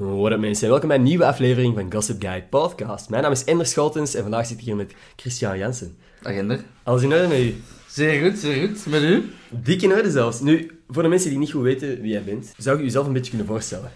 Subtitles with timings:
[0.00, 3.08] What up mensen, welkom bij een nieuwe aflevering van Gossip Guide Podcast.
[3.08, 5.96] Mijn naam is Ender Scholtens en vandaag zit ik hier met Christian Jansen.
[6.22, 6.56] Agenda.
[6.82, 7.62] Alles in orde met u?
[7.86, 8.86] Zeer goed, zeer goed.
[8.86, 9.30] Met u?
[9.48, 10.40] Dik in orde zelfs.
[10.40, 13.12] Nu, voor de mensen die niet goed weten wie jij bent, zou je jezelf een
[13.12, 13.90] beetje kunnen voorstellen?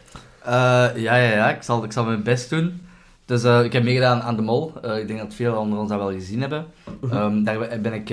[0.46, 0.52] Uh,
[0.96, 1.54] ja, ja, ja.
[1.54, 2.80] Ik zal, ik zal mijn best doen.
[3.24, 4.72] Dus uh, ik heb meegedaan aan de Mol.
[4.84, 6.66] Uh, ik denk dat veel onder ons dat wel gezien hebben.
[7.12, 8.06] Um, daar ben ik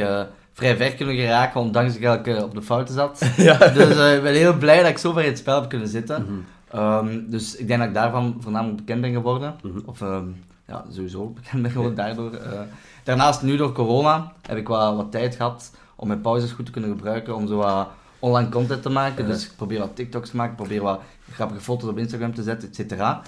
[0.53, 3.25] vrij ver kunnen geraken, ondanks dat ik op de fouten zat.
[3.37, 3.57] ja.
[3.57, 6.25] Dus ik ben heel blij dat ik zo ver in het spel heb kunnen zitten.
[6.29, 9.55] Mm Um, dus ik denk dat ik daarvan voornamelijk bekend ben geworden.
[9.63, 9.83] Mm -hmm.
[9.85, 12.31] Of um, ja, sowieso bekend ben geworden daardoor.
[12.33, 12.39] Uh,
[13.03, 16.71] daarnaast, nu door corona, heb ik wat, wat tijd gehad om mijn pauzes goed te
[16.71, 17.35] kunnen gebruiken.
[17.35, 17.87] Om zo wat
[18.19, 19.25] online content te maken.
[19.25, 20.51] Dus ik probeer wat TikToks te maken.
[20.51, 23.21] Ik probeer wat grappige foto's op Instagram te zetten, et cetera.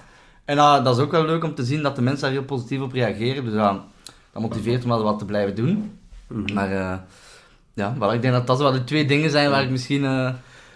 [0.46, 2.44] En uh, dat is ook wel leuk om te zien dat de mensen daar heel
[2.44, 3.46] positief op reageren.
[3.46, 3.76] Dus uh,
[4.32, 5.70] dat motiveert me wel wat te blijven doen.
[6.28, 6.54] Mm -hmm.
[6.54, 6.72] Maar
[7.74, 10.04] ja, voilà, ik denk dat dat wel de twee dingen zijn waar ik misschien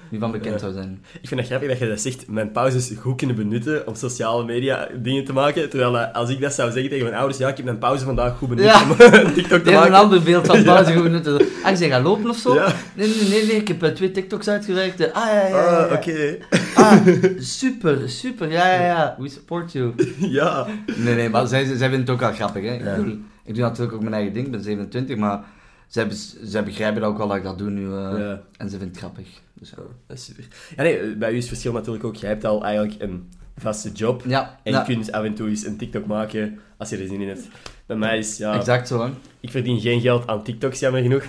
[0.10, 1.04] wie van bekend zou zijn.
[1.22, 4.46] Ik vind het grappig dat je dat zegt, mijn pauzes goed kunnen benutten om sociale
[4.46, 5.70] media dingen te maken.
[5.70, 8.06] Terwijl eh, als ik dat zou zeggen tegen mijn ouders, ja, ik heb mijn pauze
[8.06, 8.82] vandaag goed benut ja.
[8.82, 9.88] om TikTok te maken.
[9.88, 11.46] een ander beeld van pauze goed benutten.
[11.64, 12.54] Ah, je gaan lopen of zo?
[12.54, 12.74] Ja.
[12.94, 15.14] Nee, nee, nee, nee, ik heb uh, twee TikToks uitgewerkt.
[15.14, 15.78] Ah, ja, ja, ja.
[15.78, 16.10] Ah, oké.
[16.10, 16.40] Okay.
[16.76, 17.08] Ah,
[17.60, 18.52] super, super.
[18.52, 19.16] Ja, ja, ja.
[19.20, 19.94] We support you.
[20.40, 20.68] ja.
[20.96, 22.74] Nee, nee, maar zij, zij vinden het ook wel grappig, hè.
[22.74, 22.94] Ja.
[22.94, 25.44] Ik, doe, ik doe natuurlijk ook mijn eigen ding, ik ben 27, maar
[25.88, 26.08] zij,
[26.44, 27.82] zij begrijpen ook wel dat ik dat doe nu.
[27.82, 28.42] Uh, ja.
[28.58, 29.28] En ze vinden het grappig.
[29.60, 29.76] Dus, ja,
[30.08, 30.44] dat is super.
[30.76, 33.92] Ja, nee, bij u is het verschil natuurlijk ook, jij hebt al eigenlijk een vaste
[33.92, 34.24] job.
[34.26, 34.60] Ja.
[34.64, 37.28] En je kunt af en toe eens een TikTok maken als je er zin in
[37.28, 37.48] hebt.
[37.86, 38.56] Bij mij is, ja...
[38.56, 39.12] Exact zo, hè.
[39.40, 41.24] Ik verdien geen geld aan TikToks, jammer genoeg.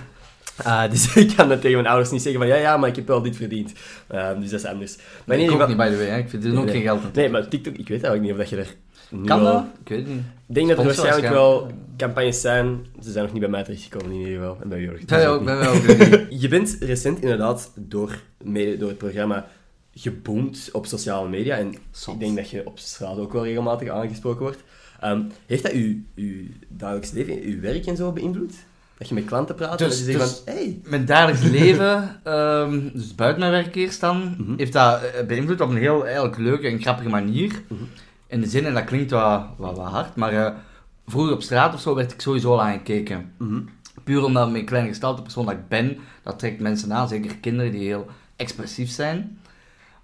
[0.65, 2.95] Uh, dus ik kan dat tegen mijn ouders niet zeggen van ja, ja, maar ik
[2.95, 3.73] heb wel dit verdiend.
[4.11, 4.97] Uh, dus dat is anders.
[5.25, 6.05] Maar nee, ik ook niet, by the way.
[6.05, 6.17] Hè.
[6.17, 8.49] Ik verdien ook geen geld aan Nee, maar TikTok, ik weet eigenlijk niet of dat
[8.49, 8.75] je er
[9.25, 9.65] kan dat?
[9.81, 10.23] Ik weet het niet.
[10.47, 12.85] Ik denk dat er waarschijnlijk wel campagnes zijn.
[13.03, 14.57] Ze zijn nog niet bij mij terechtgekomen in ieder geval.
[14.61, 15.01] En bij Jorg.
[15.05, 15.81] Ja, ook, bij mij ook.
[16.41, 19.47] je bent recent inderdaad door, mede door het programma
[19.93, 21.57] geboomd op sociale media.
[21.57, 24.63] En ik denk dat je op straat ook wel regelmatig aangesproken wordt.
[25.03, 28.53] Um, heeft dat uw, uw dagelijks leven, uw werk en zo beïnvloed?
[28.97, 30.79] Dat je met klanten praat dus, en ze zeggen dus van, hey.
[30.83, 34.57] Mijn dagelijks leven, um, dus buiten mijn werk eerst dan, mm -hmm.
[34.57, 37.61] heeft dat eh, beïnvloed op een heel eigenlijk leuke en grappige manier.
[37.67, 37.87] Mm -hmm.
[38.29, 40.49] In de zin, en dat klinkt wat, wat, wat hard, maar uh,
[41.07, 43.31] vroeger op straat of zo werd ik sowieso al aangekeken.
[43.37, 43.69] Mm -hmm.
[44.03, 47.71] Puur omdat een kleine gestalte persoon dat ik ben, dat trekt mensen aan, zeker kinderen
[47.71, 49.39] die heel expressief zijn.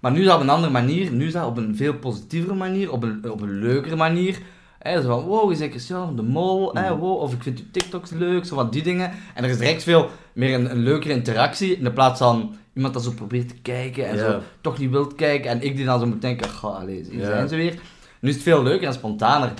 [0.00, 2.54] Maar nu is dat op een andere manier, nu is dat op een veel positievere
[2.54, 4.38] manier, op een, op een leukere manier.
[4.78, 6.76] Hè, zo van, wow, je zegt Christian de Mol, mm.
[6.76, 9.10] hè, wow, of ik vind je TikToks leuk, zo van die dingen.
[9.34, 12.94] En er is direct veel meer een, een leukere interactie, in de plaats van iemand
[12.94, 14.30] dat zo probeert te kijken en yeah.
[14.30, 15.50] zo toch niet wilt kijken.
[15.50, 17.30] En ik die dan zo moet denken, ga, allez, hier yeah.
[17.30, 17.78] zijn ze weer.
[18.26, 19.52] Nu is het veel leuker en spontaner.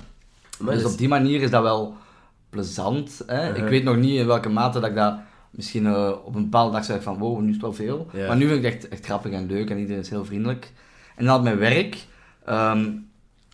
[0.59, 1.95] Maar dus op die manier is dat wel
[2.51, 3.23] plezant.
[3.27, 3.49] Hè?
[3.49, 3.63] Uh -huh.
[3.63, 5.15] Ik weet nog niet in welke mate dat ik dat
[5.51, 8.07] misschien uh, op een bepaalde dag zeg van wow, nu is het wel veel.
[8.13, 10.73] Maar nu vind ik het echt, echt grappig en leuk en iedereen is heel vriendelijk.
[11.17, 12.05] En dan mijn werk.
[12.49, 13.09] Um,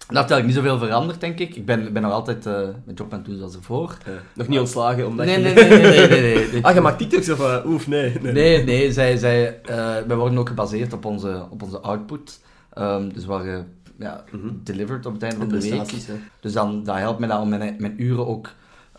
[0.07, 1.57] dat heeft eigenlijk niet zoveel veranderd, denk ik.
[1.57, 3.97] Ik ben, ben nog altijd uh, mijn job aan het doen zoals ervoor.
[4.07, 4.13] Ja.
[4.35, 5.45] Nog niet ontslagen omdat nee, je...
[5.45, 6.63] Nee, nee, nee, nee, nee, nee.
[6.67, 7.39] Ah, je maakt TikToks of...
[7.39, 8.19] Uh, oef, nee.
[8.21, 12.41] Nee, nee, nee zij, zij, uh, wij worden ook gebaseerd op onze, op onze output.
[12.79, 13.65] Um, dus waar
[14.03, 14.61] ja, mm -hmm.
[14.65, 15.91] delivered op het einde van de week.
[15.91, 16.15] Hè.
[16.41, 18.51] Dus dan, dat helpt mij dan om mijn, mijn uren ook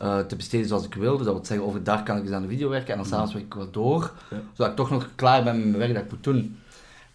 [0.02, 1.18] uh, te besteden zoals ik wil.
[1.18, 3.34] Dus dat wil zeggen, overdag kan ik eens aan de video werken en dan s'avonds
[3.34, 3.50] mm -hmm.
[3.50, 4.12] werk ik wel door.
[4.30, 4.38] Ja.
[4.54, 6.58] Zodat ik toch nog klaar ben met mijn werk dat ik moet doen.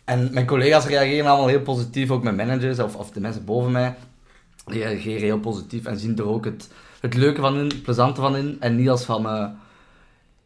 [0.04, 3.72] En mijn collega's reageren allemaal heel positief, ook mijn managers of, of de mensen boven
[3.72, 3.96] mij.
[4.66, 6.68] Die reageren heel positief en zien er ook het,
[7.00, 8.56] het leuke van in, het plezante van in.
[8.60, 9.26] En niet als van...
[9.26, 9.46] Uh,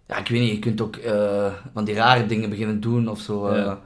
[0.06, 3.20] ja, ik weet niet, je kunt ook uh, van die rare dingen beginnen doen of
[3.20, 3.56] zo.
[3.56, 3.80] Ja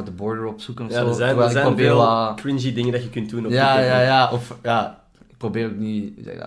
[0.00, 1.08] de border opzoeken of ja, zo.
[1.08, 4.00] Er zijn, er zijn veel uh, cringy dingen dat je kunt doen op Ja, ja,
[4.00, 4.30] ja.
[4.32, 6.40] Of ja, ik probeer ook niet zeg uh,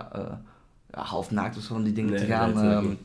[0.94, 2.54] ja, half naakt of zo van die dingen nee, te gaan.
[2.54, 2.98] Nee, um,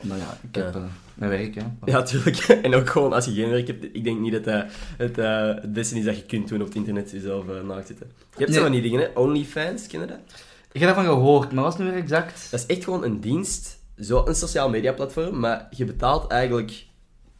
[0.00, 0.82] maar ja, ik heb uh,
[1.14, 1.62] mijn werk, hè.
[1.84, 2.36] Ja, tuurlijk.
[2.66, 4.62] en ook gewoon als je geen werk hebt, ik denk niet dat uh,
[4.96, 5.16] het
[5.62, 8.06] het beste is dat je kunt doen op het internet jezelf naakt zitten.
[8.16, 8.58] Je hebt nee.
[8.58, 9.20] zo van die dingen, hè.
[9.20, 10.18] OnlyFans, ken je dat?
[10.72, 12.50] Ik heb daarvan gehoord, maar wat is nu weer exact?
[12.50, 16.86] Dat is echt gewoon een dienst, zo een sociaal media platform, maar je betaalt eigenlijk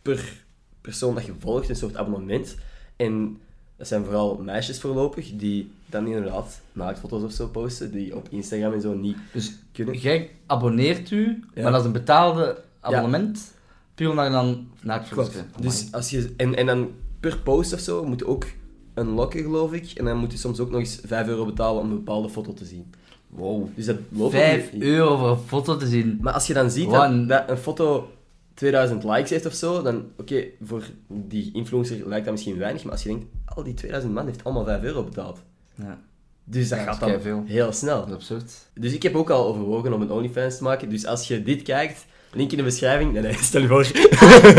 [0.03, 0.47] per
[0.89, 2.57] persoon dat je volgt, een soort abonnement.
[2.97, 3.39] En
[3.77, 8.73] dat zijn vooral meisjes voorlopig, die dan inderdaad naaktfoto's of zo posten, die op Instagram
[8.73, 9.99] en zo niet dus kunnen.
[9.99, 11.63] Jij abonneert u, ja.
[11.63, 13.59] maar dat is een betaalde abonnement, ja.
[13.95, 16.91] puur naar dan naaktfoto's Dus als je, en, en dan
[17.21, 18.47] per post of zo moet je ook
[18.95, 19.91] unlocken, geloof ik.
[19.91, 22.55] En dan moet je soms ook nog eens 5 euro betalen om een bepaalde foto
[22.55, 22.95] te zien.
[23.29, 23.69] Wow.
[23.75, 23.97] Dus dat
[24.31, 26.19] 5 euro voor een foto te zien.
[26.21, 28.11] Maar als je dan ziet dat, dat een foto
[28.59, 32.83] 2000 likes heeft of zo, dan oké, okay, voor die influencer lijkt dat misschien weinig,
[32.83, 35.43] maar als je denkt, al die 2000 man heeft allemaal 5 euro betaald.
[35.75, 35.99] Ja.
[36.45, 37.43] Dus dat ja, gaat dan veel.
[37.47, 37.99] heel snel.
[37.99, 38.53] Dat is absurd.
[38.75, 40.89] Dus ik heb ook al overwogen om een OnlyFans te maken.
[40.89, 43.13] Dus als je dit kijkt, link in de beschrijving.
[43.13, 43.91] Nee, nee, stel je voor.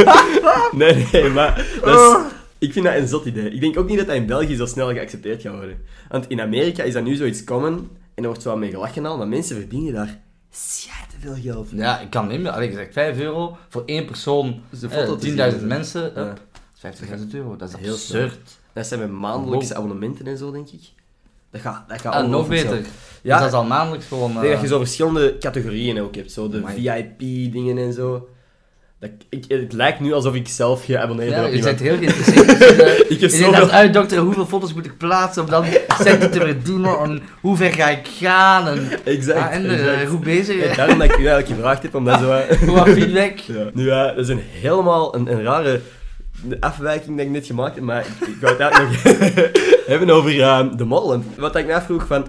[0.81, 3.49] nee, nee, maar dat is, Ik vind dat een zot idee.
[3.49, 5.77] Ik denk ook niet dat dat in België zo snel geaccepteerd gaat worden.
[6.09, 9.17] Want in Amerika is dat nu zoiets common en er wordt wat mee gelachen al,
[9.17, 10.19] maar mensen verdienen daar
[10.49, 11.67] te veel geld.
[11.71, 12.53] Ja, ik kan nemen.
[12.53, 15.53] Allee, gezegd 5 euro voor één persoon, Dus eh, te zien.
[15.59, 16.21] 10.000 mensen, Ja.
[16.21, 16.39] up,
[16.73, 17.55] 50.000 euro.
[17.55, 18.57] Dat is Heel absurd.
[18.73, 20.81] Dat zijn met maandelijkse abonnementen en zo, denk ik.
[21.51, 22.67] Dat gaat, dat gaat Ah, nog beter.
[22.77, 22.81] snel.
[23.21, 23.39] Ja.
[23.39, 24.29] Dat is al maandelijks gewoon...
[24.29, 26.31] ik denk dat eh, je zo verschillende categorieën ook hebt.
[26.31, 26.63] Zo de.
[26.67, 28.29] VIP-dingen en zo.
[28.99, 31.97] Dat, ik, het lijkt nu alsof ik zelf geabonneerd ben Ja, op je bent heel
[31.97, 32.61] geïnteresseerd.
[32.79, 35.65] Eh, Ik heb zoveel- aan het uitdokteren hoeveel foto's moet ik plaatsen om dan
[36.01, 39.37] centen te verdienen en hoe ver ga ik gaan en, Exact.
[39.39, 40.09] ah, en eh, exact.
[40.09, 40.75] goed bezig.
[40.75, 42.31] Daarom dat ik u eigenlijk gevraagd heb om dat zo...
[42.31, 43.37] eh, Wat feedback.
[43.57, 43.69] Ja.
[43.73, 45.79] Nu, ja, dat is een helemaal een, een rare
[46.59, 49.49] afwijking dat ik net gemaakt heb, maar ik, ik wou het eigenlijk nog
[49.87, 51.13] hebben over eh, de mol.
[51.13, 52.27] En wat ik me afvroeg van,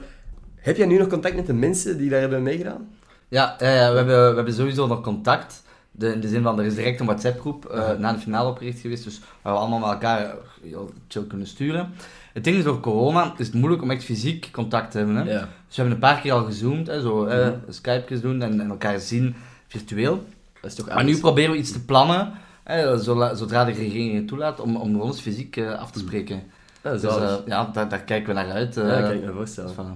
[0.57, 2.89] heb jij nu nog contact met de mensen die daar hebben meegedaan?
[3.29, 5.63] Ja, ja, ja, we, hebben, we hebben sowieso nog contact.
[5.93, 8.81] De, in de zin van, er is direct een WhatsApp-groep eh, na de finale opgericht
[8.81, 10.31] geweest, dus waar we allemaal met elkaar eh,
[10.63, 11.91] heel chill kunnen sturen.
[12.33, 15.17] Het ding is, door corona is het moeilijk om echt fysiek contact te hebben.
[15.17, 15.23] Hè?
[15.23, 15.39] Ja.
[15.39, 17.55] Dus we hebben een paar keer al gezoomd, hè, zo eh, Mhm.
[17.69, 19.35] Skype's doen en, en elkaar zien
[19.67, 20.25] virtueel.
[20.61, 22.33] Dat is toch Maar nu proberen we iets te plannen,
[22.65, 22.99] hè,
[23.35, 26.43] zodra de regering het toelaat, om, om ons fysiek eh, af te spreken.
[26.83, 28.77] Ja, Dus eh, ja, daar, daar kijken we naar uit.
[28.77, 29.75] eh, ja, dat kan ik me voorstellen.
[29.77, 29.87] dus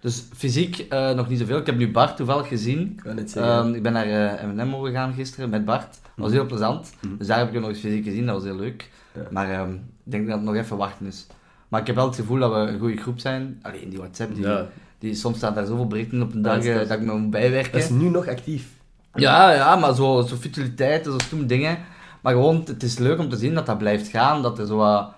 [0.00, 1.58] Dus fysiek eh, nog niet zoveel.
[1.58, 3.00] Ik heb nu Bart toevallig gezien.
[3.16, 3.34] Ik.
[3.34, 5.88] Ehm, ik ben naar eh, M&M mogen gaan gisteren met Bart.
[5.90, 6.36] Dat was Mhm.
[6.38, 6.92] heel plezant.
[7.00, 7.16] Mhm.
[7.16, 8.26] Dus daar heb ik hem nog eens fysiek gezien.
[8.26, 8.90] Dat was heel leuk.
[9.14, 9.20] Ja.
[9.30, 9.78] Maar ehm, ik
[10.10, 11.26] denk dat het nog even wachten is.
[11.68, 13.58] Maar ik heb wel het gevoel dat we een goede groep zijn.
[13.62, 14.66] Alleen die WhatsApp, die, ja.
[14.98, 17.12] die, soms staat daar zoveel berichten op een Ja, dag dat eh, dat ik me
[17.18, 17.72] moet bijwerken.
[17.72, 18.68] Dat is nu nog actief.
[19.14, 21.78] Ja, ja, maar zo, zo futiliteiten, zo stoem dingen.
[22.20, 24.42] Maar gewoon, het is leuk om te zien dat dat blijft gaan.
[24.42, 25.12] Dat er zo wat,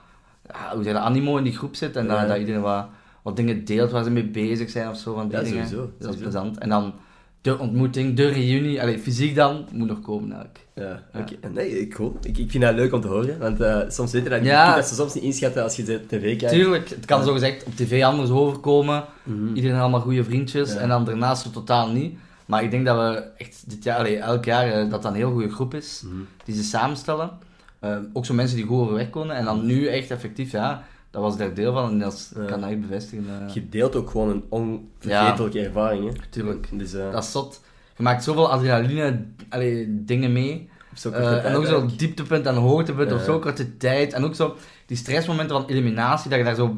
[0.49, 1.97] ja, hoe zeg je dat, animo in die groep zit.
[1.97, 2.19] En Ja.
[2.21, 2.87] dat, dat iedereen wat,
[3.25, 5.15] wat dingen deelt waar ze mee bezig zijn of zo.
[5.15, 5.69] Van die Ja, dingen.
[5.69, 6.59] sowieso, Dat is plezant.
[6.59, 6.95] En dan
[7.41, 10.59] de ontmoeting, de reunie, allee, fysiek dan, moet nog komen eigenlijk.
[10.75, 11.21] Ja, Ja.
[11.21, 11.49] oké.
[11.49, 12.17] Nee, cool.
[12.23, 14.75] Ik, ik vind dat leuk om te horen, want eh, soms weet je dat, Ja.
[14.75, 16.55] dat ze soms niet inschatten als je de tv kijkt.
[16.55, 17.25] Tuurlijk, het kan Ja.
[17.27, 19.05] zo gezegd op tv anders overkomen.
[19.23, 19.55] Mhm.
[19.55, 20.75] Iedereen allemaal goede vriendjes.
[20.77, 22.17] En dan daarnaast zo totaal niet.
[22.47, 25.15] Maar ik denk dat we echt dit jaar, allee, elk jaar, eh, dat dat een
[25.17, 26.03] heel goede groep is.
[26.05, 26.15] Mhm.
[26.45, 27.31] die ze samenstellen.
[27.79, 29.37] Eh, ook zo mensen die goed overweg konden.
[29.37, 30.83] En dan nu echt effectief, ja,
[31.15, 31.91] dat was daar deel van.
[31.91, 32.41] En dat Ja.
[32.43, 33.25] ik kan echt bevestigen.
[33.49, 33.55] eh.
[33.55, 36.21] Je deelt ook gewoon een onvergetelijke ervaring, hè.
[36.31, 36.69] Tuurlijk.
[36.73, 37.61] Dus, eh, Dat is zot.
[37.97, 40.69] Je maakt zoveel adrenaline allee, dingen mee.
[40.95, 41.99] zo'n Eh, en ook zo eigenlijk.
[41.99, 43.25] dieptepunt en hoogtepunt op Ja.
[43.25, 44.13] zo'n korte tijd.
[44.13, 44.57] En ook zo
[44.87, 46.77] die stressmomenten van eliminatie, dat je daar zo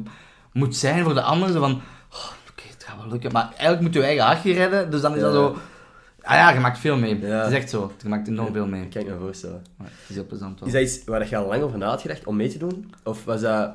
[0.52, 1.52] moet zijn voor de anderen.
[1.52, 1.72] Zo van,
[2.12, 3.32] oh, oké, het gaat wel lukken.
[3.32, 4.90] Maar eigenlijk moet je eigen hartje redden.
[4.90, 5.38] Dus dan is dat Ja.
[5.38, 5.56] zo...
[6.22, 7.20] Ah ja, je maakt veel mee.
[7.20, 7.26] Ja.
[7.26, 7.92] Het is echt zo.
[8.02, 8.82] Je maakt enorm veel mee.
[8.82, 9.62] Ik me voorstellen.
[9.76, 10.68] Maar het is heel plezant wel.
[10.68, 12.92] Is dat iets waar je al lang over na had gedacht om mee te doen?
[13.04, 13.70] Of was dat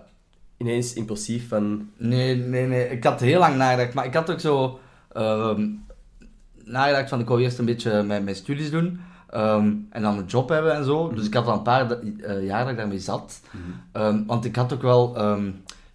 [0.62, 1.90] ineens impulsief van...
[1.98, 2.90] Nee, nee, nee.
[2.90, 3.94] Ik had heel lang nagedacht.
[3.94, 4.80] Maar ik had ook zo
[5.14, 5.68] ehm,
[6.64, 9.00] nagedacht van ik wou eerst een beetje mijn, mijn studies doen.
[9.30, 11.14] ehm, en dan een job hebben en zo.
[11.14, 13.42] Dus ik had al een paar eh, jaar dat ik daarmee zat.
[13.92, 15.14] Ehm, want ik had ook wel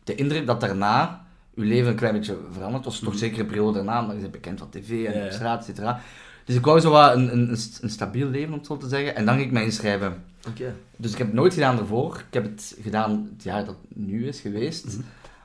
[0.05, 1.25] de indruk dat daarna
[1.55, 2.85] uw leven een klein beetje veranderd.
[2.85, 5.19] Het was toch zeker een periode daarna, maar je bent bekend van tv en Ja,
[5.19, 5.25] ja.
[5.25, 6.01] op straat, et cetera.
[6.47, 8.77] Dus ik wou zo wat een, een, een, st- een stabiel leven, om het zo
[8.77, 9.17] te zeggen.
[9.17, 10.15] En dan ging ik mij inschrijven.
[10.49, 10.75] Oké.
[10.97, 12.17] Dus ik heb het nooit gedaan ervoor.
[12.29, 14.87] Ik heb het gedaan het jaar dat het nu is geweest.
[14.87, 14.97] Mhm.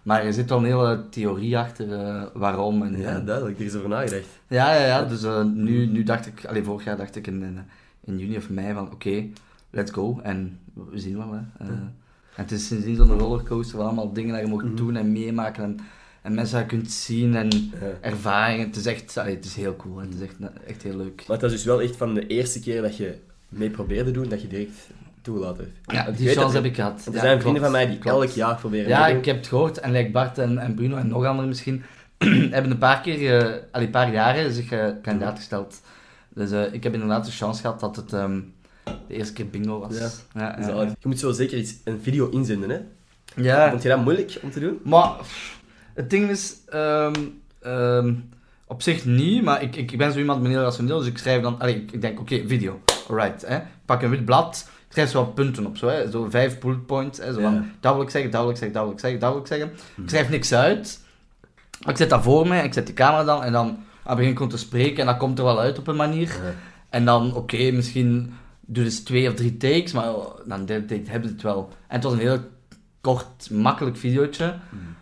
[0.03, 2.83] Maar er zit wel een hele theorie achter eh, waarom.
[2.83, 3.59] En, Ja, duidelijk.
[3.59, 4.25] Er is over nagedacht.
[4.47, 5.03] ja, ja, ja.
[5.05, 7.59] Dus eh, nu, nu dacht ik, alleen vorig jaar dacht ik in, in,
[8.05, 9.25] in juni of mei van oké,
[9.69, 10.19] let's go.
[10.23, 11.31] En we zien wel.
[11.31, 11.65] Hè.
[11.65, 11.69] Eh,
[12.35, 14.75] En het is sindsdien zo'n rollercoaster van allemaal dingen dat je mocht Mhm.
[14.75, 15.63] doen en meemaken.
[15.63, 15.77] En,
[16.21, 17.69] en mensen dat je kunt zien en Ja.
[18.01, 18.67] ervaringen.
[18.67, 19.97] Het is echt, allee, het is heel cool.
[19.97, 20.05] hè.
[20.05, 20.35] Het is echt,
[20.67, 21.15] echt heel leuk.
[21.17, 23.15] Maar het was dus wel echt van de eerste keer dat je
[23.49, 24.89] mee probeerde doen, dat je direct
[25.21, 25.91] toegelaten hebt.
[26.05, 27.05] Ja, die chance dat- heb ik gehad.
[27.05, 28.17] Er Ja, zijn klopt, vrienden van mij die klopt.
[28.25, 29.77] elk jaar proberen Ja, ik heb het gehoord.
[29.79, 31.83] En like Bart en, en Bruno en nog anderen misschien,
[32.51, 35.81] hebben een paar keer, eh al een paar jaren zich eh, kandidaat gesteld.
[36.29, 38.39] Dus eh, ik heb inderdaad de chance gehad dat het ehm,
[39.07, 39.97] de eerste keer bingo was.
[39.97, 40.09] Ja,
[40.41, 40.89] ja, ja, Zalig.
[40.99, 42.79] Je moet zo zeker iets, een video inzenden, hè?
[43.35, 43.69] Ja.
[43.69, 44.79] Vond je dat moeilijk om te doen?
[44.83, 45.59] Maar pff,
[46.01, 47.13] het ding is, ehm,
[47.61, 48.13] ehm,
[48.67, 51.41] op zich niet, maar ik, ik, ben zo iemand met heel rationeel, dus ik schrijf
[51.41, 53.55] dan, allee, ik, ik denk, oké, video, alright, hè.
[53.55, 56.11] Ik pak een wit blad, ik schrijf zo wat punten op, zo, hè.
[56.11, 57.33] zo vijf bullet points, hè.
[57.33, 59.31] zo van, dat wil ik zeggen, dat wil ik zeggen, dat wil ik zeggen, dat
[59.31, 59.71] wil ik zeggen.
[60.03, 60.99] Ik schrijf niks uit,
[61.81, 64.31] maar ik zet dat voor mij, ik zet die camera dan, en dan ah, begin
[64.31, 66.39] ik gewoon te spreken, en dat komt er wel uit op een manier.
[66.89, 70.13] En dan, oké, misschien doe dus twee of drie takes, maar
[70.45, 71.69] dan derde take hebben ze het wel.
[71.87, 72.39] En het was een heel
[73.01, 74.55] kort, makkelijk videootje.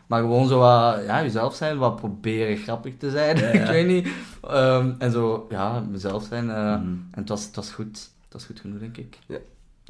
[0.07, 3.51] Maar gewoon zo wat, ja, jezelf zijn, wat proberen grappig te zijn, Ja, ja.
[3.51, 4.07] ik weet niet.
[4.49, 6.49] Ehm, en zo, ja, mezelf zijn.
[6.49, 6.87] eh, Mhm.
[7.11, 8.09] En het was, het was goed.
[8.23, 9.17] Het was goed genoeg, denk ik.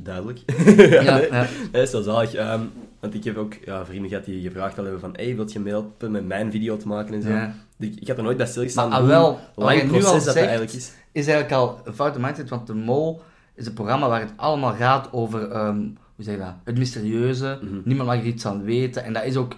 [0.04, 0.40] Duidelijk.
[1.04, 1.28] Ja, nee.
[1.32, 1.48] ja.
[1.72, 2.34] Dat is wel zalig.
[2.34, 2.62] Ehm,
[3.00, 5.60] want ik heb ook ja, vrienden gehad die gevraagd al hebben van hey, wilt je
[5.60, 7.30] me helpen met mijn video te maken en zo.
[7.30, 7.54] ja.
[7.80, 9.94] Ik, ik had er nooit bij Maar stilgestaan ah, hoe wel, wat lang je nu
[9.94, 10.92] al proces dat, eigenlijk is.
[11.12, 13.22] is eigenlijk al een foute mindset, want de Mol
[13.56, 15.82] is een programma waar het allemaal gaat over ehm,
[16.20, 17.60] hoe zeg je dat, het mysterieuze.
[17.62, 17.80] Mhm.
[17.84, 19.04] Niemand mag er iets aan weten.
[19.04, 19.56] En dat is ook,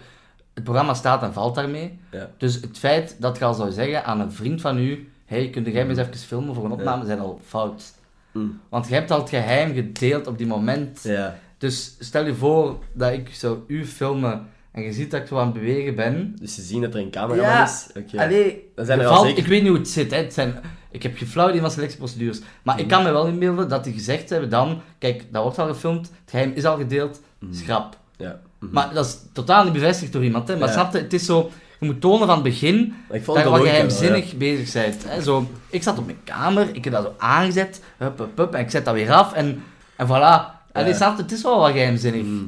[0.54, 2.00] het programma staat en valt daarmee.
[2.12, 2.30] Ja.
[2.38, 5.64] Dus het feit dat je al zou zeggen aan een vriend van u, hey, kun
[5.72, 7.84] jij me eens even filmen voor een opname, zijn al fout.
[8.32, 8.60] Mm.
[8.70, 11.00] Want je hebt al het geheim gedeeld op die moment.
[11.04, 11.38] Ja.
[11.58, 15.38] Dus stel je voor dat ik zou u filmen en je ziet dat ik zo
[15.38, 16.36] aan het bewegen ben.
[16.40, 17.88] Dus ze zien dat er een cameraman Ja, is.
[17.98, 18.22] Oké.
[18.24, 20.12] Allee, Dan zijn er al valt- zeker- ik weet niet hoe het zit.
[20.12, 20.18] Hè.
[20.18, 20.56] Het zijn,
[20.92, 22.42] ik heb geen flauw idee van selectieprocedures.
[22.64, 24.82] Maar ik kan me wel inbeelden dat die gezegd hebben dan...
[24.98, 27.22] Kijk, dat wordt al gefilmd, het geheim is al gedeeld,
[27.52, 27.98] schrap.
[28.18, 28.40] Ja.
[28.60, 28.74] Mhm.
[28.74, 30.48] Maar dat is totaal niet bevestigd door iemand.
[30.48, 30.58] Hè.
[30.58, 30.90] Maar Ja.
[30.92, 31.52] het is zo...
[31.80, 35.04] Je moet tonen van het begin ik dat je wat wel, geheimzinnig bezig bent.
[35.08, 35.22] Hè.
[35.22, 38.62] Zo, ik zat op mijn kamer, ik heb dat zo aangezet, hup, hup, hup, en
[38.62, 39.34] ik zet dat weer af.
[39.34, 39.64] En,
[39.96, 40.60] en voilà.
[40.96, 42.22] Snap je, het is wel wat geheimzinnig.
[42.22, 42.44] Mhm.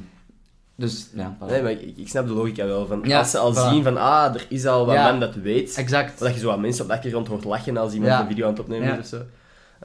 [0.76, 1.46] Dus, ja, voilà.
[1.50, 2.86] Nee, maar ik, ik snap de logica wel.
[2.88, 3.70] Van, Ja, als ze al voilà.
[3.70, 5.12] zien van, ah, er is al wat Ja.
[5.12, 5.76] men dat weet.
[5.76, 6.20] Exact.
[6.20, 8.52] Dat je zo wat mensen op de achtergrond hoort lachen als iemand een video aan
[8.52, 9.22] het opnemen is of zo.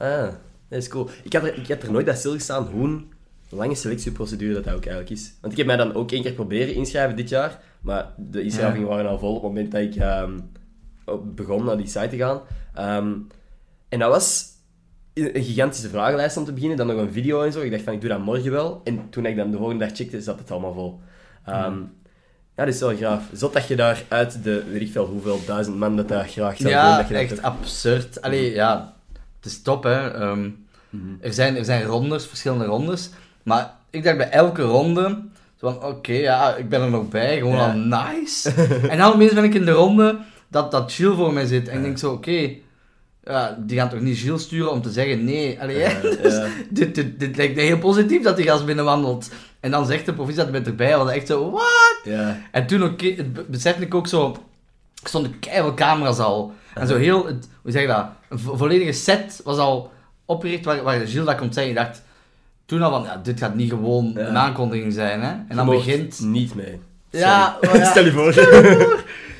[0.03, 0.21] Ah,
[0.69, 1.09] dat is cool.
[1.23, 3.01] Ik had er, ik had er nooit bij stilgestaan hoe
[3.49, 5.33] lange selectieprocedure dat, dat ook eigenlijk is.
[5.41, 8.87] Want ik heb mij dan ook één keer proberen inschrijven dit jaar, maar de inschrijvingen
[8.87, 10.39] waren al vol op het moment dat ik ehm,
[11.35, 12.41] begon naar die site te gaan.
[12.73, 13.13] Ehm,
[13.89, 14.45] en dat was
[15.33, 17.59] een gigantische vragenlijst om te beginnen, dan nog een video en zo.
[17.61, 18.81] Ik dacht van, ik doe dat morgen wel.
[18.83, 20.99] En toen ik dan de volgende dag checkte, zat het allemaal vol.
[21.45, 21.77] Ehm,
[22.55, 23.23] Ja, dat is wel graaf.
[23.33, 26.57] Zot dat je daar uit de, weet ik veel hoeveel duizend man dat daar graag
[26.57, 26.71] zou doen.
[26.71, 28.21] Ja, dat je dat echt absurd.
[28.21, 28.93] Allee, ja,
[29.41, 30.11] het is top, hè.
[30.11, 30.49] Ehm,
[30.89, 31.03] Mhm.
[31.21, 33.09] er, zijn, er zijn rondes, verschillende rondes.
[33.43, 35.21] Maar ik dacht bij elke ronde,
[35.59, 37.71] zo van, oké, ja, ik ben er nog bij, gewoon Ja.
[37.71, 38.49] al nice.
[38.89, 41.67] en dan opeens ben ik in de ronde dat, dat Gilles voor mij zit.
[41.67, 42.49] En ik denk zo, oké,
[43.29, 45.89] ja, die gaan toch niet Gilles sturen om te zeggen, nee, allee, Ja,
[46.23, 46.45] ja.
[46.69, 49.29] dit, dit, dit lijkt me heel positief dat die gast binnenwandelt.
[49.59, 51.99] En dan zegt de provincie dat je bent erbij, was echt zo, what?
[52.03, 52.37] Ja.
[52.51, 54.31] En toen ook, be- besefte ik ook zo,
[55.03, 56.53] er stonden keihard camera's al.
[56.73, 59.91] En zo heel, het, hoe zeg je dat, een vo- volledige set was al
[60.25, 61.71] opgericht waar, waar Gilles dat komt zeggen.
[61.73, 62.01] Ik dacht
[62.65, 65.29] toen al van, ja, dit gaat niet gewoon een aankondiging zijn, hè.
[65.29, 66.19] En Je dan begint...
[66.19, 66.79] niet mee.
[67.09, 67.85] Ja, oh ja.
[67.91, 68.33] Stel je voor.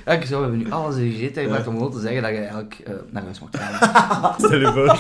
[0.10, 2.32] Ja, ik zo, we hebben nu alles in gereed gemaakt om gewoon te zeggen dat
[2.32, 4.34] je eigenlijk eh, naar huis mocht gaan.
[4.38, 5.00] Stel je voor.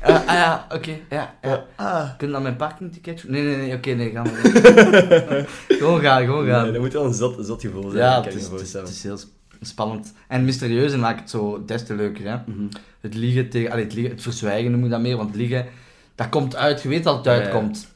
[0.00, 1.64] Eh, ah ja, oké, ja, ja.
[1.76, 2.08] Ah.
[2.16, 3.24] Kun je dan mijn parkingticket...
[3.28, 5.44] Nee, nee, nee, oké, nee, gaan we
[5.78, 6.62] Gewoon gaan, gewoon gaan.
[6.62, 8.02] Nee, dat moet wel een zot, zot gevoel zijn.
[8.04, 9.28] Ja, kan het ik is, het, het is heel sp-
[9.60, 10.12] spannend.
[10.28, 12.24] En mysterieus en maakt het zo des te leuker.
[12.30, 12.36] Hè?
[12.46, 12.66] Mhm.
[13.00, 13.70] Het liegen tegen...
[13.70, 15.66] Allee, het, liegen, het verzwijgen noem je dat meer, want liegen,
[16.14, 16.82] dat komt uit.
[16.82, 17.40] Je weet dat het Ja, ja.
[17.40, 17.86] uitkomt.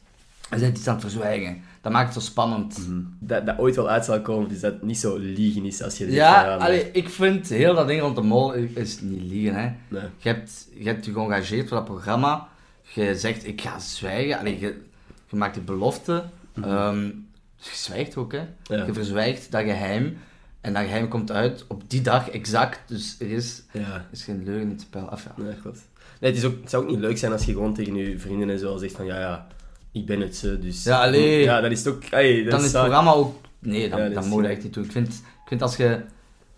[0.51, 1.63] Je bent iets aan het verzwijgen.
[1.89, 2.89] Dat maakt het zo spannend.
[2.89, 3.01] Mhm.
[3.19, 5.99] dat, dat ooit wel uit zal komen, dus dat het niet zo liegen is als
[5.99, 9.55] je zegt Ja, allee, ik vind heel dat ding rond de mol is, niet liegen.
[9.55, 9.71] Hè?
[9.89, 10.03] nee.
[10.19, 12.49] Je, hebt, je hebt je geëngageerd voor dat programma.
[12.95, 14.39] Je zegt, ik ga zwijgen.
[14.39, 14.81] Allee, je,
[15.29, 16.25] je maakt die belofte.
[16.63, 17.11] Ehm,
[17.57, 18.43] dus je zwijgt ook, hè.
[18.63, 18.85] Ja.
[18.85, 20.19] Je verzwijgt dat geheim.
[20.61, 22.81] En dat geheim komt uit op die dag exact.
[22.87, 24.07] Dus er is, Ja.
[24.11, 25.09] is geen leugen in het spel.
[25.09, 25.43] Af, ja.
[25.43, 25.79] Nee, goed.
[26.21, 28.19] Nee, het, is ook, het zou ook niet leuk zijn als je gewoon tegen je
[28.19, 29.47] vrienden en zo zegt van, ja, ja,
[29.99, 30.85] ik ben het, zo, dus...
[30.85, 31.43] Ja, allee.
[31.43, 32.11] Ja, dat is het ook...
[32.11, 33.35] Dan is het programma ook...
[33.59, 34.85] Nee, dan, Ja, dat dan moet je echt niet doen.
[34.85, 36.01] Ik vind, ik vind als je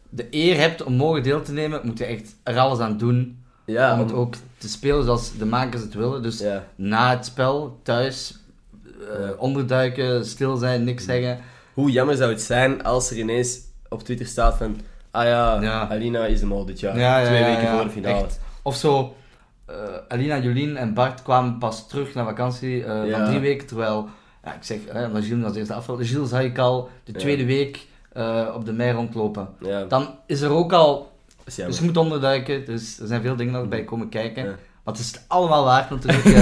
[0.08, 3.42] de eer hebt om mogen deel te nemen, moet je echt er alles aan doen
[3.66, 6.22] Ja, om het ook te spelen zoals de makers het willen.
[6.22, 6.64] Dus Ja.
[6.76, 8.38] na het spel, thuis,
[8.84, 11.38] eh, onderduiken, stil zijn, niks zeggen.
[11.74, 14.80] Hoe jammer zou het zijn als er ineens op Twitter staat van...
[15.10, 15.88] Ah ja, Ja.
[15.88, 16.98] Alina is de mol dit jaar.
[16.98, 18.24] Ja, ja, Twee weken voor de finale.
[18.24, 18.40] echt.
[18.62, 19.06] Of zo, eh,
[20.08, 23.16] Alina, Jolien en Bart kwamen pas terug naar vakantie eh, Ja.
[23.16, 24.08] van drie weken, terwijl,
[24.44, 27.18] ja, ik zeg, eh, omdat Gilles als eerste afval, Gilles zag ik al de Ja.
[27.18, 29.48] tweede week eh, op de mei rondlopen.
[29.60, 31.12] Ja, Dan is er ook al,
[31.44, 34.44] dus je moet onderduiken, dus er zijn veel dingen dat erbij komen kijken.
[34.44, 34.50] Ja.
[34.84, 36.24] Maar het is het allemaal waard natuurlijk.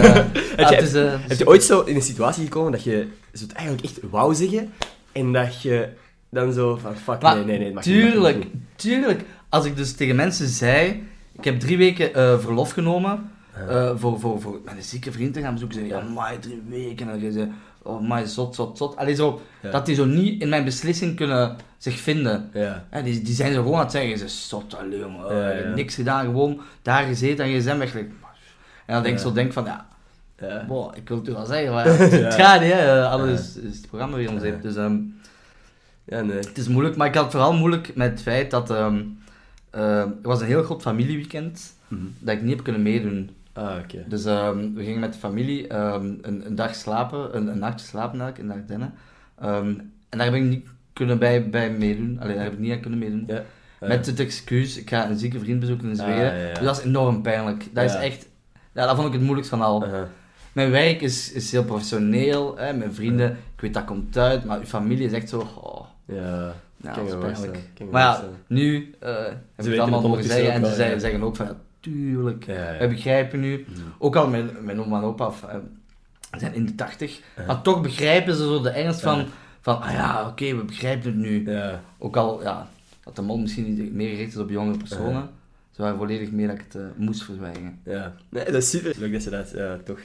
[0.57, 3.43] eh, je- is, eh, Heb je ooit zo in een situatie gekomen dat je zo
[3.43, 4.73] het eigenlijk echt wou zeggen
[5.13, 5.89] en dat je
[6.31, 8.53] dan zo van fuck, Maar nee, nee, nee, mag niet, het mag tuurlijk, niet.
[8.77, 9.25] tuurlijk.
[9.49, 11.03] Als ik dus tegen mensen zei,
[11.39, 13.31] ik heb drie weken eh, verlof genomen
[13.69, 15.79] eh, voor, voor, voor een zieke vriend te gaan bezoeken.
[15.79, 17.09] Ze ja, maar drie weken.
[17.11, 17.53] En dan zei
[17.83, 18.97] oh my, zot, zot, zot.
[18.97, 19.71] Allee, zo, Ja.
[19.71, 22.51] dat die zo niet in mijn beslissing kunnen zich vinden.
[22.53, 22.85] Ja.
[23.05, 24.99] Die, die zijn zo gewoon aan het zeggen, ze zot, allee.
[24.99, 25.75] Ja, eh, ja.
[25.75, 28.09] Niks gedaan, gewoon daar gezeten en gsm weggelegd.
[28.87, 29.87] En dan denk ik zo, denk van, ja.
[30.69, 33.01] Boah, ik wil het u wel zeggen, maar ja, het gaat niet, hè.
[33.03, 34.63] eh, Alles is het programma weer om zeep.
[34.63, 34.97] Dus ehm,
[36.05, 36.37] ja, nee.
[36.37, 39.03] het is moeilijk, maar ik had het vooral moeilijk met het feit dat ehm,
[39.71, 42.03] eh, er was een heel groot familieweekend Mhm.
[42.19, 43.31] dat ik niet heb kunnen meedoen.
[43.53, 44.05] Ah, oké.
[44.09, 47.87] Dus ehm, we gingen met de familie ehm, een, een dag slapen, een, een nachtje
[47.87, 48.95] slapen eigenlijk in de Ardennen.
[49.41, 49.75] Ehm,
[50.09, 52.17] en daar heb ik niet kunnen bij, bij meedoen.
[52.21, 53.25] Alleen daar heb ik niet aan kunnen meedoen.
[53.27, 53.43] Ja.
[53.81, 56.25] Met het excuus, ik ga een zieke vriend bezoeken in Ah, Zweden.
[56.25, 56.55] ja, ja.
[56.55, 57.65] Dus dat is enorm pijnlijk.
[57.73, 58.27] Dat is echt...
[58.75, 59.85] Ja, dat vond ik het moeilijkst van al.
[59.85, 60.09] Aha.
[60.53, 64.59] Mijn werk is, is heel professioneel, hè, mijn vrienden, ik weet dat komt uit, maar
[64.59, 65.39] uw familie is echt zo...
[65.63, 66.55] Oh, Ja.
[66.83, 67.59] Ja, Kan dat is pijnlijk.
[67.91, 70.95] Maar ja, nu eh heb ik weten het allemaal het mogen zeggen en ze zeggen,
[70.95, 71.01] ja.
[71.01, 72.79] zeggen ook van, ja, tuurlijk, Ja, ja.
[72.79, 73.67] wij begrijpen nu.
[73.99, 75.57] Ook al mijn, mijn oma en opa, eh,
[76.39, 79.27] zijn in de 80, maar toch begrijpen ze zo de ernst van,
[79.61, 81.51] van ah ja, oké, we begrijpen het nu.
[81.51, 81.83] Ja.
[81.99, 82.69] Ook al, ja,
[83.05, 85.29] dat de mol misschien niet meer gericht is op jongere personen,
[85.71, 87.81] ze waren volledig meer dat ik het eh, moest verzwijgen.
[87.85, 90.01] Ja, nee, dat is super leuk dat ze dat eh, toch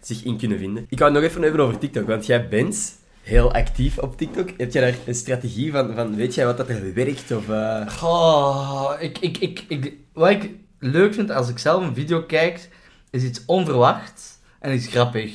[0.00, 0.86] zich in kunnen vinden.
[0.88, 4.48] Ik wou het nog even hebben over TikTok, want jij bent heel actief op TikTok.
[4.56, 7.32] Heb jij daar een strategie van, van weet jij wat dat er werkt?
[7.32, 7.88] Of, eh?
[7.88, 12.68] Goh, ik, ik, ik, ik, wat ik leuk vind als ik zelf een video kijk,
[13.10, 15.32] is iets onverwacht en iets grappig.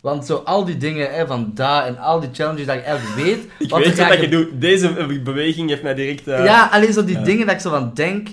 [0.00, 3.16] Want zo al die dingen hè, van daar en al die challenges dat ik eigenlijk
[3.16, 3.38] weet...
[3.58, 4.60] Ik wat weet wat je doet.
[4.60, 6.28] Deze beweging heeft mij direct...
[6.28, 8.28] eh, Ja, alleen zo die dingen dat ik zo van denk...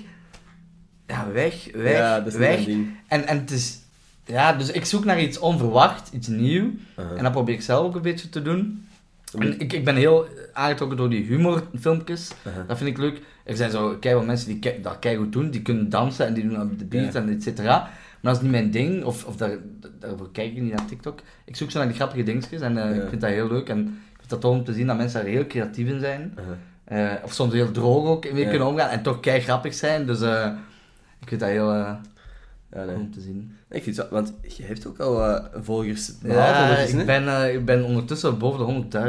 [1.06, 2.66] Ja, weg, weg, ja, dat is niet weg.
[3.08, 3.78] En, en het is...
[4.30, 6.70] Ja, dus ik zoek naar iets onverwacht, iets nieuw.
[6.94, 7.14] Aha.
[7.16, 8.86] En dat probeer ik zelf ook een beetje te doen.
[9.38, 12.30] En ik, ik ben heel aangetrokken door die humorfilmpjes.
[12.46, 12.64] Aha.
[12.66, 13.20] Dat vind ik leuk.
[13.44, 15.50] Er zijn zo keihard mensen die ke- dat keihard doen.
[15.50, 17.20] Die kunnen dansen en die doen op de beat Ja.
[17.20, 17.78] en et cetera.
[18.20, 19.04] Maar dat is niet mijn ding.
[19.04, 19.56] Of, of daar,
[19.98, 21.20] daarvoor kijk ik niet naar TikTok.
[21.44, 22.60] Ik zoek zo naar die grappige dingetjes.
[22.60, 23.68] En eh, ik vind dat heel leuk.
[23.68, 26.38] En ik vind dat tof om te zien dat mensen daar heel creatief in zijn.
[26.38, 26.56] Aha.
[27.12, 28.88] Eh, of soms heel droog ook mee kunnen omgaan.
[28.90, 30.06] En toch kei grappig zijn.
[30.06, 30.50] Dus eh,
[31.20, 31.96] ik vind dat heel
[32.72, 32.94] Ja, nee.
[32.96, 33.56] om te zien.
[33.70, 36.12] Ik vind het want je hebt ook al eh, volgers.
[36.22, 38.64] Ja, ik ben, eh, ik ben ondertussen boven de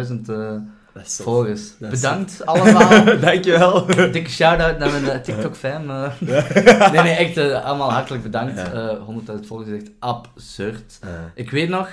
[0.08, 0.56] 100.000 eh
[1.04, 1.78] volgers.
[1.78, 3.06] Bedankt allemaal.
[3.20, 3.86] Dankjewel.
[3.86, 5.90] Dikke shout-out naar mijn TikTok-fam.
[5.90, 6.12] eh.
[6.92, 8.56] nee, nee, echt allemaal hartelijk bedankt.
[8.58, 8.72] Ja.
[8.72, 8.98] Eh
[9.40, 11.00] 100.000 volgers is echt absurd.
[11.36, 11.90] Ik weet nog,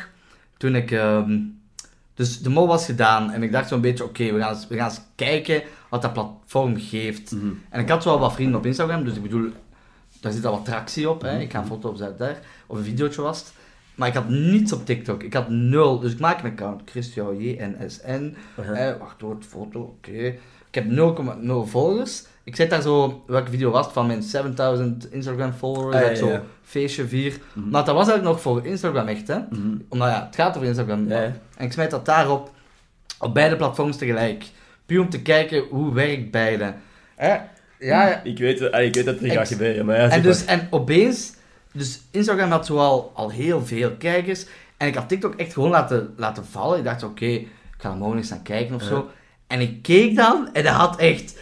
[0.56, 0.90] toen ik...
[0.90, 1.38] ehm,
[2.14, 4.76] dus de mol was gedaan en ik dacht zo'n beetje, oké, we, gaan eens- we
[4.76, 7.32] gaan eens kijken wat dat platform geeft.
[7.32, 7.46] Mhm.
[7.70, 9.50] En ik had wel wat vrienden op Instagram, dus ik bedoel,
[10.20, 11.22] daar zit al wat tractie op.
[11.22, 11.32] Hè.
[11.32, 11.40] Mhm.
[11.40, 13.52] Ik ga een foto opzetten daar, of een videootje was het.
[13.94, 15.22] Maar ik had niets op TikTok.
[15.22, 15.98] Ik had nul.
[15.98, 18.36] Dus ik maak een account, Christian JNSN.
[18.56, 20.34] Eh, wacht hoor, foto, oké.
[20.70, 22.24] Ik heb 0,0 volgers.
[22.44, 26.10] Ik zet daar zo, welke video was het, van mijn 7000 Instagram followers, Ah, dat
[26.10, 27.38] ja, zo feestje vier.
[27.52, 27.68] Mhm.
[27.68, 29.38] Maar dat was eigenlijk nog voor Instagram echt, hè.
[29.38, 29.76] Mhm.
[29.88, 31.08] Omdat ja, het gaat over Instagram.
[31.08, 31.22] Ja.
[31.56, 32.50] En ik smijt dat daarop,
[33.18, 34.44] op beide platforms tegelijk.
[34.86, 36.74] Puur om te kijken, hoe werkt beide.
[37.16, 37.36] Hè?
[37.78, 38.20] Ja, ja.
[38.24, 41.32] Ik weet, ik weet dat het er gaat gebeuren, maar ja, En, dus, en opeens,
[41.72, 44.46] dus Instagram had zoal al heel veel kijkers.
[44.76, 46.78] En ik had TikTok echt gewoon laten, laten vallen.
[46.78, 48.88] Ik dacht, oké, ik ga er morgen eens naar kijken of Ja.
[48.88, 49.10] zo.
[49.46, 51.34] En ik keek dan en dat had echt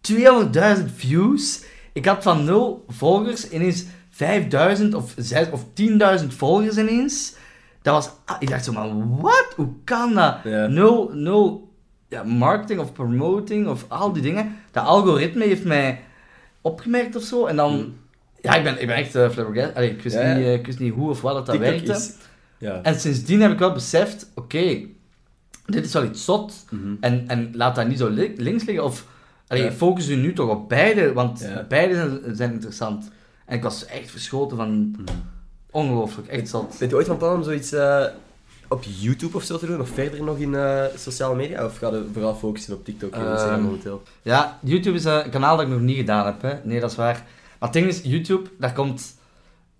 [0.00, 1.62] 200.000 views.
[1.92, 5.64] Ik had van 0 volgers ineens 5000 of, 6 of
[6.20, 7.34] 10.000 volgers ineens.
[7.82, 9.52] Dat was, ah, ik dacht zo, maar wat?
[9.56, 10.36] Hoe kan dat?
[10.44, 10.66] Ja.
[10.66, 11.71] Nul, nul
[12.12, 14.56] ja, marketing of promoting of al die dingen.
[14.70, 16.00] Dat algoritme heeft mij
[16.60, 17.46] opgemerkt of zo.
[17.46, 17.94] En dan, Mm.
[18.40, 19.76] ja, ik ben, ik ben echt uh, flabbergasted.
[19.76, 20.34] Allee, ik, wist Ja, ja.
[20.34, 21.92] niet, eh, ik wist niet hoe of wat dat werkte.
[21.92, 22.12] is...
[22.58, 22.80] Ja.
[22.82, 24.80] En sindsdien heb ik wel beseft, oké,
[25.66, 26.64] dit is wel iets zot.
[26.70, 26.94] Mhm.
[27.00, 28.84] En, en laat dat niet zo li- links liggen.
[28.84, 29.06] Of
[29.46, 33.10] allee, focus u nu toch op beide, want beide zijn, zijn interessant.
[33.46, 34.88] En ik was echt verschoten van...
[34.90, 35.00] Mhm.
[35.70, 36.76] Ongelooflijk, echt zot.
[36.78, 38.04] Bent je ooit van plan om zoiets eh,
[38.72, 39.80] op YouTube of zo te doen?
[39.80, 41.64] Of verder nog in eh, sociale media?
[41.64, 44.02] Of ga je vooral focussen op TikTok en Instagram Ehm, momenteel?
[44.22, 46.42] Ja, YouTube is een kanaal dat ik nog niet gedaan heb.
[46.42, 46.52] Hè.
[46.62, 47.24] Nee, dat is waar.
[47.58, 49.14] Maar het ding is, YouTube, daar komt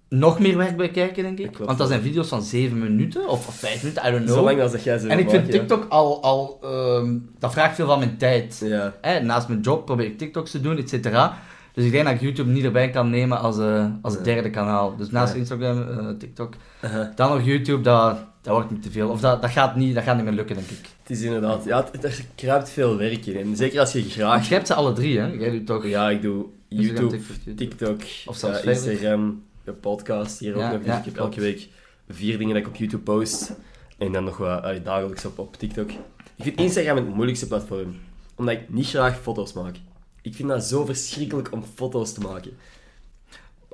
[0.09, 1.59] nog meer werk bij kijken, denk ik.
[1.59, 4.37] Want dat zijn video's van 7 minuten of, of 5 minuten, I don't know.
[4.37, 7.87] Zolang als dat jij ze en ik vind TikTok al, al ehm, dat vraagt veel
[7.87, 8.61] van mijn tijd.
[8.64, 8.94] Ja.
[9.00, 11.38] Hè, naast mijn job probeer ik TikToks te doen, et cetera.
[11.74, 14.96] Dus ik denk dat ik YouTube niet erbij kan nemen als, eh, als derde kanaal.
[14.96, 15.35] Dus naast.
[15.35, 16.54] Instagram, eh, TikTok.
[16.82, 17.12] Aha.
[17.14, 19.08] Dan nog YouTube, dat, dat wordt me te veel.
[19.08, 20.88] Of dat, dat, gaat niet, dat gaat niet meer lukken, denk ik.
[21.02, 21.64] Het is inderdaad...
[21.64, 23.37] Ja, het- er kruipt veel werk in.
[23.37, 24.48] En zeker als je Want graag...
[24.48, 25.26] jij hebt ze alle drie, hè?
[25.26, 28.64] Jij doet toch Ja, ik doe YouTube, TikTok, TikTok, Of eh.
[28.64, 30.78] Instagram, de podcast hier Ja, ook nog.
[30.82, 31.28] Dus ja, ik heb klopt.
[31.37, 31.68] elke week
[32.08, 33.52] vier dingen dat ik op YouTube post.
[33.98, 35.90] En dan nog wat dagelijks op, op TikTok.
[36.37, 37.94] Ik vind Instagram het moeilijkste platform.
[38.35, 39.76] Omdat ik niet graag foto's maak.
[40.22, 42.56] Ik vind dat zo verschrikkelijk om foto's te maken.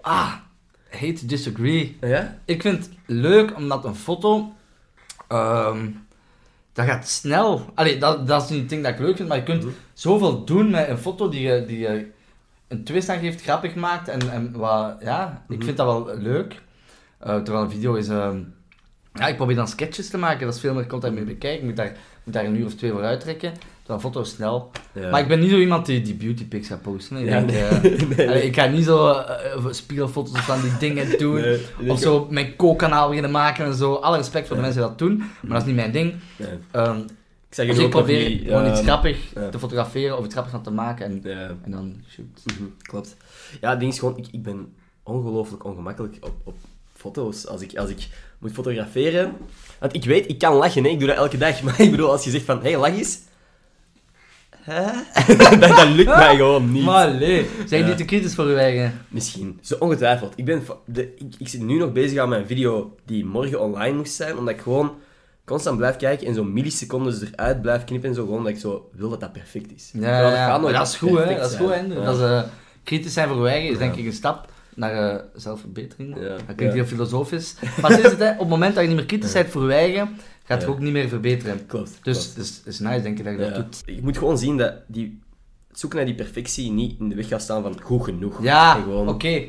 [0.01, 0.33] Ah,
[0.91, 1.97] hate to disagree.
[2.01, 2.39] Ja?
[2.45, 4.53] Ik vind het leuk omdat een foto.
[5.29, 5.91] ehm,
[6.73, 7.71] dat gaat snel.
[7.75, 9.73] Allee, dat, dat is niet het ding dat ik leuk vind, maar je kunt Mhm.
[9.93, 12.11] zoveel doen met een foto die je, die je
[12.69, 14.09] een twist aan geeft, grappig maakt.
[14.09, 15.65] En, en wat, ja, ik Mhm.
[15.65, 16.63] vind dat wel leuk.
[17.19, 18.09] Eh, terwijl een video is.
[18.09, 18.41] ehm,
[19.15, 21.59] ja, ik probeer dan sketches te maken, dat is veel meer content mee bekijken.
[21.61, 23.53] Ik moet daar, moet daar een uur of twee voor uittrekken.
[23.89, 24.71] Een foto snel.
[24.93, 25.11] ja.
[25.11, 27.17] Maar ik ben niet zo iemand die, die beauty pics gaat posten.
[27.17, 27.63] Ik, Ja, denk, nee.
[27.63, 28.29] eh, Nee, nee.
[28.29, 31.45] allee, ik ga niet zo eh, spiegelfoto's van die dingen doen.
[31.89, 33.95] Of zo mijn kookkanaal beginnen maken en zo.
[33.95, 36.15] Alle respect voor de mensen die dat doen, maar dat is niet mijn ding.
[36.71, 36.99] Ehm,
[37.49, 39.49] Ik zeg dus je ik probeer niet, gewoon iets ehm, grappig ja.
[39.49, 41.51] te fotograferen of iets grappigs van te maken en, Ja.
[41.65, 42.27] en dan shoot.
[42.45, 43.17] Mhm, klopt.
[43.61, 44.73] Ja, het ding is gewoon, ik, ik ben
[45.03, 46.57] ongelooflijk ongemakkelijk op, op
[46.95, 47.47] foto's.
[47.47, 49.33] Als ik, als ik moet fotograferen...
[49.81, 50.91] Want ik weet, ik kan lachen, hè.
[50.91, 51.63] ik doe dat elke dag.
[51.63, 53.19] Maar ik bedoel, als je zegt van, hé, hey, lach eens.
[54.69, 54.91] Hè?
[55.59, 56.85] dat, dat lukt mij gewoon niet.
[56.85, 57.87] Maar nee, zijn Ja.
[57.87, 59.01] die te kritisch voor uw eigen?
[59.09, 59.59] Misschien.
[59.63, 60.33] Zo ongetwijfeld.
[60.37, 63.97] Ik, ben, de, ik, ik zit nu nog bezig aan mijn video die morgen online
[63.97, 64.93] moest zijn, omdat ik gewoon
[65.45, 68.91] constant blijf kijken en zo millisecondes eruit blijf knippen en zo, gewoon omdat ik zo
[68.93, 69.91] wil dat dat perfect is.
[69.93, 70.47] Ja, ja, ja.
[70.47, 71.37] gaat nooit Maar dat is goed, hè.
[71.37, 71.81] Dat is goed, hè.
[71.81, 72.05] Ja.
[72.05, 72.51] Dat is,
[72.85, 74.49] kritisch zijn voor uw eigen is denk ik een stap
[74.79, 76.17] naar eh, zelfverbetering.
[76.21, 76.29] Ja.
[76.47, 77.55] Dat klinkt heel filosofisch.
[77.83, 78.31] Maar is het, hè.
[78.33, 80.93] Op het moment dat je niet meer kritisch bent voor eigen, gaat je ook niet
[80.93, 81.67] meer verbeteren.
[81.67, 81.99] Klopt.
[82.03, 83.83] Dus het is, nice, denk ik, dat je dat doet.
[83.87, 85.21] Je moet gewoon zien dat die,
[85.69, 88.43] het zoeken naar die perfectie niet in de weg gaat staan van goed genoeg.
[88.43, 89.43] Ja, gewoon- oké.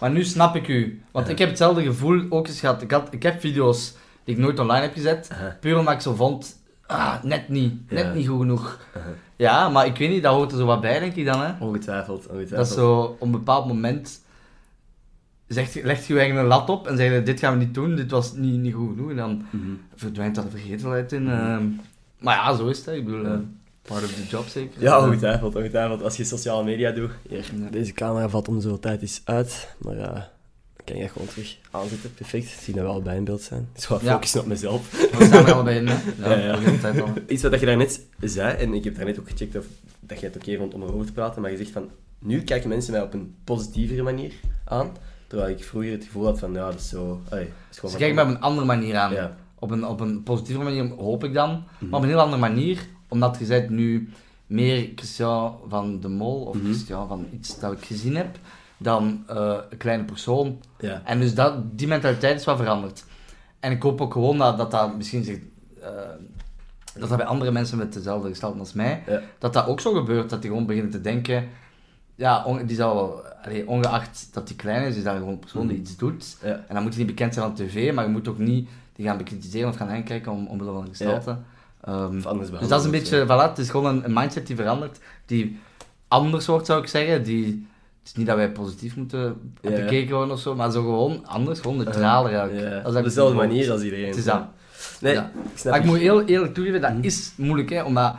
[0.00, 1.02] Maar nu snap ik u.
[1.12, 2.82] Want ik heb hetzelfde gevoel ook eens gehad.
[2.82, 3.94] Ik, had, ik heb video's
[4.24, 5.30] die ik nooit online heb gezet.
[5.60, 7.90] Puur omdat ik zo vond, ah, net niet.
[7.90, 8.12] Net Ja.
[8.12, 8.78] niet goed genoeg.
[9.36, 11.52] Ja, maar ik weet niet, dat hoort er zo wat bij, denk ik dan, hè.
[11.60, 12.50] Ongetwijfeld, ongetwijfeld.
[12.58, 14.20] Dat is zo, op een bepaald moment
[15.46, 17.74] zegt, je- legt je eigen een lat op en zeg je, dit gaan we niet
[17.74, 19.10] doen, dit was niet, niet goed genoeg.
[19.10, 19.62] En dan Mhm.
[19.94, 21.28] verdwijnt dat de vergetelheid in.
[21.30, 21.64] ehm.
[22.18, 23.38] maar ja, zo is het, ik bedoel, eh,
[23.82, 24.82] part of the job zeker.
[24.82, 26.02] Ja, ongetwijfeld, ongetwijfeld.
[26.02, 27.10] Als je sociale media doet.
[27.28, 27.70] Hier, Ja.
[27.70, 31.56] deze camera valt om zoveel tijd eens uit, maar ja, dan kan je gewoon terug
[31.70, 32.14] aanzetten.
[32.14, 32.48] Perfect.
[32.62, 33.68] Zie dat we al bij in beeld zijn.
[33.74, 34.12] Dus gewoon Ja.
[34.12, 34.90] focussen op mezelf.
[35.18, 35.96] We staan er allebei in, hè.
[36.46, 37.12] Ja, tijd al.
[37.28, 39.64] Iets wat je daarnet zei, en ik heb daarnet ook gecheckt of
[40.00, 42.68] dat jij het oké vond om erover te praten, maar je zegt van, nu kijken
[42.68, 44.32] mensen mij op een positievere manier
[44.64, 44.90] aan,
[45.26, 47.20] terwijl ik vroeger het gevoel had van, ja, dat is zo...
[47.28, 47.38] Dat
[47.70, 49.12] is gewoon Ze kijken me op een andere manier aan.
[49.12, 49.36] Ja.
[49.58, 51.50] Op, een, op een positieve manier, hoop ik dan.
[51.50, 51.88] Mhm.
[51.90, 54.08] Maar op een heel andere manier, omdat je bent nu
[54.46, 56.64] meer Christian van de Mol, of Mhm.
[56.64, 58.38] Christian van iets dat ik gezien heb,
[58.76, 60.60] dan eh, een kleine persoon.
[60.80, 61.02] Ja.
[61.04, 63.04] En dus dat, die mentaliteit is wat veranderd.
[63.60, 65.38] En ik hoop ook gewoon dat dat, dat misschien zich,
[65.82, 65.88] eh,
[66.98, 69.20] dat dat bij andere mensen met dezelfde gestalte als mij, Ja.
[69.38, 70.30] dat dat ook zo gebeurt.
[70.30, 71.48] Dat die gewoon beginnen te denken,
[72.14, 75.66] ja, on- die zal allee, ongeacht dat die klein is, is dat gewoon een persoon
[75.66, 75.80] die Mhm.
[75.86, 76.36] iets doet.
[76.42, 76.48] Ja.
[76.68, 79.06] En dan moet je niet bekend zijn aan tv, maar je moet ook niet die
[79.06, 81.36] gaan bekritiseren of gaan aankijken om, omwille van gestalte.
[81.80, 84.46] Ehm, Of anders dus dat is een beetje, voilà, het is gewoon een, een mindset
[84.46, 85.58] die verandert, die
[86.08, 87.22] anders wordt, zou ik zeggen.
[87.22, 87.44] Die,
[87.98, 89.70] het is niet dat wij positief moeten Ja.
[89.70, 92.60] bekeken worden of zo, maar zo gewoon anders, gewoon neutraler eigenlijk.
[92.60, 94.06] Ja, Dat is op eigenlijk dezelfde manier als iedereen.
[94.06, 94.42] Het is dat.
[95.00, 95.30] Nee, Ja.
[95.52, 97.02] ik snap Maar ik moet heel eerlijk toegeven, dat Mhm.
[97.02, 98.14] is moeilijk, hè, omdat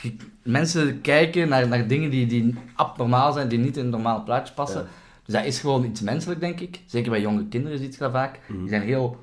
[0.00, 4.22] je- mensen kijken naar, naar dingen die, die abnormaal zijn, die niet in het normale
[4.22, 4.80] plaatje passen.
[4.80, 4.86] Ja.
[5.24, 6.80] Dus dat is gewoon iets menselijk, denk ik.
[6.86, 8.38] Zeker bij jonge kinderen ziet je dat vaak.
[8.48, 8.58] Mhm.
[8.60, 9.16] Die zijn heel...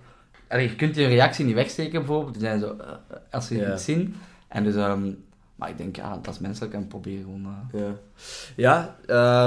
[0.47, 2.33] Allee, je kunt die reactie niet wegsteken, bijvoorbeeld.
[2.33, 2.75] Die zijn zo...
[2.79, 3.73] eh, eh, als ze Ja.
[3.73, 4.15] iets zien.
[4.47, 4.75] En dus...
[4.75, 5.11] ehm,
[5.55, 7.47] maar ik denk, ja, dat is menselijk en probeer gewoon...
[7.73, 7.95] eh, Ja,
[8.55, 8.95] ja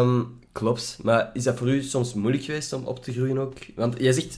[0.00, 0.98] ehm, klopt.
[1.02, 3.54] Maar is dat voor u soms moeilijk geweest om op te groeien ook?
[3.74, 4.36] Want jij zegt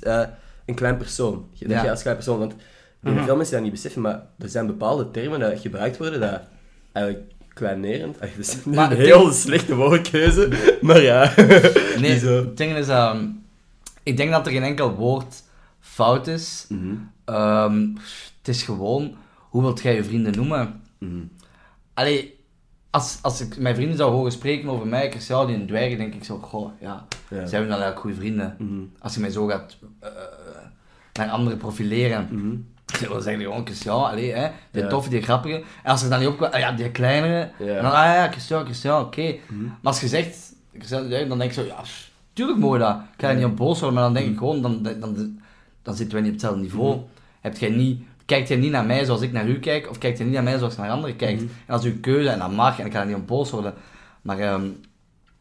[0.66, 1.46] een klein persoon.
[1.52, 1.90] Je- Ja.
[1.90, 2.38] als klein persoon...
[2.38, 2.54] Want
[3.00, 3.24] dat Mhm.
[3.24, 6.40] veel mensen dat niet beseffen, maar er zijn bepaalde termen die gebruikt worden dat
[6.92, 8.18] eigenlijk kleinerend...
[8.20, 11.34] Dat is Maar een het heel slechte woordkeuze, maar ja.
[11.98, 12.36] Nee, Zo.
[12.36, 12.88] het ding is...
[12.88, 13.26] ehm,
[14.02, 15.42] ik denk dat er geen enkel woord
[15.80, 16.66] fout is.
[16.68, 17.86] Mhm, Ehm,
[18.38, 19.14] het is gewoon...
[19.38, 20.80] Hoe wilt jij je vrienden noemen?
[20.98, 21.20] mhm.
[21.94, 22.38] Allee,
[22.90, 26.14] als, als ik mijn vrienden zou horen spreken over mij, Christian, die een dwergen, denk
[26.14, 27.46] ik zo, goh, ja, Ja.
[27.46, 28.56] zijn we dan eigenlijk goede vrienden?
[28.58, 30.08] Mhm, Als je mij zo gaat eh,
[31.12, 32.28] naar anderen profileren,
[33.00, 33.12] mhm.
[33.12, 34.88] dan zeg je gewoon Christian, allee, hè, die Ja.
[34.88, 35.54] toffe, die grappige.
[35.82, 37.76] En als er dan niet opkomt, ah ja, die kleinere, Ja.
[37.76, 39.34] en dan, ah ja, Christian, Christian, oké.
[39.46, 39.62] Mhm.
[39.62, 40.54] Maar als je zegt,
[41.28, 42.96] dan denk ik zo, ja, pff, tuurlijk mooi dat.
[42.96, 45.40] Ik ga je niet op boos worden, maar dan denk ik gewoon, dan, dan, dan,
[45.82, 46.94] dan zitten wij niet op hetzelfde niveau.
[46.96, 47.04] Mhm.
[47.40, 50.16] Hebt jij niet, kijkt jij niet naar mij zoals ik naar u kijk, of kijkt
[50.16, 51.40] jij niet naar mij zoals je naar anderen kijkt.
[51.40, 51.50] Mhm.
[51.66, 53.74] En als uw keuze, en dat mag, en ik ga er niet op boos worden,
[54.22, 54.64] maar ehm,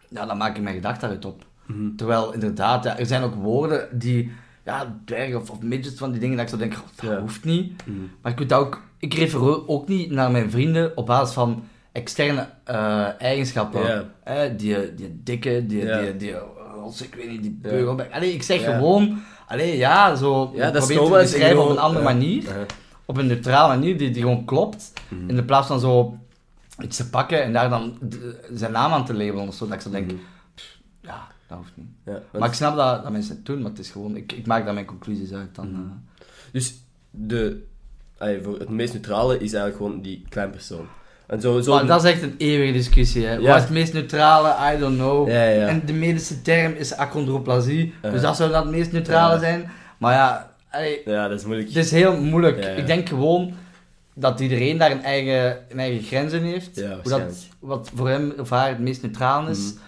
[0.10, 1.46] ja, dan maak ik mijn gedachten daaruit op.
[1.66, 1.96] Mhm.
[1.96, 4.32] Terwijl, inderdaad, ja, er zijn ook woorden die,
[4.72, 7.44] ja, dwergen of, of midgets van die dingen, dat ik zo denk, "Goh, dat hoeft
[7.44, 7.86] niet.
[7.86, 7.98] Mhm.
[8.22, 12.48] Maar ik, dat ook, ik refereer ook niet naar mijn vrienden op basis van externe
[12.64, 14.12] eh, eigenschappen.
[14.24, 16.02] Eh, die, die dikke, die, Ja.
[16.02, 16.34] die, die,
[16.76, 17.70] roze, ik weet niet, die Ja.
[17.70, 18.12] beugelbek.
[18.12, 22.04] Allee, ik zeg gewoon, allee, ja, zo, Ja, dat probeer te beschrijven op een andere
[22.04, 22.44] manier,
[23.06, 24.94] op een neutrale manier, die, die gewoon klopt.
[25.10, 25.30] Mhm.
[25.30, 26.18] In de plaats van zo
[26.84, 27.98] iets te pakken en daar dan
[28.54, 30.20] zijn naam aan te labelen of zo, dat ik zo denk, Mhm.
[31.02, 31.88] ja, dat hoeft niet.
[32.06, 34.46] Ja, Maar ik snap dat, dat mensen het doen, maar het is gewoon, ik, ik
[34.46, 35.72] maak daar mijn conclusies uit dan.
[35.72, 35.82] Mhm.
[35.82, 36.24] eh.
[36.52, 36.74] Dus
[37.10, 37.64] de,
[38.18, 40.86] allee, voor het meest neutrale is eigenlijk gewoon die klein persoon.
[41.28, 43.26] En zo, zo Maar dat is echt een eeuwige discussie.
[43.26, 43.34] Hè.
[43.34, 43.42] Ja.
[43.42, 44.76] Wat is het meest neutrale?
[44.76, 45.28] I don't know.
[45.28, 45.68] Ja, ja.
[45.68, 47.94] En de medische term is achondroplasie.
[48.02, 49.70] Dus dat zou dan het meest neutrale zijn.
[49.98, 51.68] Maar ja, allee, Ja, dat is moeilijk.
[51.68, 52.66] het is heel moeilijk.
[52.66, 53.54] Ik denk gewoon
[54.14, 56.82] dat iedereen daar een eigen, een eigen grens in heeft.
[56.82, 59.74] Hoe dat, wat voor hem of haar het meest neutraal is.
[59.74, 59.84] Mhm.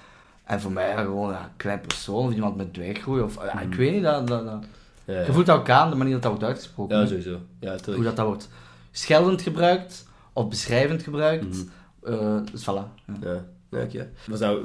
[0.45, 3.21] En voor mij gewoon ja, een klein persoon of iemand met dwerggroei.
[3.21, 3.77] Of, ja, ik Mhm.
[3.77, 4.63] weet niet, dat, dat, dat-
[5.05, 6.99] Ja, je voelt ook aan, de manier dat dat wordt uitgesproken.
[6.99, 7.39] Ja, sowieso.
[7.59, 7.75] Ja.
[7.85, 8.49] Hoe dat, dat wordt
[8.91, 11.65] scheldend gebruikt of beschrijvend gebruikt.
[12.03, 12.83] Eh, dus voilà.
[13.21, 13.43] Ja.
[13.71, 14.09] Ja, oké.
[14.27, 14.57] Was dat,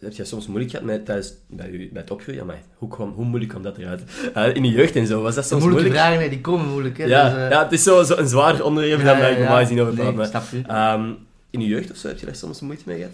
[0.00, 2.46] heb jij soms moeilijk gehad met, tijdens, bij, u, bij het opgroeien?
[2.46, 4.02] Maar hoe, kwam, hoe moeilijk kwam dat eruit?
[4.34, 5.94] Eh, in de jeugd en zo, was dat soms moeilijke moeilijk?
[5.94, 6.98] vragen, nee, die komen moeilijk.
[6.98, 9.38] Hè, Ja, dus, ja, het is zo, zo een zwaar onderwerp dat ik ja.
[9.38, 10.62] normaal gezien over Nee, je.
[10.66, 11.10] ehm,
[11.50, 13.12] in je jeugd of zo, heb je daar soms moeite mee gehad?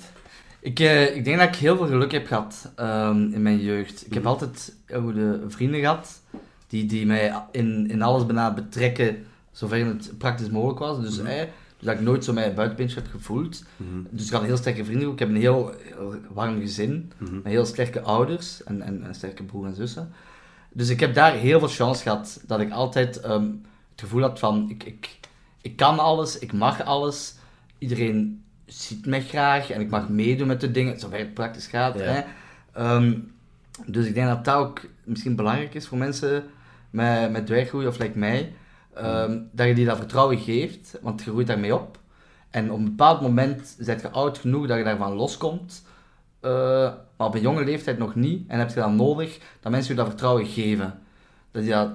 [0.64, 4.06] Ik, eh, ik denk dat ik heel veel geluk heb gehad ehm, in mijn jeugd.
[4.06, 4.32] Ik heb Mhm.
[4.32, 6.20] altijd goede vrienden gehad
[6.68, 11.00] die, die mij in, in alles bijna betrekken zover het praktisch mogelijk was.
[11.00, 11.26] Dus, Mhm.
[11.26, 11.38] eh,
[11.78, 13.64] dus dat ik nooit zo mij buitenbeentje heb gevoeld.
[14.10, 15.12] Dus ik had een heel sterke vriendengroep.
[15.14, 17.12] Ik heb een heel, heel warm gezin.
[17.18, 17.34] Mhm.
[17.34, 20.12] Met heel sterke ouders en, en, en sterke broer en zussen.
[20.72, 23.44] Dus ik heb daar heel veel chance gehad dat ik altijd ehm,
[23.90, 25.18] het gevoel had van ik, ik,
[25.60, 27.34] ik kan alles, ik mag alles.
[27.78, 32.00] Iedereen ziet mij graag en ik mag meedoen met de dingen, zover het praktisch gaat.
[32.00, 32.22] Hè.
[32.72, 33.18] Ehm,
[33.86, 36.44] dus ik denk dat dat ook misschien belangrijk is voor mensen
[36.90, 38.52] met, met dwerggroei of like mij.
[38.94, 41.98] ehm, dat je die dat vertrouwen geeft, want je groeit daarmee op.
[42.50, 45.84] En op een bepaald moment ben je oud genoeg dat je daarvan loskomt.
[46.40, 46.50] Eh,
[47.16, 48.48] maar op een jonge leeftijd nog niet.
[48.48, 50.98] En heb je dan nodig dat mensen je dat vertrouwen geven.
[51.50, 51.90] Dat die dat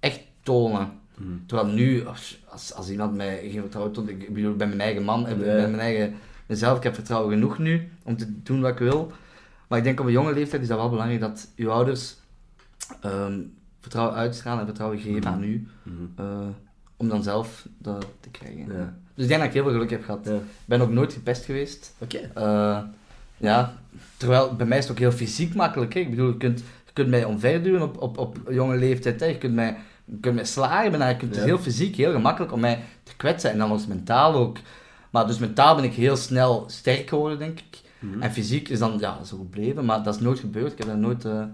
[0.00, 0.92] echt tonen.
[1.14, 1.30] Mhm.
[1.46, 4.80] Terwijl nu, als, als, als iemand mij geen vertrouwen toont, ik bedoel, ik ben mijn
[4.80, 5.54] eigen man, ik ben Ja.
[5.54, 6.14] ben mijn eigen
[6.46, 9.12] mezelf, ik heb vertrouwen genoeg nu om te doen wat ik wil.
[9.68, 12.16] Maar ik denk op een jonge leeftijd is dat wel belangrijk dat je ouders
[13.00, 13.40] ehm,
[13.80, 15.66] vertrouwen uitstralen en vertrouwen geven aan u.
[15.82, 15.94] Mhm.
[16.16, 16.46] eh,
[16.96, 18.66] om dan zelf dat te krijgen.
[18.72, 18.94] Ja.
[19.14, 20.20] Dus ik denk dat ik heel veel geluk heb gehad.
[20.24, 20.34] Ja.
[20.34, 21.94] Ik ben ook nooit gepest geweest.
[21.98, 22.18] Oké.
[22.34, 22.78] Eh,
[23.36, 23.74] ja,
[24.16, 25.94] terwijl bij mij is het ook heel fysiek makkelijk.
[25.94, 26.00] Hè.
[26.00, 29.20] Ik bedoel, je kunt, je kunt mij omverduwen op, op, op jonge leeftijd.
[29.20, 29.26] Hè.
[29.26, 30.90] Je kunt mij, je kunt mij slagen.
[30.90, 31.08] bijna.
[31.08, 31.46] Je kunt, Het Ja.
[31.46, 33.50] heel fysiek, heel gemakkelijk om mij te kwetsen.
[33.50, 34.56] En dan was mentaal ook.
[35.10, 37.80] Maar dus mentaal ben ik heel snel sterk geworden, denk ik.
[37.98, 38.22] Mhm.
[38.22, 39.84] En fysiek is dan ja, zo gebleven.
[39.84, 40.72] Maar dat is nooit gebeurd.
[40.72, 41.44] Ik heb daar nooit, eh,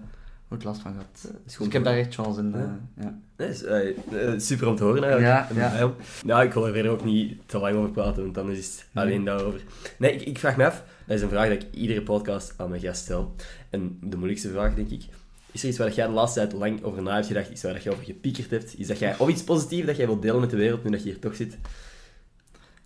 [0.47, 1.33] nooit last van gehad.
[1.45, 2.53] Dus ik heb daar echt chance in.
[2.55, 3.17] eh, Ja.
[3.35, 5.55] Dat is eh, eh, super om te horen eigenlijk.
[5.55, 5.91] Ja,
[6.25, 8.85] ja, ik wil er verder ook niet te lang over praten, want dan is het
[8.93, 9.61] alleen daarover.
[9.97, 12.69] Nee, ik, ik vraag me af, dat is een vraag dat ik iedere podcast aan
[12.69, 13.35] mijn gast stel.
[13.69, 15.03] En de moeilijkste vraag, denk ik,
[15.53, 17.79] is er iets waar jij de laatste tijd lang over na hebt gedacht, iets waar
[17.83, 20.49] je over gepiekerd hebt, is dat jij, of iets positiefs dat jij wilt delen met
[20.49, 21.57] de wereld, nu dat je hier toch zit?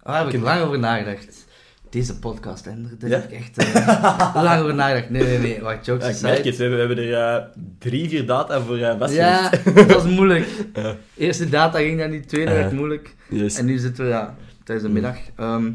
[0.04, 1.46] Ah, daar heb ik lang over nagedacht.
[1.90, 3.16] Deze podcast, hè, daar Ja?
[3.20, 5.10] heb ik echt eh, lang over nagedacht.
[5.10, 6.32] Nee, nee, nee, wacht, jokes Ja, ik aside.
[6.32, 7.44] merk het, we hebben, we hebben er eh,
[7.80, 9.64] drie, vier data voor vastgelegd.
[9.66, 10.48] Ja, dat was moeilijk.
[11.18, 13.16] Eerste data ging dat niet, tweede werd moeilijk.
[13.30, 13.56] Yes.
[13.58, 15.18] En nu zitten we ja, tijdens de middag.
[15.36, 15.72] Ehm,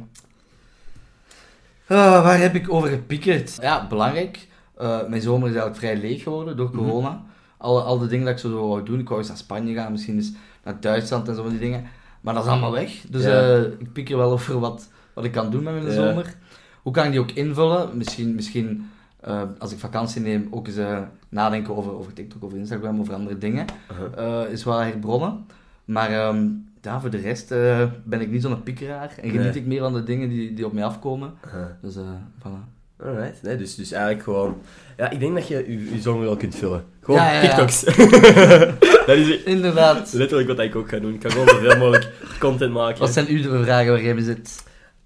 [1.87, 3.59] ah, waar heb ik over gepiekerd?
[3.61, 4.39] Ja, belangrijk.
[4.77, 7.23] Eh, mijn zomer is eigenlijk vrij leeg geworden door corona.
[7.57, 8.99] Al, al de dingen dat ik zo wou doen.
[8.99, 10.33] Ik wou eens naar Spanje gaan, misschien eens
[10.65, 11.85] naar Duitsland en zo van die dingen.
[12.21, 13.05] Maar dat is allemaal weg.
[13.11, 13.31] Dus Ja.
[13.55, 15.93] eh, ik pieker wel over wat, wat ik kan doen met mijn Ja.
[15.93, 16.35] zomer.
[16.83, 17.97] Hoe kan ik die ook invullen?
[17.97, 20.79] Misschien, misschien eh, als ik vakantie neem, ook eens
[21.29, 23.67] nadenken over, over TikTok, over Instagram, over andere dingen
[24.51, 25.47] is wel herbronnen.
[25.85, 26.11] Maar
[26.83, 27.49] ja, voor de rest
[28.05, 29.55] ben ik niet zo'n piekeraar en geniet Nee.
[29.55, 31.35] ik meer van de dingen die, die op mij afkomen.
[31.83, 31.97] Dus
[32.39, 32.71] voilà.
[33.05, 34.63] Alright, nee, dus, dus eigenlijk gewoon...
[34.97, 36.85] Ja, ik denk dat je je, je wel kunt vullen.
[37.01, 37.49] Gewoon Ja, ja, ja.
[37.49, 37.85] TikToks.
[39.07, 40.13] dat is Inderdaad.
[40.13, 41.15] letterlijk wat ik ook ga doen.
[41.15, 42.99] Ik ga gewoon zoveel mogelijk content maken.
[43.01, 44.63] Wat zijn u de vragen waar jij mee zit?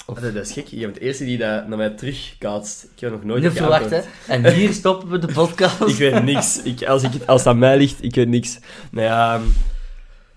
[0.07, 0.67] Ah, dat, dat is gek.
[0.67, 2.87] Je bent de eerste die dat naar mij terugkaatst.
[2.95, 4.01] Ik heb nog nooit Niet verwacht, hè?
[4.27, 5.81] En hier stoppen we de podcast.
[5.81, 6.63] Ik weet niks.
[6.63, 8.59] Ik, als, ik, als aan mij ligt, ik weet niks.
[8.91, 9.51] Nou ja, ehm, dat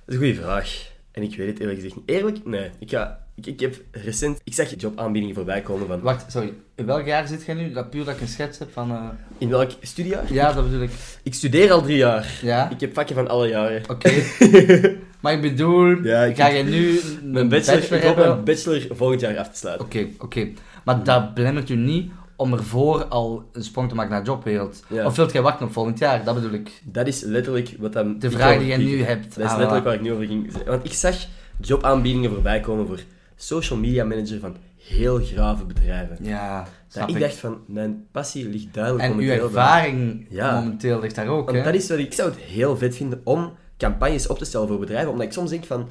[0.08, 0.88] is een goede vraag.
[1.12, 2.10] En ik weet het eerlijk gezegd niet.
[2.10, 2.45] Eerlijk?
[2.45, 2.69] Nee.
[2.80, 4.41] Ik, ga, ik, ik heb recent...
[4.43, 6.02] Ik zag jobaanbiedingen voorbij komen van...
[6.02, 6.54] Wacht, sorry.
[6.75, 7.71] In welk jaar zit jij nu?
[7.71, 8.91] Dat puur dat ik een schets heb van...
[8.91, 9.04] eh,
[9.38, 10.34] In welk studiejaar?
[10.34, 10.91] Ja, dat bedoel ik.
[11.23, 12.39] Ik studeer al drie jaar.
[12.41, 12.69] Ja?
[12.69, 13.82] Ik heb vakken van alle jaren.
[13.89, 14.12] Oké.
[15.21, 18.28] maar ik bedoel, Ja, ik- ga je nu Mijn bachelor, hebben?
[18.30, 19.86] mijn bachelor volgend jaar af te sluiten.
[19.86, 20.47] Oké, oké.
[20.84, 24.84] Maar dat belemmert u niet om ervoor al een sprong te maken naar de jobwereld.
[24.88, 25.06] Ja.
[25.06, 26.23] Of wilt jij wachten op volgend jaar?
[26.23, 26.82] Dat bedoel ik.
[26.84, 28.19] Dat is letterlijk wat dan...
[28.19, 29.36] De vraag die jij nu hebt.
[29.36, 29.84] Dat is letterlijk voilà.
[29.86, 30.71] waar ik nu over ging zeggen.
[30.71, 31.15] Want ik zag
[31.62, 32.99] jobaanbiedingen voorbij komen voor
[33.41, 36.17] social media manager van heel grave bedrijven.
[36.21, 37.21] Ja, Dat ik ik.
[37.21, 40.60] dacht van, mijn passie ligt duidelijk En uw momenteel bij- ervaring Ja.
[40.62, 41.63] momenteel ligt daar ook, Want hè?
[41.63, 44.67] dat is wat ik, ik zou het heel vet vinden om campagnes op te stellen
[44.67, 45.12] voor bedrijven.
[45.12, 45.89] Omdat ik soms denk van,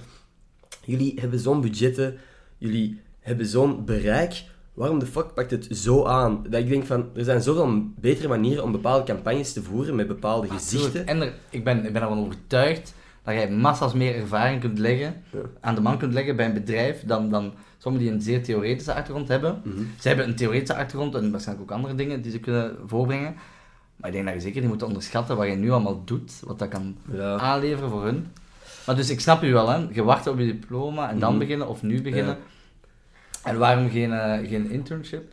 [0.85, 2.17] jullie hebben zo'n budgetten,
[2.59, 6.45] jullie hebben zo'n bereik, waarom de fuck pakt het zo aan?
[6.49, 10.07] Dat ik denk van, er zijn zoveel betere manieren om bepaalde campagnes te voeren met
[10.09, 11.07] bepaalde gezichten.
[11.07, 12.95] En er, ik, ben, ik ben ervan overtuigd
[13.35, 15.39] dat jij massa's meer ervaring kunt leggen, Ja.
[15.61, 18.95] aan de man kunt leggen bij een bedrijf dan, dan sommigen die een zeer theoretische
[18.95, 19.61] achtergrond hebben.
[19.65, 19.79] Mhm.
[20.01, 23.35] Ze hebben een theoretische achtergrond en waarschijnlijk ook andere dingen die ze kunnen voorbrengen.
[23.97, 26.59] Maar ik denk dat je zeker niet moet onderschatten wat je nu allemaal doet, wat
[26.59, 27.37] dat kan Ja.
[27.37, 28.27] aanleveren voor hun.
[28.87, 29.87] Maar dus ik snap u wel, hè.
[29.93, 31.39] Je wacht op je diploma en dan Mhm.
[31.39, 32.37] beginnen, of nu beginnen.
[33.45, 33.51] Ja.
[33.51, 35.33] En waarom geen, eh, geen internship?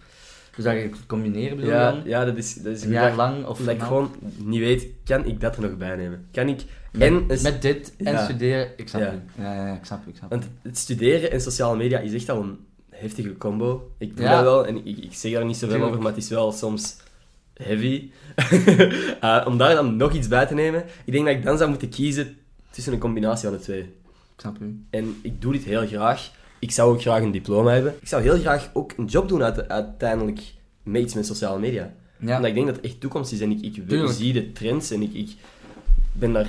[0.56, 2.02] Dus dat je het kunt combineren bedoel je Ja, dan?
[2.06, 5.26] ja, dat is, dat is Een jaar lang of Omdat ik gewoon niet weet, kan
[5.26, 6.28] ik dat er nog bij nemen?
[6.32, 6.62] Kan ik...
[6.92, 8.24] Met, en met dit en Ja.
[8.24, 9.14] studeren, ik snap Ja.
[9.14, 9.42] u.
[9.42, 10.30] Ja, ik snap ik snap.
[10.30, 12.58] Want het studeren en sociale media is echt al een
[12.90, 13.92] heftige combo.
[13.98, 16.30] Ik doe dat wel en ik, ik zeg daar niet zoveel over, maar het is
[16.30, 16.98] wel soms
[17.54, 18.10] heavy.
[19.22, 21.70] Eh, om daar dan nog iets bij te nemen, ik denk dat ik dan zou
[21.70, 22.38] moeten kiezen
[22.70, 23.80] tussen een combinatie van de twee.
[23.82, 24.84] Ik snap u.
[24.90, 26.32] En ik doe dit heel graag.
[26.66, 27.94] Ik zou ook graag een diploma hebben.
[28.02, 30.40] Ik zou heel graag ook een job doen uit, uiteindelijk
[30.84, 31.92] met iets met sociale media.
[32.20, 32.36] Ja.
[32.36, 34.14] Omdat ik denk dat het echt toekomst is en ik, ik Tuurlijk.
[34.14, 35.30] zie de trends en ik, ik
[36.12, 36.48] ben daar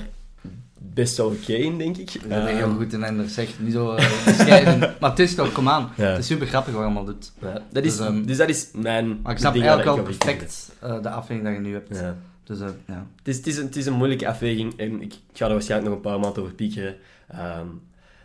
[0.77, 2.13] best wel oké in, denk ik.
[2.13, 4.79] Ik ben er heel Ehm, goed en er zegt niet zo bescheiden.
[4.99, 5.89] maar het is toch, kom aan.
[5.95, 6.03] Ja.
[6.05, 7.31] Het is super grappig wat je allemaal doet.
[7.41, 10.17] ja, dat is, Dus, ehm, dus dat is mijn Maar ik snap eigenlijk richt.
[10.17, 11.95] perfect eh, de afweging dat je nu hebt.
[11.99, 12.17] Ja.
[12.43, 13.05] Dus eh, ja.
[13.17, 15.51] Het, is, het, is een, het is een moeilijke afweging en ik, ik ga er
[15.51, 16.95] waarschijnlijk nog een paar maanden over piekeren.
[17.27, 17.65] Ehm,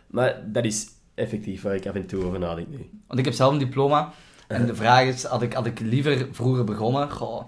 [0.07, 2.89] maar dat is effectief waar ik af en toe over nadenk nu.
[3.07, 4.11] Want ik heb zelf een diploma.
[4.47, 7.11] En de vraag is, had ik, had ik liever vroeger begonnen?
[7.11, 7.43] Goh.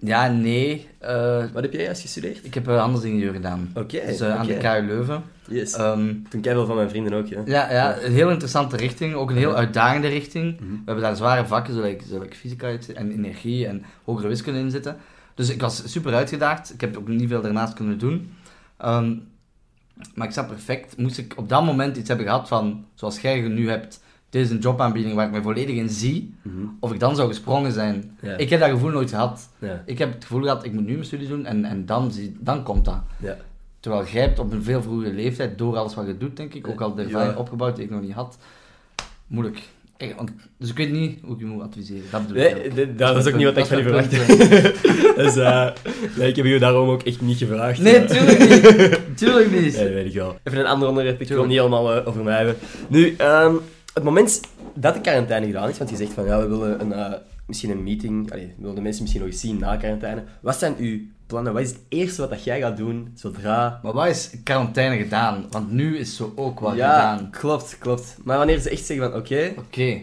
[0.00, 0.88] Ja, nee.
[0.98, 2.44] Eh, Wat heb jij juist gestudeerd?
[2.44, 3.70] ik heb uh, andere dingen gedaan.
[3.74, 4.56] Oké, Dus eh, aan de.
[4.56, 5.22] KU Leuven.
[5.48, 5.72] Yes.
[5.72, 7.42] Ehm, Toen veel van mijn vrienden ook, ja.
[7.44, 9.14] ja, ja, een heel interessante richting.
[9.14, 9.56] Ook een heel Ja.
[9.56, 10.60] uitdagende richting.
[10.60, 10.70] Mhm.
[10.70, 14.96] We hebben daar zware vakken, zoals zoals fysica en energie en hogere wiskunde in zitten.
[15.34, 16.72] Dus ik was super uitgedaagd.
[16.74, 18.32] Ik heb ook niet veel daarnaast kunnen doen.
[18.76, 19.14] Ehm,
[20.14, 20.96] maar ik zat perfect.
[20.96, 24.50] Moest ik op dat moment iets hebben gehad van, zoals jij nu hebt, dit is
[24.50, 26.66] een jobaanbieding waar ik me volledig in zie, Mhm.
[26.80, 28.16] of ik dan zou gesprongen zijn.
[28.20, 28.36] Ja.
[28.36, 29.48] Ik heb dat gevoel nooit gehad.
[29.58, 29.82] Ja.
[29.86, 32.36] Ik heb het gevoel gehad, ik moet nu mijn studie doen en, en dan, zie,
[32.40, 33.00] dan komt dat.
[33.16, 33.36] Ja.
[33.80, 36.68] Terwijl jij hebt op een veel vroegere leeftijd, door alles wat je doet, denk ik,
[36.68, 38.38] ook al de ervaring opgebouwd die ik nog niet had,
[39.26, 39.62] moeilijk.
[39.96, 42.02] Echt, want, dus ik weet niet hoe ik je moet adviseren.
[42.10, 42.42] Dat bedoel
[42.74, 44.74] Nee, dat was ook niet wat ik van is je mijn verwachtte.
[45.22, 45.68] dus eh,
[46.16, 47.80] nee, ik heb je daarom ook echt niet gevraagd.
[47.80, 49.00] Nee, Eh, tuurlijk niet.
[49.18, 49.74] Tuurlijk niet.
[49.74, 50.36] Nee, dat weet ik wel.
[50.44, 52.56] Even een ander onderwerp, ik wil niet allemaal eh, over mij hebben.
[52.88, 53.54] Nu, ehm,
[53.94, 54.40] het moment
[54.74, 57.12] dat de quarantaine gedaan is, want je zegt van ja, we willen een, eh,
[57.46, 60.22] misschien een meeting, allee, we willen de mensen misschien nog eens zien na quarantaine.
[60.40, 61.52] Wat zijn uw plannen?
[61.52, 63.80] Wat is het eerste wat dat jij gaat doen zodra...
[63.82, 65.46] Maar wat is quarantaine gedaan?
[65.50, 67.30] Want nu is zo ook wat ja, gedaan.
[67.30, 68.16] klopt, klopt.
[68.24, 70.00] Maar wanneer ze echt zeggen van oké, Oké.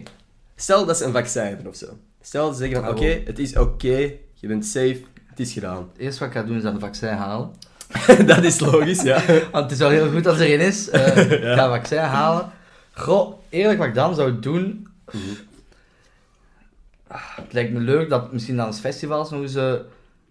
[0.56, 1.86] stel dat ze een vaccin hebben of zo.
[2.22, 5.78] Stel dat ze zeggen van oké, het is oké, je bent safe, het is gedaan.
[5.94, 7.52] Het eerste wat ik ga doen is dat een vaccin halen.
[8.26, 9.22] dat is logisch, ja.
[9.52, 10.90] Want het is wel heel goed als er één is.
[10.90, 11.56] Eh, Ik Ja.
[11.56, 12.52] ga een vaccin halen.
[12.94, 14.88] Goh, eerlijk wat ik dan zou doen...
[17.08, 19.74] Ah, Het lijkt me leuk dat misschien dan eens festivals nog eens eh,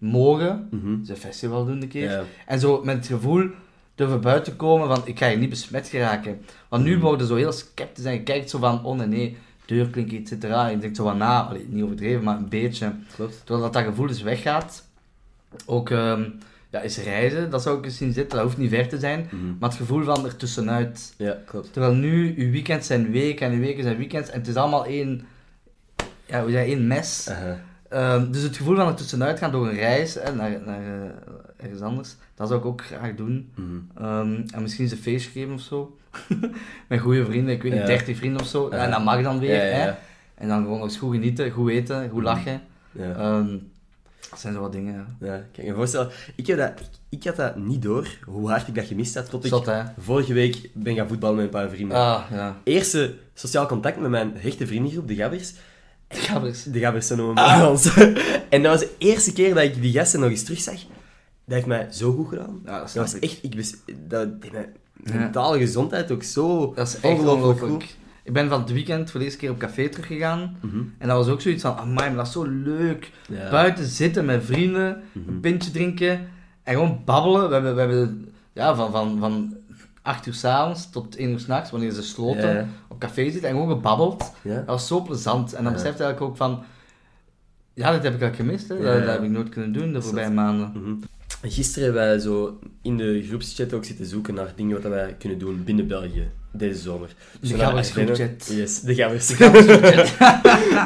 [0.03, 0.67] mogen.
[0.71, 1.03] Mhm.
[1.05, 2.11] Ze festival doen een keer.
[2.11, 2.23] Ja.
[2.45, 3.49] En zo met het gevoel
[3.95, 6.41] durven buiten komen van ik ga hier niet besmet geraken.
[6.69, 7.01] Want nu Mhm.
[7.01, 10.65] worden zo heel sceptisch en je kijkt zo van oh nee nee, deurklink et cetera.
[10.65, 12.93] En je denkt zo van na, allee, niet overdreven, maar een beetje.
[13.15, 13.37] Klopt.
[13.45, 14.87] Terwijl dat, dat gevoel dus weggaat.
[15.65, 16.23] Ook ehm,
[16.69, 18.37] ja, is reizen, dat zou ik eens zien zitten.
[18.37, 19.29] Dat hoeft niet ver te zijn.
[19.31, 19.45] Mhm.
[19.59, 21.13] Maar het gevoel van ertussenuit.
[21.17, 21.73] Ja, klopt.
[21.73, 24.29] Terwijl nu, uw weekends zijn weken en uw weken zijn weekends.
[24.29, 25.25] En het is allemaal één,
[26.25, 27.29] ja, hoe zeg je, één mes.
[27.93, 31.09] Ehm, dus het gevoel van er tussenuit gaan door een reis hè, naar, naar eh,
[31.57, 33.51] ergens anders, dat zou ik ook graag doen.
[33.55, 34.05] Mhm.
[34.05, 35.97] Ehm, en misschien eens een feestje geven of zo.
[36.89, 37.87] Met goede vrienden, ik weet niet, Ja.
[37.87, 38.67] 30 vrienden of zo.
[38.71, 38.77] Ja.
[38.77, 39.61] En dat mag dan weer.
[39.61, 39.91] Hè?
[40.35, 42.61] En dan gewoon nog eens goed genieten, goed eten, goed lachen.
[42.91, 43.15] Ja.
[43.15, 43.57] Ehm,
[44.29, 45.17] dat zijn zo wat dingen.
[45.19, 45.27] Ja.
[45.27, 46.09] Ja, kan je voorstellen.
[46.35, 49.29] Ik, heb dat, ik, ik had dat niet door, hoe hard ik dat gemist had,
[49.29, 51.97] tot ik Zot, vorige week ben gaan voetballen met een paar vrienden.
[51.97, 52.57] Ah, ja.
[52.63, 55.53] Eerste sociaal contact met mijn hechte vriendengroep, de Gabbers.
[56.17, 56.63] Gabbers.
[56.63, 57.69] De Gabbers zo noemen we Ah.
[57.69, 57.93] ons.
[58.49, 60.75] En dat was de eerste keer dat ik die gasten nog eens terugzag.
[61.45, 62.61] Dat heeft mij zo goed gedaan.
[62.65, 63.73] Ja, dat was echt, ik bes,
[64.07, 64.73] dat deed mijn
[65.19, 67.95] mentale gezondheid ook zo Dat is echt ongelooflijk.
[68.23, 70.57] Ik ben van het weekend voor de eerste keer op café teruggegaan.
[70.61, 70.77] Mhm.
[70.97, 73.11] En dat was ook zoiets van, amai, maar dat is zo leuk.
[73.27, 73.49] Ja.
[73.49, 75.29] Buiten zitten met vrienden, Mhm.
[75.29, 76.27] een pintje drinken
[76.63, 77.47] en gewoon babbelen.
[77.47, 79.53] We hebben, we hebben ja, van, van, van
[80.03, 82.67] 8 uur s'avonds tot 1 uur s'nachts, wanneer ze sloten, Ja.
[82.87, 84.31] op café zitten en gewoon gebabbeld.
[84.41, 84.55] Ja.
[84.55, 85.53] Dat was zo plezant.
[85.53, 85.77] En dan Ja.
[85.77, 86.63] besefte ik eigenlijk ook van,
[87.73, 88.67] ja, dat heb ik eigenlijk gemist.
[88.67, 88.99] Hè.
[89.03, 90.71] Dat, heb ik nooit kunnen doen de voorbije maanden.
[90.75, 90.93] Mhm.
[91.41, 95.39] Gisteren hebben wij zo in de groepschat ook zitten zoeken naar dingen wat wij kunnen
[95.39, 97.15] doen binnen België deze zomer.
[97.39, 97.93] Dus De Gabbers.
[98.47, 99.29] Yes, de Gabbers.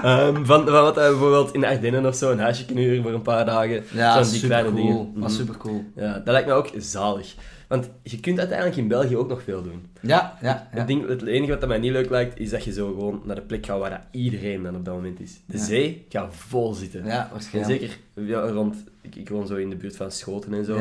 [0.03, 3.03] Ehm, van, van wat wij bijvoorbeeld in de Ardennen of zo een huisje kunnen huren
[3.03, 3.84] voor een paar dagen.
[3.93, 4.84] Ja, Zo'n die super kleine cool.
[4.88, 5.13] dingen.
[5.21, 5.45] Dat is Mhm.
[5.45, 5.84] super cool.
[5.95, 7.36] Ja, dat lijkt me ook zalig.
[7.67, 9.86] Want je kunt uiteindelijk in België ook nog veel doen.
[10.01, 10.77] Ja, ja, ja.
[10.77, 13.21] Het, ding, het enige wat dat mij niet leuk lijkt, is dat je zo gewoon
[13.25, 15.32] naar de plek gaat waar iedereen dan op dat moment is.
[15.45, 15.63] De Ja.
[15.63, 17.06] zee gaat vol zitten.
[17.06, 17.80] Ja, En waarschijnlijk.
[17.82, 20.80] zeker ja, rond, ik, ik woon zo in de buurt van Schoten en zo,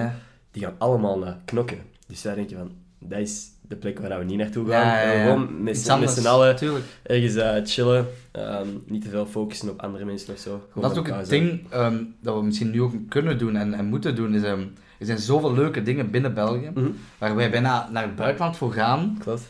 [0.50, 1.78] die gaan allemaal naar knokken.
[2.06, 4.86] Dus daar denk je van, dat is de plek waar we niet naartoe gaan.
[4.86, 5.22] ja.
[5.22, 6.84] Gewoon met, Iets z'n- met anders, z'n allen Tuurlijk.
[7.02, 8.06] ergens eh, chillen.
[8.32, 10.50] Ehm, niet te veel focussen op andere mensen of zo.
[10.72, 13.74] Gewoon Dat is ook het ding ehm, dat we misschien nu ook kunnen doen en,
[13.74, 14.34] en moeten doen.
[14.34, 14.60] Is, ehm,
[14.98, 16.86] er zijn zoveel leuke dingen binnen België, Mhm.
[17.18, 19.42] waar wij bijna naar het buitenland voor gaan Klopt.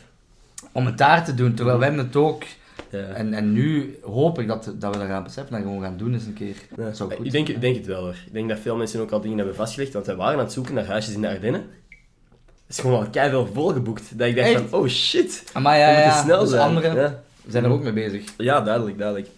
[0.71, 1.53] om het daar te doen.
[1.53, 1.89] Terwijl Mhm.
[1.89, 2.43] wij het ook.
[2.91, 2.99] Ja.
[2.99, 6.13] En, en nu hoop ik dat, dat we dat gaan beseffen en gewoon gaan doen
[6.13, 6.55] eens een keer.
[6.77, 6.83] Ja.
[6.85, 8.15] Dat zou goed ik, denk, zijn, ik denk het wel hoor.
[8.25, 10.53] Ik denk dat veel mensen ook al dingen hebben vastgelegd, want wij waren aan het
[10.53, 11.63] zoeken naar huisjes in de Ardennen.
[12.67, 14.17] Het is gewoon al keihard volgeboekt.
[14.19, 14.61] Dat ik dacht Echt?
[14.69, 16.61] van, oh shit, Maar ja, snel dus zijn.
[16.61, 17.19] anderen Ja.
[17.47, 18.23] zijn er ook mee bezig.
[18.37, 19.29] ja, duidelijk, duidelijk.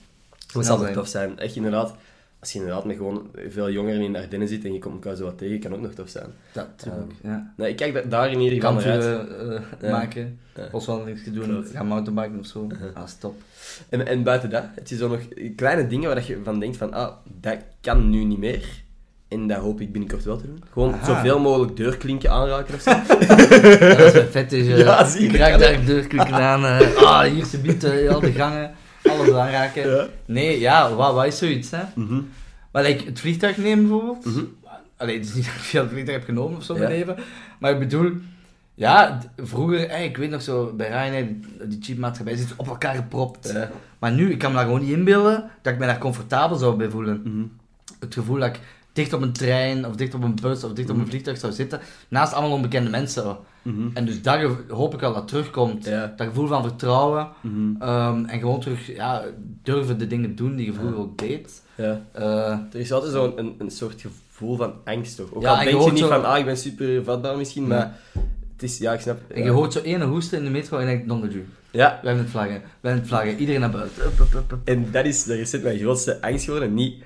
[0.47, 0.93] Snel zal zijn.
[0.93, 1.39] tof zijn.
[1.39, 1.95] Echt inderdaad.
[2.39, 5.15] als je inderdaad met gewoon veel jongeren in de Ardennen zit en je komt elkaar
[5.15, 6.25] zo wat tegen, kan ook nog tof zijn.
[6.51, 7.53] Dat natuurlijk, ja.
[7.57, 9.29] Nee, ik kijk da- daar in ieder geval naar uit.
[9.29, 9.91] Eh, Ja.
[9.91, 10.67] maken, Ja.
[10.71, 11.69] boswandelingen doen, Klopt.
[11.71, 12.67] gaan mountainbiken of zo.
[12.71, 12.89] Uh-huh.
[12.95, 13.41] Ah, stop.
[13.89, 15.19] En, en buiten dat, heb je zo nog
[15.55, 18.83] kleine dingen waar je van denkt van, ah, dat kan nu niet meer.
[19.29, 20.63] En dat hoop ik binnenkort wel te doen.
[20.73, 21.05] Gewoon Aha.
[21.05, 22.89] zoveel mogelijk deurklinken aanraken of zo.
[23.19, 24.67] Ja, dat is vet is.
[24.67, 26.65] eh, Ja, zie ik raak daar deurklikken aan.
[26.65, 28.71] eh, ah, hier ze biedt eh, al de gangen.
[29.03, 29.89] Alles aanraken.
[29.95, 30.07] Ja.
[30.25, 31.81] Nee, ja, wat, wat is zoiets, hè?
[31.95, 32.21] Mhm.
[32.71, 34.25] Maar like, het vliegtuig nemen bijvoorbeeld.
[34.25, 34.43] Mhm.
[34.97, 36.87] Allee, het is niet dat ik veel het vliegtuig heb genomen of zo in Ja.
[36.87, 37.15] mijn leven.
[37.59, 38.11] Maar ik bedoel,
[38.73, 41.27] ja, vroeger, ik weet nog zo, bij Ryanair,
[41.65, 43.51] die, cheapmaatschappij zit op elkaar gepropt.
[43.53, 43.71] Ja.
[43.99, 46.75] Maar nu, ik kan me daar gewoon niet inbeelden dat ik me daar comfortabel zou
[46.75, 47.21] bij voelen.
[47.23, 47.43] Mhm.
[47.99, 48.59] Het gevoel dat ik
[48.93, 51.09] dicht op een trein, of dicht op een bus, of dicht op een Mhm.
[51.09, 53.37] vliegtuig zou zitten, naast allemaal onbekende mensen.
[53.61, 53.87] Mhm.
[53.93, 55.85] En dus daar hoop ik al dat terugkomt.
[55.85, 56.13] Ja.
[56.17, 57.27] Dat gevoel van vertrouwen.
[57.41, 57.81] Mhm.
[57.81, 59.23] ehm, en gewoon terug ja,
[59.63, 61.61] durven de dingen doen die je vroeger ook deed.
[61.75, 62.01] Ja.
[62.11, 62.23] Eh,
[62.71, 65.33] Er is altijd zo'n een, een soort gevoel van angst, toch?
[65.33, 67.67] Ook Ja, al je denk je niet zo- van, ah, ik ben super vatbaar misschien,
[67.67, 67.95] maar
[68.53, 69.19] het is, ja, ik snap...
[69.27, 71.45] en je hoort zo ene hoesten in de metro en je denkt, donderju.
[71.71, 72.53] Ja, We hebben het vlaggen.
[72.61, 73.37] We hebben het vlaggen.
[73.37, 74.03] Iedereen naar buiten.
[74.63, 76.73] En dat is de recent mijn grootste angst geworden.
[76.73, 77.03] Niet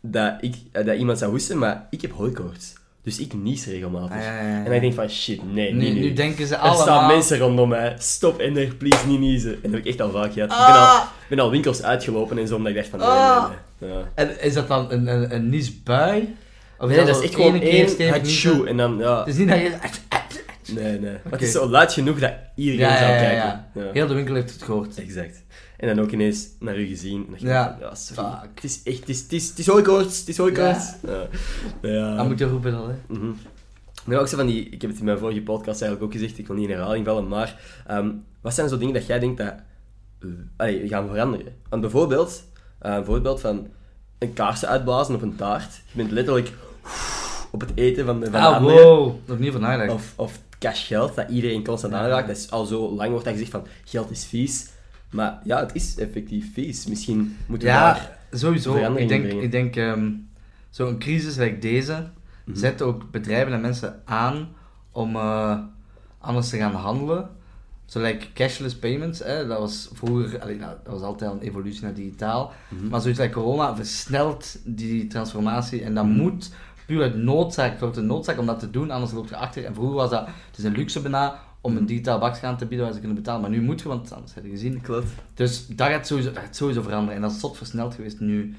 [0.00, 2.78] dat, ik, eh, dat iemand zou hoesten, maar ik heb hooikoorts.
[3.02, 4.16] Dus ik nies regelmatig.
[4.16, 4.56] Ah, ja, ja, ja.
[4.56, 6.00] En dan denk ik van, shit, nee, nu, nu.
[6.00, 6.82] nu denken ze er allemaal...
[6.82, 7.94] staan mensen rondom mij.
[7.98, 9.52] Stop en er, please, niet niezen.
[9.52, 10.50] En dat heb ik echt al vaak gehad.
[10.50, 10.98] Ik ben Ah!
[10.98, 13.48] al, ik ben al winkels uitgelopen en zo, omdat ik dacht van, nee, Ah!
[13.78, 13.98] nee, nee.
[13.98, 14.04] Ja.
[14.14, 16.36] En is dat dan een, een, een niesbui?
[16.78, 18.68] Of Nee, dat is echt gewoon één hatsjoe.
[18.68, 19.18] En dan, ja...
[19.18, 19.72] Het is niet dat je...
[20.74, 21.12] Nee, nee.
[21.22, 23.64] Maar het is zo luid genoeg dat iedereen zou kijken.
[23.74, 23.90] ja.
[23.92, 24.98] Heel de winkel heeft het gehoord.
[24.98, 25.42] Exact.
[25.80, 27.26] En dan ook ineens naar u gezien.
[27.26, 27.54] En dan Ja.
[27.54, 27.76] ja.
[27.80, 28.30] ja, sorry.
[28.30, 28.50] Fuck.
[28.54, 30.92] Het is echt, het is, het is, het is hooikoorts, het is hooikoorts.
[31.06, 31.26] Ja.
[31.82, 32.16] Ja.
[32.16, 32.94] Dan moet je roepen dan, hè.
[33.18, 33.30] Mhm.
[34.04, 36.38] Maar ook zo van die, ik heb het in mijn vorige podcast eigenlijk ook gezegd,
[36.38, 38.10] ik wil niet in herhaling vallen, maar ehm,
[38.40, 39.54] wat zijn zo dingen dat jij denkt dat
[40.56, 41.46] allee, gaan veranderen?
[41.68, 42.42] Want bijvoorbeeld,
[42.78, 43.66] eh, een voorbeeld van
[44.18, 45.72] een kaarsen uitblazen op een taart.
[45.74, 46.52] Je bent letterlijk
[47.50, 48.86] op het eten van, de- van de Ah, anderen.
[48.86, 49.14] wow.
[49.52, 49.92] Van nagedacht.
[49.92, 52.26] Of, of cash geld, dat iedereen constant aanraakt.
[52.28, 54.68] Dat is al zo lang wordt dat gezegd van, geld is vies.
[55.10, 56.86] Maar ja, het is effectief vies.
[56.86, 58.18] Misschien moeten we Ja, daar...
[58.32, 58.74] sowieso.
[58.96, 59.42] Ik denk, brengen.
[59.42, 60.10] ik denk ehm,
[60.70, 62.08] zo'n crisis like deze
[62.44, 62.58] Mhm.
[62.58, 64.48] zet ook bedrijven en mensen aan
[64.92, 65.58] om eh,
[66.18, 67.28] anders te gaan handelen.
[67.84, 71.42] Zo like cashless payments, hè, dat was vroeger, allee, nou, dat was altijd al een
[71.42, 72.52] evolutie naar digitaal.
[72.68, 72.88] Mhm.
[72.88, 76.14] Maar zoiets like corona versnelt die transformatie en dat Mhm.
[76.16, 76.50] moet
[76.86, 79.64] puur uit noodzaak, het wordt een noodzaak om dat te doen, anders loopt je achter.
[79.64, 81.80] En vroeger was dat, het is een luxe bijna om Mhm.
[81.80, 84.12] een digitaal bakje aan te bieden waar ze kunnen betalen, maar nu moet je, want
[84.12, 84.80] anders heb je gezien.
[84.80, 85.06] Klopt.
[85.34, 87.14] Dus dat gaat sowieso, gaat sowieso veranderen.
[87.14, 88.54] En dat is zot versneld geweest nu.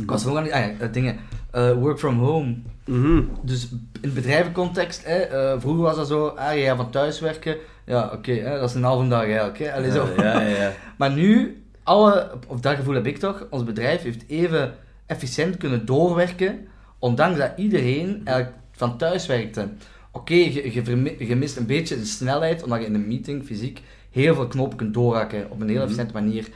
[0.00, 1.16] Ik was nog aan ah ja, eh, dingen.
[1.50, 2.56] eh, work from home.
[2.86, 3.22] Mhm.
[3.42, 3.68] Dus
[4.00, 7.56] in bedrijvencontext, hè, eh, vroeger was dat zo, ah, gaat van thuis werken.
[7.86, 9.58] Ja, oké, dat is een halve dag eigenlijk.
[9.58, 10.08] Hè, Allee, zo.
[10.16, 10.72] Ja, ja, ja.
[10.98, 14.74] Maar nu, alle, of dat gevoel heb ik toch, ons bedrijf heeft even
[15.06, 16.66] efficiënt kunnen doorwerken,
[16.98, 19.68] ondanks dat iedereen eigenlijk van thuis werkte.
[20.14, 24.34] Oké, je, je, mist een beetje de snelheid, omdat je in een meeting fysiek heel
[24.34, 25.84] veel knopen kunt doorhakken op een heel Mhm.
[25.84, 26.48] efficiënte manier.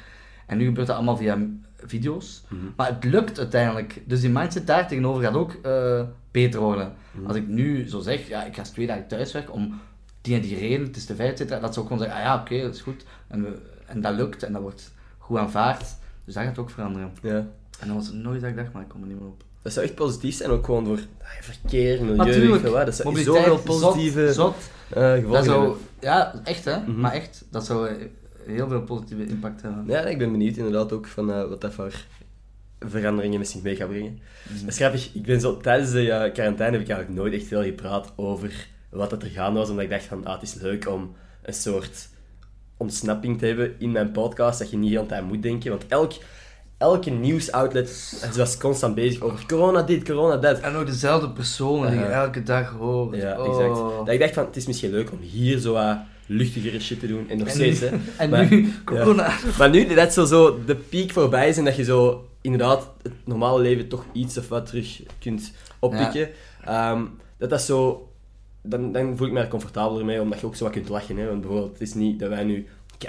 [0.47, 1.39] En nu gebeurt dat allemaal via
[1.77, 2.43] video's.
[2.49, 2.61] Mhm.
[2.77, 4.03] Maar het lukt uiteindelijk.
[4.05, 6.93] Dus die mindset daar tegenover gaat ook eh, beter worden.
[7.13, 7.27] Mhm.
[7.27, 9.81] Als ik nu zo zeg, ja, ik ga twee dagen thuiswerken om
[10.21, 12.19] die en die reden, het is te veilig, et cetera, dat ze ook gewoon zeggen,
[12.19, 13.05] ah ja, oké, dat is goed.
[13.29, 15.85] En, we, en dat lukt en dat wordt goed aanvaard.
[16.25, 17.11] Dus dat gaat ook veranderen.
[17.23, 17.47] ja.
[17.81, 19.43] En dan was het nooit dat ik dacht, maar ik kom er niet meer op.
[19.63, 22.53] Dat zou echt positief zijn, ook gewoon voor ah, verkeer, milieu, Natuurlijk.
[22.53, 22.87] weet je wat.
[22.87, 24.71] Dat zou zoveel positieve zot, zot.
[24.99, 25.79] eh, gevolgen Dat zou, hebben.
[26.01, 27.01] ja, echt hè, Mhm.
[27.01, 27.95] maar echt, dat zou eh,
[28.47, 29.85] heel veel positieve impact hebben.
[29.87, 31.95] Ja, ik ben benieuwd inderdaad ook van eh, wat dat voor
[32.81, 34.19] veranderingen met zich mee gaat brengen.
[34.61, 37.47] Dat is grappig, ik ben zo, tijdens de eh, quarantaine heb ik eigenlijk nooit echt
[37.47, 40.55] veel gepraat over wat dat er gaande was, omdat ik dacht van, ah, het is
[40.55, 42.09] leuk om een soort
[42.77, 45.87] ontsnapping te hebben in mijn podcast, dat je niet de hele tijd moet denken, want
[45.87, 46.13] elk,
[46.79, 50.61] elke nieuwsoutlet was constant bezig over corona dit, corona dat.
[50.61, 53.17] En ook dezelfde personen die je elke dag hoort.
[53.17, 53.47] Ja, Oh.
[53.49, 53.79] exact.
[54.07, 57.07] Dat ik dacht van, het is misschien leuk om hier zo wat luchtigere shit te
[57.07, 57.89] doen, en nog En steeds, hè.
[58.19, 59.33] En Maar- nu, corona.
[59.59, 63.13] Maar nu dat zo, zo de piek voorbij is en dat je zo inderdaad het
[63.25, 66.29] normale leven toch iets of wat terug kunt oppikken,
[66.65, 67.03] ehm,
[67.39, 68.09] dat dat zo,
[68.63, 71.17] dan, dan voel ik me er comfortabeler mee, omdat je ook zo wat kunt lachen.
[71.17, 71.27] Hè?
[71.27, 72.67] Want bijvoorbeeld, het is niet dat wij nu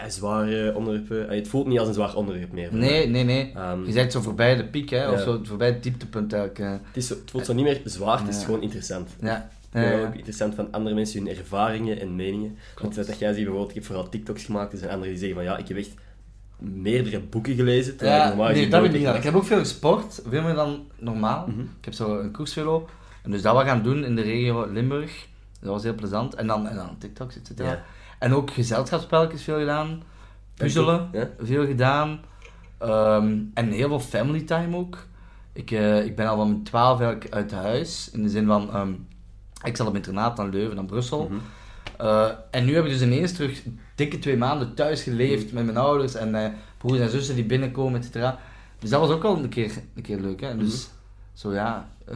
[0.08, 2.70] zware onderwerpen, allee, het voelt niet als een zwaar onderwerp meer.
[2.76, 3.52] Nee, nee, nee.
[3.56, 6.60] Ehm, Je bent zo voorbij de piek, hè, of zo voorbij het dieptepunt eigenlijk.
[6.64, 6.72] eh.
[6.72, 9.10] het, is zo, het voelt zo niet meer zwaar, het is gewoon interessant.
[9.22, 9.50] Ja.
[9.74, 10.02] Ja, ja.
[10.06, 12.58] ook interessant van andere mensen, hun ervaringen en meningen.
[12.82, 15.38] Want dat jij ziet bijvoorbeeld, ik heb vooral TikToks gemaakt, er zijn anderen die zeggen
[15.38, 15.94] van ja, ik heb echt
[16.58, 17.96] meerdere boeken gelezen.
[18.00, 19.16] Ja, nee, dat nooit ik niet gedaan.
[19.16, 21.48] Ik heb ook veel gesport, veel meer dan normaal.
[21.48, 21.60] Mhm.
[21.60, 22.90] Ik heb zo een koersvelo.
[23.24, 25.28] En dus dat we gaan doen in de regio Limburg.
[25.62, 26.36] Dat was heel plezant.
[26.36, 27.70] En dan, en dan TikToks, et cetera.
[27.70, 27.84] Ja.
[28.20, 30.04] En ook gezelschapsspelletjes veel gedaan.
[30.54, 31.30] Puzzelen, Ja?
[31.40, 32.20] veel gedaan.
[32.78, 34.98] Ehm, en heel veel family time ook.
[35.54, 38.10] Ik, eh, ik ben al van mijn 12 eigenlijk uit huis.
[38.14, 38.92] In de zin van, ehm,
[39.64, 41.24] ik zat op internaat naar Leuven, naar Brussel.
[41.30, 41.40] Mhm.
[41.98, 43.64] Eh, en nu heb ik dus ineens terug
[43.96, 48.00] dikke twee maanden thuis geleefd met mijn ouders en mijn broers en zussen die binnenkomen,
[48.00, 48.40] et cetera.
[48.80, 50.58] Dus dat was ook wel een keer, een keer leuk, hè.
[50.58, 50.90] Dus,
[51.34, 52.16] zo ja, eh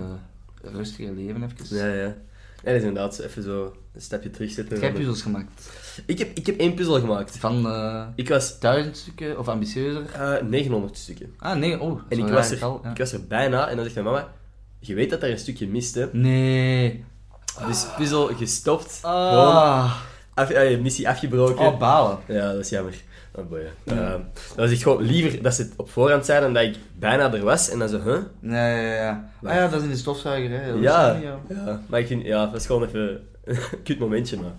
[0.61, 1.77] rustiger leven even.
[1.77, 2.15] Ja, ja.
[2.63, 4.75] Dat is inderdaad even zo een stapje terugzetten.
[4.77, 5.69] Ik heb puzzels gemaakt.
[6.05, 7.37] Ik heb, ik heb één puzzel gemaakt.
[7.37, 10.01] Van eh Ik was duizend stukken of ambitieuzer.
[10.13, 11.33] eh 900 stukken.
[11.37, 12.01] Ah, nee, oh.
[12.09, 12.89] En ik was, er, getal, ja.
[12.91, 14.27] ik was er bijna en dan zegt mijn mama,
[14.79, 16.05] je weet dat er een stukje mist, hè.
[16.11, 17.03] Nee.
[17.67, 19.93] Dus puzzel gestopt, Ah.
[20.33, 21.65] af, eh, missie afgebroken.
[21.65, 22.17] Oh, balen.
[22.27, 22.93] Ja, dat is jammer.
[23.35, 23.67] Oh boy.
[23.83, 24.09] ja.
[24.47, 27.33] Dat was echt gewoon liever dat ze het op voorhand zeiden dan dat ik bijna
[27.33, 28.17] er was en dan zo, huh?
[28.39, 29.29] Nee, ja, ja.
[29.43, 30.71] Ah ja, dat is in de stofzuiger, hè.
[30.71, 31.23] Dat Ja, niet,
[31.57, 31.81] ja.
[31.87, 34.51] Maar ik vind, ja, dat is gewoon even een kut momentje, maar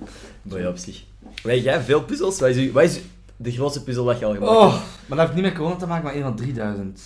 [0.43, 1.03] boy, op zich.
[1.45, 2.41] Maar jij, veel puzzels?
[2.41, 3.01] Wat is, uw- wat is
[3.37, 4.85] de grootste puzzel dat je al gemaakt Oh, hebt?
[5.07, 7.01] maar dat heeft niet met corona te maken, maar een van 3000.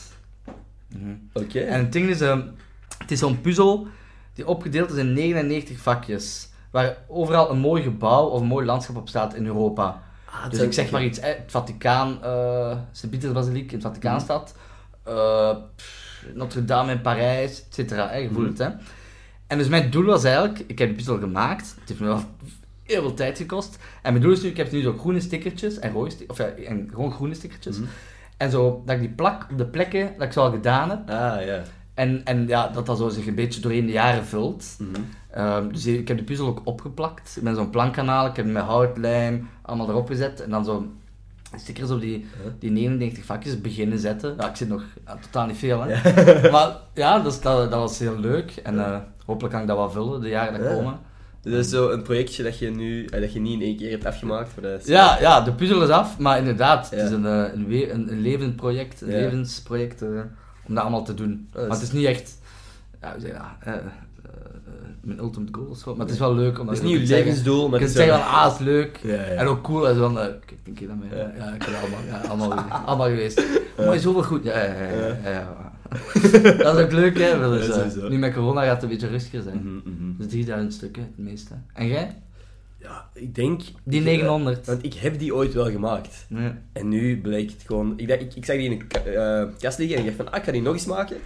[0.88, 1.10] Mhm.
[1.32, 1.58] Oké.
[1.60, 2.42] En het ding is, ehm,
[2.98, 3.86] het is zo'n puzzel
[4.34, 6.48] die opgedeeld is in 99 vakjes.
[6.70, 10.02] Waar overal een mooi gebouw of een mooi landschap op staat in Europa.
[10.24, 14.54] Ah, Dus ik zeg maar iets, hè, het Vaticaan, eh Sint-Pietersbasiliek in het Vaticaanstad,
[15.02, 18.14] eh, pff, Notre-Dame in Parijs, et cetera.
[18.14, 18.68] Je voelt het, hè.
[19.46, 22.20] En dus mijn doel was eigenlijk, ik heb de puzzel gemaakt, het heeft me wel
[22.88, 23.78] heel veel tijd gekost.
[24.02, 26.44] En mijn doel is nu, ik heb nu zo groene stickertjes en rode of ja,
[26.44, 27.76] en gewoon groene stickertjes.
[27.78, 27.86] Mhm.
[28.36, 31.10] En zo, dat ik die plak op de plekken dat ik zo al gedaan heb.
[31.10, 31.62] Ah, ja.
[31.94, 34.76] En, en ja, dat dat zo zich een beetje doorheen de jaren vult.
[34.78, 35.00] Mhm.
[35.30, 37.34] Ehm, dus ik heb de puzzel ook opgeplakt.
[37.36, 40.40] Ik ben zo'n plankkanaal, ik heb met houtlijm allemaal erop gezet.
[40.42, 40.86] En dan zo
[41.56, 42.26] stickers op die,
[42.58, 44.34] die 99 vakjes beginnen zetten.
[44.38, 44.82] Ja, ik zit nog
[45.20, 45.96] totaal niet veel, hè.
[46.50, 48.50] Maar ja, dus dat, dat was heel leuk.
[48.62, 50.76] En eh, hopelijk kan ik dat wel vullen, de jaren dat Ja.
[50.76, 50.98] komen.
[51.50, 53.90] Dus is zo een projectje dat je nu, eh, dat je niet in één keer
[53.90, 54.50] hebt afgemaakt.
[54.52, 54.78] Voor de...
[54.84, 58.20] Ja, ja, de puzzel is af, maar inderdaad, het is een, eh, een, een, een
[58.20, 60.08] levend project, een levensproject eh,
[60.66, 61.48] om dat allemaal te doen.
[61.52, 62.38] Maar het is niet echt,
[63.00, 63.82] ja, hoe zeg je dat,
[65.00, 67.14] mijn ultimate goal of zo, maar het is wel leuk om Het is niet je
[67.14, 69.00] levensdoel, maar Je het is van, ah, het is leuk.
[69.02, 69.20] Ja, ja.
[69.20, 71.18] En ook cool, en zo van, kijk, denk dat mee?
[71.18, 71.52] Ja.
[71.54, 72.52] Ik heb dat allemaal, ja, allemaal,
[72.86, 73.42] allemaal geweest.
[73.76, 74.44] Maar is zoveel goed.
[74.44, 74.72] Ja, ja,
[75.24, 75.67] ja.
[76.62, 77.56] dat is ook leuk, hè.
[77.56, 78.08] Eh, sowieso.
[78.08, 79.56] nu met corona gaat het een beetje rustiger zijn.
[79.56, 80.16] Mhm, mhm.
[80.18, 81.54] Dus 3000 stukken, het meeste.
[81.72, 82.16] En jij?
[82.80, 83.62] Ja, ik denk...
[83.84, 84.66] Die 900.
[84.66, 86.26] Want ik heb die ooit wel gemaakt.
[86.28, 86.50] Nee.
[86.72, 87.92] En nu bleek het gewoon...
[87.96, 90.32] Ik, dacht, ik, ik zag die in een eh, kast liggen en ik dacht van,
[90.32, 91.16] ah, ik ga die nog eens maken.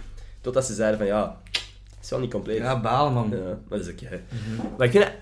[0.41, 2.57] Totdat ze zeiden van, ja, het is wel niet compleet.
[2.57, 3.29] Ja, balen, man.
[3.29, 4.21] Ja, maar dat is oké.
[4.77, 5.13] Maar ik vind dat,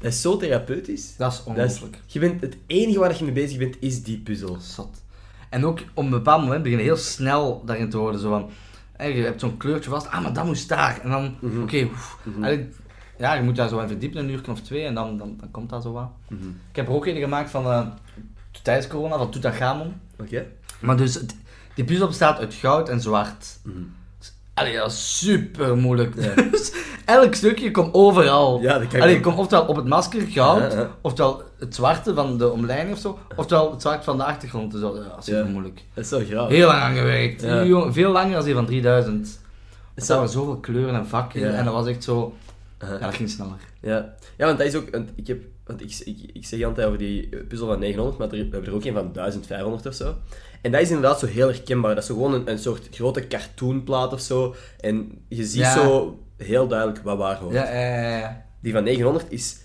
[0.00, 1.16] dat is zo therapeutisch.
[1.16, 1.98] Dat is ongelooflijk.
[2.06, 4.56] je bent, het enige waar je mee bezig bent, is die puzzel.
[4.60, 5.02] Zot.
[5.50, 8.20] En ook op een bepaald moment begin je heel snel daarin te worden.
[8.20, 8.50] Zo van,
[8.98, 11.00] je hebt zo'n kleurtje vast, ah, maar dat moest daar.
[11.02, 11.62] En dan, Mhm.
[11.62, 12.18] oké, oef.
[12.42, 12.74] Eigenlijk,
[13.18, 15.50] ja, je moet daar zo in verdiepen, een uur of twee, en dan, dan, dan
[15.50, 16.10] komt dat zo wat.
[16.28, 16.48] Mhm.
[16.70, 17.86] Ik heb er ook een gemaakt van, eh,
[18.62, 19.94] tijdens corona, van Tutankhamon.
[20.20, 20.46] Oké?
[20.80, 21.36] Maar dus, het-
[21.74, 23.58] die puzzel bestaat uit goud en zwart.
[24.56, 26.14] Allee, dat is super moeilijk.
[26.50, 26.72] Dus
[27.04, 28.60] elk stukje komt overal.
[28.60, 30.90] Ja, dat kan ik Allee, komt oftewel op het masker goud, Ja, ja.
[31.00, 34.72] oftewel het zwarte van de omleiding of zo, oftewel het zwart van de achtergrond.
[34.72, 35.50] Dus dat is super Ja.
[35.50, 35.84] moeilijk.
[35.94, 36.48] Dat is zo graag.
[36.48, 37.44] Heel lang aan gewerkt.
[37.94, 39.40] Veel langer dan die van 3000.
[39.94, 42.34] Er zaten zoveel kleuren en vakken en dat was echt zo...
[42.82, 43.00] Uh-huh.
[43.00, 43.58] Ja, dat ging sneller.
[43.80, 44.14] Ja.
[44.36, 44.90] ja, want dat is ook...
[44.90, 48.18] Want ik, heb, want ik, ik, ik zeg altijd over die eh, puzzel van 900,
[48.18, 50.16] maar er, we hebben er ook een van 1500 of zo.
[50.62, 51.94] En dat is inderdaad zo heel herkenbaar.
[51.94, 54.54] Dat is zo gewoon een, een soort grote cartoonplaat of zo.
[54.80, 55.72] En je ziet Ja.
[55.74, 57.54] zo heel duidelijk wat waar hoort.
[57.54, 58.44] Ja, ja, ja, ja.
[58.60, 59.56] Die van 900 is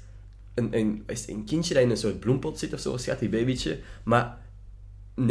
[0.55, 3.29] een, een, is een kindje dat in een soort bloempot zit of zo, schat, die
[3.29, 3.79] babytje.
[4.03, 4.37] Maar
[5.21, 5.23] 90%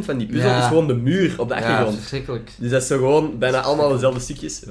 [0.00, 0.58] van die puzzel Ja.
[0.58, 1.96] is gewoon de muur op de Ja, achtergrond.
[1.96, 2.50] verschrikkelijk.
[2.58, 4.64] Dus dat is zo gewoon bijna allemaal dezelfde stukjes.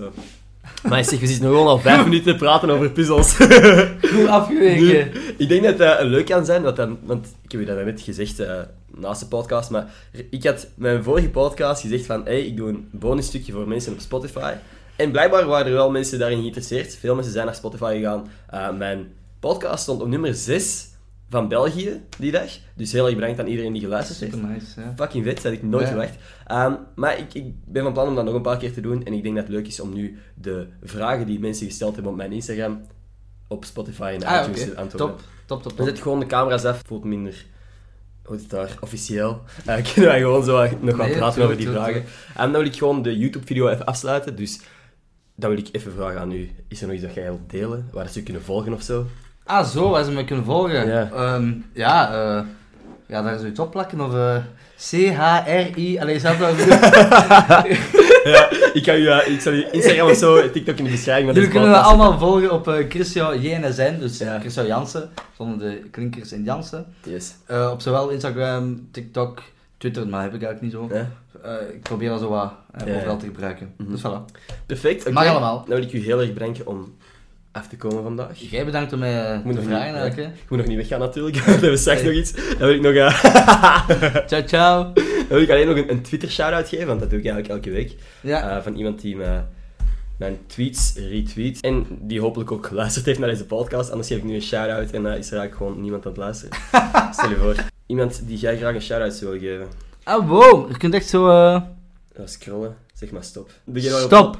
[0.90, 3.34] Maar zeg, we zitten nog gewoon al vijf minuten te praten over puzzels.
[4.14, 5.12] Goed afgeweken.
[5.38, 8.02] ik denk dat dat leuk kan zijn, dat dan, want ik heb je dat net
[8.02, 8.60] gezegd eh,
[8.96, 9.94] naast de podcast, maar
[10.30, 14.00] ik had mijn vorige podcast gezegd van, hey, ik doe een bonusstukje voor mensen op
[14.00, 14.54] Spotify.
[14.96, 16.98] En blijkbaar waren er wel mensen daarin geïnteresseerd.
[17.00, 18.28] Veel mensen zijn naar Spotify gegaan.
[18.50, 20.88] Eh, mijn podcast stond op nummer 6
[21.30, 22.50] van België die dag.
[22.76, 24.34] Dus heel erg bedankt aan iedereen die geluisterd heeft.
[24.34, 24.94] Super nice, ja.
[24.96, 25.88] Fucking vet, dat had ik nooit Ja.
[25.90, 26.14] verwacht.
[26.48, 29.06] Ehm, maar ik, ik ben van plan om dat nog een paar keer te doen.
[29.06, 32.12] En ik denk dat het leuk is om nu de vragen die mensen gesteld hebben
[32.12, 32.82] op mijn Instagram
[33.48, 34.70] op Spotify en Ah, iTunes oké.
[34.72, 35.18] te antwoorden.
[35.18, 35.86] Top, top, top, We top.
[35.86, 36.82] zetten gewoon de camera's af.
[36.86, 37.46] Voelt minder...
[38.24, 38.78] Hoe is het daar?
[38.80, 39.42] Officieel.
[39.66, 42.04] Eh kunnen wij gewoon zo nog wat Nee, praten over die vragen.
[42.36, 44.36] En dan wil ik gewoon de YouTube-video even afsluiten.
[44.36, 44.60] Dus
[45.36, 46.50] dan wil ik even vragen aan u.
[46.68, 47.90] Is er nog iets dat jij wilt delen?
[47.92, 49.06] Waar ze kunnen volgen of zo?
[49.48, 50.88] Ah, zo, waar ze me kunnen volgen.
[50.88, 51.10] Ja.
[51.14, 52.42] Ehm, ja, eh,
[53.08, 54.14] ja, daar zou je het opplakken of...
[54.14, 54.36] eh,
[54.78, 56.00] C-H-R-I...
[56.00, 56.58] Allee, staat dat...
[58.24, 61.34] ja, ik, kan u, eh, ik zal je Instagram of zo, TikTok in de beschrijving.
[61.34, 64.40] Jullie kunnen podcast allemaal volgen op eh Christian JNSN, dus Ja.
[64.40, 66.86] Christian Jansen, zonder de klinkers in Jansen.
[67.04, 67.36] Yes.
[67.72, 69.42] Op zowel Instagram, TikTok,
[69.78, 70.98] Twitter, maar heb ik eigenlijk niet zo.
[70.98, 71.08] Ja.
[71.74, 72.52] Ik probeer dat zo wat
[72.88, 73.74] overal te gebruiken.
[73.78, 73.92] Mhm.
[73.92, 74.34] Dus voilà.
[74.66, 75.02] Perfect.
[75.02, 75.12] oké.
[75.12, 75.58] Mag allemaal.
[75.68, 76.96] Dan wil ik u heel erg bedanken om
[77.56, 78.40] af te komen vandaag.
[78.40, 80.16] Jij bedankt om mij eh, moet te vragen niet- eigenlijk.
[80.30, 80.42] hè.
[80.42, 81.36] Ik moet nog niet weggaan natuurlijk.
[81.46, 82.32] Hebben we straks nog iets.
[82.32, 82.94] Dan wil ik nog...
[82.94, 84.84] eh, Ciao, ciao.
[84.94, 87.54] dan wil ik alleen nog een, een Twitter shout-out geven, want dat doe ik eigenlijk
[87.54, 87.96] elke week.
[88.22, 88.58] Ja.
[88.58, 89.42] Eh, van iemand die me
[90.18, 91.60] mijn tweets retweet.
[91.62, 93.90] En die hopelijk ook geluisterd heeft naar deze podcast.
[93.90, 96.20] Anders geef ik nu een shout-out en uh, is er eigenlijk gewoon niemand aan het
[96.20, 96.58] luisteren.
[97.12, 97.56] Stel je voor.
[97.86, 99.68] Iemand die jij graag een shout-out zou willen geven.
[100.04, 100.72] Ah, wow.
[100.72, 101.28] Je kunt echt zo...
[101.30, 101.62] Uh,
[102.26, 102.76] scrollen.
[102.94, 103.50] Zeg maar stop.
[103.64, 104.38] Begin Stop.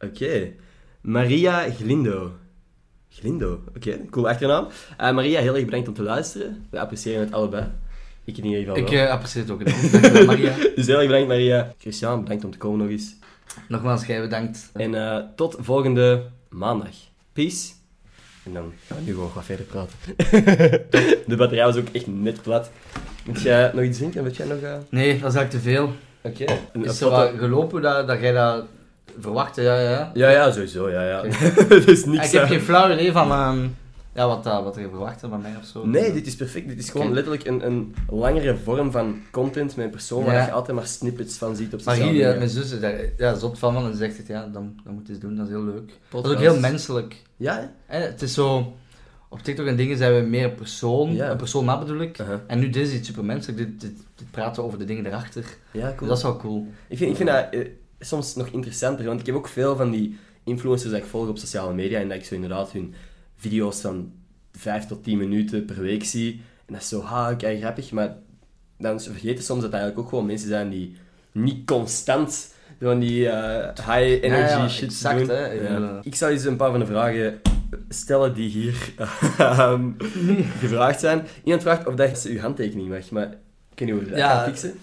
[0.00, 0.48] Oké.
[1.00, 2.32] Maria Glindo.
[3.20, 4.66] Glindo, oké, cool achternaam.
[4.96, 6.66] Eh, Maria, heel erg bedankt om te luisteren.
[6.70, 7.64] We appreciëren het allebei.
[8.24, 9.04] Ik in ieder geval Ik wel.
[9.06, 10.26] eh, apprecieer het ook enorm.
[10.26, 10.54] Maria.
[10.76, 11.72] Dus heel erg bedankt Maria.
[11.78, 13.16] Christian, bedankt om te komen nog eens.
[13.68, 14.70] Nogmaals, jij bedankt.
[14.74, 16.94] En eh, tot volgende maandag.
[17.32, 17.68] Peace.
[18.44, 19.96] En dan gaan we nu gewoon wat verder praten.
[21.30, 22.70] De batterij was ook echt net plat.
[23.26, 24.22] Moet jij nog iets drinken?
[24.24, 24.58] Weet jij nog...
[24.88, 25.92] Nee, dat is eigenlijk te veel.
[26.22, 26.44] Oké.
[26.82, 28.64] Is er wat gelopen dat, dat jij dat
[29.18, 29.62] verwachtte?
[29.62, 30.10] Ja, ja.
[30.14, 31.18] Ja, ja, sowieso, ja, ja.
[31.18, 31.80] Oké.
[31.86, 32.26] dus niks...
[32.26, 33.66] ik heb geen flauw idee van ehm,
[34.14, 35.86] ja, wat, dat wat er verwachtte van mij of zo.
[35.86, 36.68] Nee, dit is perfect.
[36.68, 40.44] Dit is gewoon letterlijk een, een langere vorm van content met een persoon waar Ja.
[40.46, 42.34] je altijd maar snippets van ziet op Maar sociale media.
[42.36, 45.06] mijn zus is daar ja, zot van, en ze zegt het, ja, dan, dan moet
[45.06, 45.92] je eens doen, dat is heel leuk.
[46.10, 47.22] Dat is ook heel menselijk.
[47.36, 47.98] Ja, hè?
[48.00, 48.72] Het is zo,
[49.28, 51.30] op TikTok en dingen zijn we meer persoon, Ja.
[51.30, 52.18] een persoon na bedoel ik.
[52.18, 52.36] Uh-huh.
[52.46, 55.44] En nu dit is iets super menselijk, dit, dit, dit praten over de dingen erachter.
[55.70, 56.08] Ja, Dus cool.
[56.08, 56.66] dat is wel cool.
[56.88, 57.66] Ik vind, ik vind dat eh,
[58.00, 61.38] soms nog interessanter, want ik heb ook veel van die influencers dat ik volg op
[61.38, 62.94] sociale media en dat ik zo inderdaad hun
[63.36, 64.12] video's van
[64.52, 66.40] 5 tot 10 minuten per week zie.
[66.66, 68.16] En dat is zo, ha, kijk, grappig, maar
[68.78, 70.96] dan vergeten soms dat eigenlijk ook gewoon mensen zijn die
[71.32, 75.28] niet constant van die eh, high energy Ja, ja, shit exact, doen.
[75.28, 75.54] hè.
[75.54, 76.00] Ik Ja.
[76.02, 77.40] Ik zou eens een paar van de vragen
[77.88, 78.92] stellen die hier
[79.38, 79.90] ehm,
[80.60, 81.26] gevraagd zijn.
[81.44, 83.34] Iemand vraagt of dat ze uw handtekening mag, maar
[83.74, 84.74] kun je hoe we dat gaan fixen?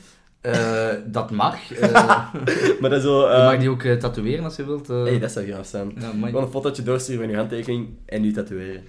[0.52, 1.72] Eh, dat mag.
[1.74, 1.92] eh,
[2.82, 3.22] Maar dat zo...
[3.30, 4.90] je eh, mag die ook eh, tatoeëren als je wilt.
[4.90, 5.04] eh.
[5.04, 5.94] hey, dat zou gaaf zijn.
[6.00, 8.84] ja, mag- Gewoon een fotootje doorsturen van je handtekening en nu tatoeëren.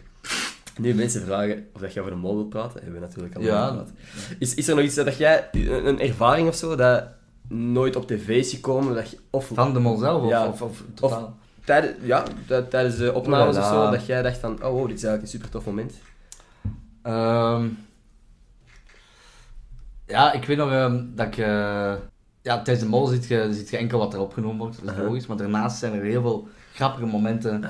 [0.78, 3.42] Nu mensen vragen of dat je over een mol wilt praten, hebben we natuurlijk al
[3.42, 3.66] Ja.
[3.66, 3.90] gepraat.
[4.38, 7.04] Is, is er nog iets dat jij, een, een ervaring of zo, dat
[7.48, 10.46] nooit op tv is gekomen, dat je, of Van de mol zelf of, Ja.
[10.46, 10.60] of,
[11.00, 11.18] of
[11.64, 14.96] tijdens, ja, dat- tijdens de opnames of zo, dat jij dacht van, oh wow, dit
[14.96, 15.94] is eigenlijk een super tof moment.
[17.02, 17.66] Ehm,
[20.08, 21.36] ja, ik weet nog ehm, dat ik...
[21.36, 21.94] eh,
[22.42, 25.00] ja, tijdens de mol ziet je, ziet je enkel wat er opgenomen wordt, dat is
[25.02, 25.26] logisch.
[25.26, 27.64] Maar daarnaast zijn er heel veel grappige momenten.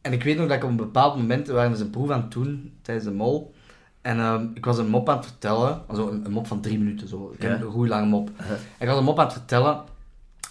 [0.00, 2.10] En ik weet nog dat ik op een bepaald moment, we waren dus een proef
[2.10, 3.54] aan het doen tijdens de mol.
[4.00, 6.78] En ehm, ik was een mop aan het vertellen, also een, een mop van drie
[6.78, 8.30] minuten zo, ik heb een goede lange mop.
[8.38, 9.80] En ik was een mop aan het vertellen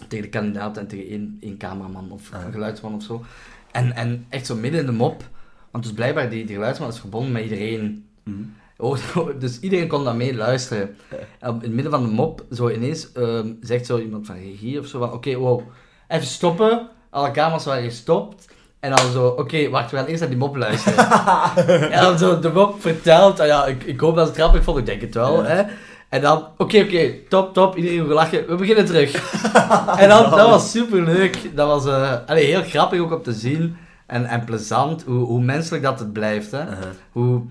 [0.07, 3.25] tegen de kandidaat en tegen één, één cameraman of een geluidsman of zo.
[3.71, 5.23] En, en echt zo midden in de mop,
[5.71, 8.05] want dus blijkbaar die, die geluidsman is verbonden met iedereen.
[8.23, 8.41] Mhm.
[9.39, 10.95] dus iedereen kon dat mee luisteren.
[11.39, 14.79] En in het midden van de mop, zo ineens, ehm, zegt zo iemand van regie
[14.79, 15.61] of zo van, oké, wow,
[16.07, 16.87] even stoppen.
[17.09, 18.47] Alle camera's waren gestopt.
[18.79, 20.97] En dan zo, oké, wacht, we gaan eerst naar die mop luisteren.
[21.91, 24.77] en dan zo de mop vertelt, ah ja, ik, ik hoop dat het grappig vond,
[24.77, 25.49] ik denk het wel, Ja.
[25.49, 25.63] hè.
[26.09, 29.13] En dan, oké, oké, top, top, iedereen gelachen, we beginnen terug.
[30.01, 31.55] en dan, dat was super leuk.
[31.55, 33.77] Dat was eh, allee, heel grappig ook om te zien.
[34.05, 36.61] En, en plezant, hoe, hoe menselijk dat het blijft, hè.
[36.61, 36.77] Uh-huh.
[37.11, 37.41] Hoe...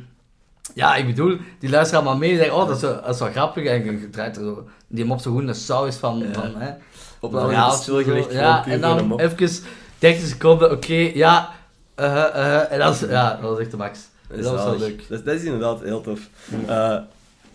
[0.74, 3.20] Ja, ik bedoel, die luisteren allemaal mee en zeggen, oh, dat is, wel, dat is
[3.20, 3.64] wel grappig.
[3.64, 6.70] En je je draait er zo, die mop zo goed de saus van, van hè.
[7.50, 9.50] Ja, stilgelegd, zo, gewoon ja, en een dan even
[9.98, 11.48] 30 seconden, oké, ja,
[12.00, 13.98] uh, uh, en dat is, ja, dat was echt de max.
[14.28, 15.08] Dat is Dat wel leuk.
[15.08, 16.20] Dat, dat is inderdaad heel tof.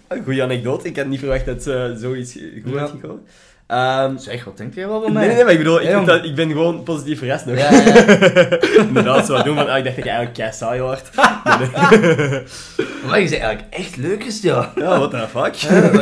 [0.07, 0.87] Een goede anekdote.
[0.87, 1.63] Ik had niet verwacht dat
[1.99, 2.79] zoiets goed Ja.
[2.79, 3.25] had gekomen.
[3.67, 5.27] Ehm, Zeg, wat denk jij wel van mij?
[5.27, 7.57] nee, nee, nee, maar ik bedoel, ik, dat, ik ben gewoon positief verrast nog.
[7.57, 8.59] Ja, ja.
[8.87, 11.09] inderdaad, zo wat doen van, ah, ik dacht dat je eigenlijk kei saai wordt.
[13.05, 14.71] Maar je zei eigenlijk echt leuk is, ja.
[14.75, 15.53] Ja, what the fuck?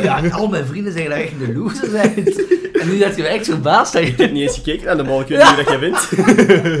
[0.02, 2.46] Ja, al mijn vrienden zeggen dat je echt een loser bent.
[2.80, 4.22] En nu dat je echt verbaasd dat Ik je...
[4.22, 6.08] heb niet eens gekeken naar de mol, ik weet niet hoe dat jij bent.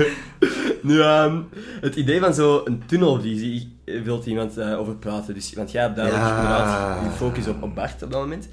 [0.82, 1.36] nu, ehm,
[1.80, 5.34] het idee van zo'n tunnelvisie, eh, wilt iemand eh, over praten.
[5.34, 6.34] Dus, want jij hebt duidelijk Ja.
[6.36, 8.48] inderdaad je focus op, op Bart op dat moment.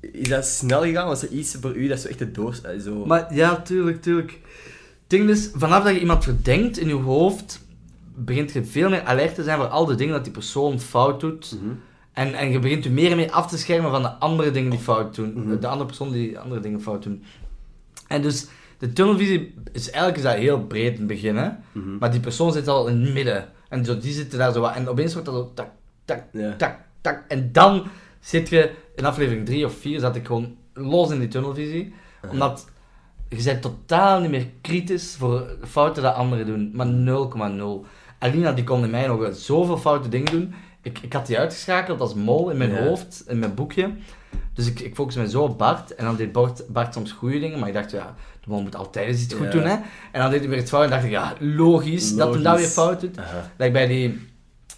[0.00, 1.06] Is dat snel gegaan?
[1.06, 2.54] Was er iets voor u dat zo echt het door...
[2.62, 3.04] eh, Zo...
[3.06, 4.30] Maar ja, tuurlijk, tuurlijk.
[4.30, 7.65] Het ding is, vanaf dat je iemand verdenkt in je hoofd,
[8.16, 11.20] begint je veel meer alert te zijn voor al de dingen dat die persoon fout
[11.20, 11.56] doet.
[11.60, 11.74] Mhm.
[12.12, 14.70] En, en je begint je meer en meer af te schermen van de andere dingen
[14.70, 15.32] die fout doen.
[15.36, 15.60] Mhm.
[15.60, 17.24] De andere persoon die andere dingen fout doen.
[18.06, 18.46] En dus,
[18.78, 21.48] de tunnelvisie is eigenlijk is dat heel breed in het begin, hè.
[21.72, 21.98] Mhm.
[21.98, 23.48] Maar die persoon zit al in het midden.
[23.68, 24.74] En zo, die zitten daar zo wat.
[24.74, 25.70] En opeens wordt dat zo tak,
[26.04, 26.22] tak,
[26.58, 27.24] tak, tak.
[27.28, 27.86] En dan
[28.20, 31.94] zit je, in aflevering 3 of 4 zat ik gewoon los in die tunnelvisie.
[32.30, 32.66] Omdat
[33.28, 36.70] je bent totaal niet meer kritisch voor fouten dat anderen doen.
[36.74, 37.86] Maar 0,0.
[38.18, 40.54] Alina die kon in mij nog zoveel foute dingen doen.
[40.82, 42.84] Ik, ik had die uitgeschakeld als mol in mijn Ja.
[42.84, 43.90] hoofd, in mijn boekje.
[44.54, 45.94] Dus ik, ik focus me zo op Bart.
[45.94, 47.58] En dan deed Bart, Bart soms goede dingen.
[47.58, 49.74] Maar ik dacht, ja, de man moet altijd eens iets goed doen, hè.
[50.12, 50.84] En dan deed hij weer het fout.
[50.84, 53.16] En dacht ik, ja, logisch, dat hij dat weer fout doet.
[53.56, 54.28] Like bij die,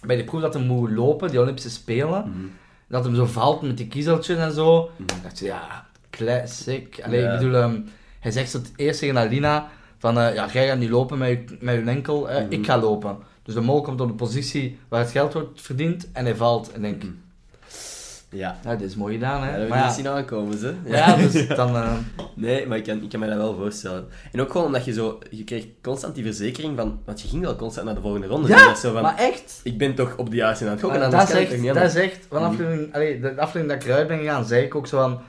[0.05, 2.23] bij die proef dat hij moet lopen, die Olympische Spelen.
[2.29, 2.45] Mhm.
[2.87, 4.89] Dat hem zo valt met die kiezeltjes en zo.
[4.97, 7.01] Ik dacht, ja, classic.
[7.05, 7.31] Allee, Ja.
[7.33, 7.79] ik bedoel, ehm,
[8.19, 9.69] hij zegt zo het eerst tegen Alina
[9.99, 12.51] van, eh, ja, jij gaat niet lopen met je, met je enkel, eh, Mhm.
[12.51, 13.17] ik ga lopen.
[13.43, 16.71] Dus de mol komt op de positie waar het geld wordt verdiend en hij valt.
[16.71, 17.11] En denk, Mhm.
[18.31, 18.57] Ja.
[18.63, 19.49] ja, dit is mooi gedaan, Ja, hè.
[19.51, 20.73] dat heb ik maar niet ja, zien aankomen, ze.
[20.85, 21.75] ja, dus dan...
[21.75, 21.91] eh,
[22.35, 24.07] Nee, maar ik kan, ik kan me dat wel voorstellen.
[24.31, 25.19] En ook gewoon omdat je zo...
[25.29, 26.99] Je kreeg constant die verzekering van...
[27.05, 28.47] Want je ging wel constant naar de volgende ronde.
[28.47, 29.59] Dus ja, dat is zo van, maar echt.
[29.63, 31.73] Ik ben toch op de juiste aan het gokken, anders dat kan ik echt, niet
[31.73, 32.83] dat is echt, van Mhm.
[32.91, 35.19] allee, de aflevering dat ik eruit ben gegaan, zei ik ook zo van,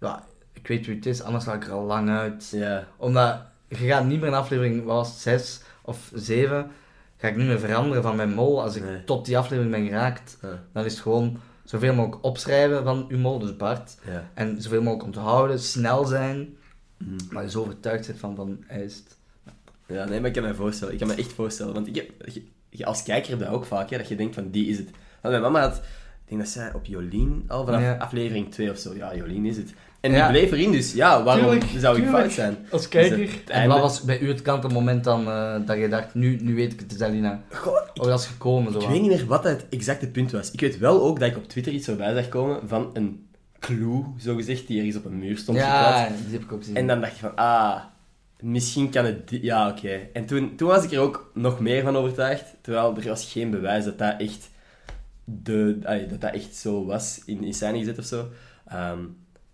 [0.00, 2.48] ja, ik weet wie het is, anders ga ik er al lang uit.
[2.50, 2.84] Ja.
[2.96, 3.36] Omdat,
[3.68, 6.70] je gaat niet meer in aflevering, was het, 6 of 7,
[7.16, 8.62] ga ik niet meer veranderen van mijn mol.
[8.62, 9.04] Als ik Nee.
[9.04, 10.62] tot die aflevering ben geraakt, Ja.
[10.72, 13.96] dan is het gewoon zoveel mogelijk opschrijven van uw mol, dus Bart.
[14.06, 14.30] Ja.
[14.34, 16.56] En zoveel mogelijk onthouden, snel zijn,
[16.96, 17.16] Mhm.
[17.30, 19.16] maar je zo overtuigd zit van, van hij is het.
[19.86, 20.92] Ja, nee, maar ik kan me voorstellen.
[20.92, 21.74] Ik kan me echt voorstellen.
[21.74, 24.16] Want ik heb, je- je- als kijker heb je dat ook vaak, hè, dat je
[24.16, 24.90] denkt van, die is het.
[25.22, 27.96] Want mijn mama had, ik denk dat zij op Jolien, al vanaf Ja.
[27.96, 29.72] aflevering 2 of zo, ja, Jolien is het.
[30.08, 30.28] En Ja.
[30.30, 32.22] die bleef erin, dus ja, waarom Tuurlijk, zou ik tuurlijk.
[32.24, 32.56] fout zijn?
[32.70, 33.16] Als kijker.
[33.16, 33.50] kijker.
[33.50, 36.72] en wat was bij u het kantelmoment dan, eh, dat je dacht, nu, nu weet
[36.72, 37.40] ik het is Alina?
[37.52, 38.92] Goh, ik, Of dat is gekomen, zo ik wat?
[38.92, 40.50] weet niet meer wat het exacte punt was.
[40.50, 43.26] Ik weet wel ook dat ik op Twitter iets voorbij zag komen van een
[43.58, 46.10] clue, zogezegd, die ergens op een muur stond geplaatst.
[46.18, 46.76] Ja, die heb ik ook gezien.
[46.76, 47.76] En dan dacht je van, ah,
[48.40, 49.18] misschien kan het...
[49.30, 49.98] Ja, oké.
[50.12, 53.50] En toen, toen was ik er ook nog meer van overtuigd, terwijl er was geen
[53.50, 54.48] bewijs dat dat echt,
[55.24, 58.28] de, allee, dat, dat echt zo was in, in scène gezet of zo.
[58.66, 58.98] Ehm,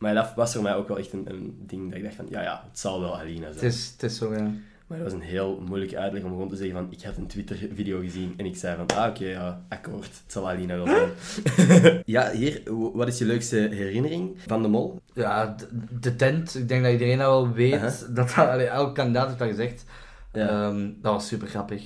[0.05, 2.27] maar dat was voor mij ook wel echt een, een ding dat ik dacht van,
[2.29, 3.71] ja, ja, het zal wel Alina Het zijn.
[3.71, 4.51] is, het is zo, ja.
[4.87, 7.27] Maar dat was een heel moeilijke uitleg om gewoon te zeggen van, ik had een
[7.27, 12.03] Twitter-video gezien en ik zei van, ah, oké, ja, akkoord, het zal Alina wel zijn.
[12.17, 15.01] ja, hier, wat is je leukste herinnering van de mol?
[15.15, 15.69] Ja, de,
[16.01, 16.55] de tent.
[16.55, 17.81] Ik denk dat iedereen dat wel weet.
[17.81, 19.85] Dat, dat allee, elke kandidaat heeft dat gezegd.
[20.33, 20.49] Ja.
[20.49, 21.83] Ehm, dat was super grappig.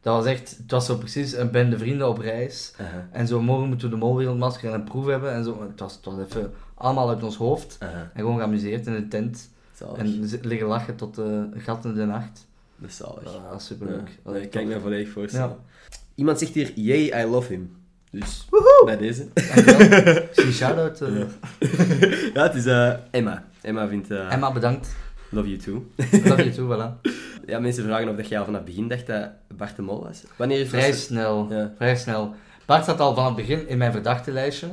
[0.00, 0.56] Dat was echt...
[0.56, 2.74] Het was zo precies een bende vrienden op reis.
[3.10, 5.32] En zo, morgen moeten we de molwereldmasker en een proef hebben.
[5.32, 5.62] En zo.
[5.62, 7.78] Het was, het was even allemaal uit ons hoofd.
[7.80, 9.50] En gewoon geamuseerd in de tent.
[9.74, 9.98] zalig.
[9.98, 12.46] En liggen lachen tot de gat in de nacht.
[12.76, 13.22] Dat is zalig.
[13.22, 14.08] Dat was super leuk.
[14.24, 15.48] Ja, dat kan ik me volledig voorstellen.
[15.48, 15.94] Ja.
[16.14, 17.76] Iemand zegt hier, yay, I love him.
[18.10, 18.48] Dus,
[18.84, 19.26] bij deze.
[19.34, 21.00] Misschien shout-out.
[21.00, 21.18] eh.
[21.18, 21.26] Ja.
[22.34, 23.44] ja, het is eh, Emma.
[23.60, 24.94] Emma vindt, eh, Emma, bedankt.
[25.28, 25.86] love you too.
[26.24, 27.00] Love you too, voilà.
[27.46, 30.02] Ja, mensen vragen of dat jij al vanaf het begin dacht dat Bart de Mol
[30.04, 30.22] was.
[30.36, 30.98] Wanneer is Vrij dat?
[30.98, 31.48] snel.
[31.76, 32.34] Vrij snel.
[32.66, 34.68] Bart zat al van het begin in mijn verdachte lijstje.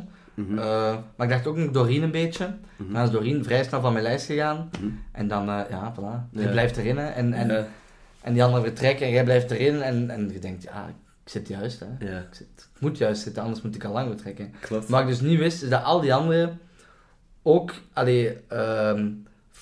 [0.47, 2.55] Mhm, Eh, maar ik dacht ook nog Doreen een beetje.
[2.77, 4.69] mhm, Maar is Doreen vrij snel van mijn lijst gegaan.
[4.79, 4.89] mhm.
[5.11, 6.29] En dan, eh, ja, voilà.
[6.31, 6.49] Je Ja.
[6.51, 7.07] blijft erin, hè.
[7.07, 7.67] En, en, Ja,
[8.21, 9.81] en die anderen vertrekken en jij blijft erin.
[9.81, 11.85] En, en je denkt, ja, ik zit juist, hè.
[12.11, 14.53] ja, Ik, zit, ik moet juist zitten, anders moet ik al lang vertrekken.
[14.59, 14.89] klopt.
[14.89, 16.59] Wat ik dus niet wist, is dat al die anderen
[17.43, 19.07] ook, allee, ehm,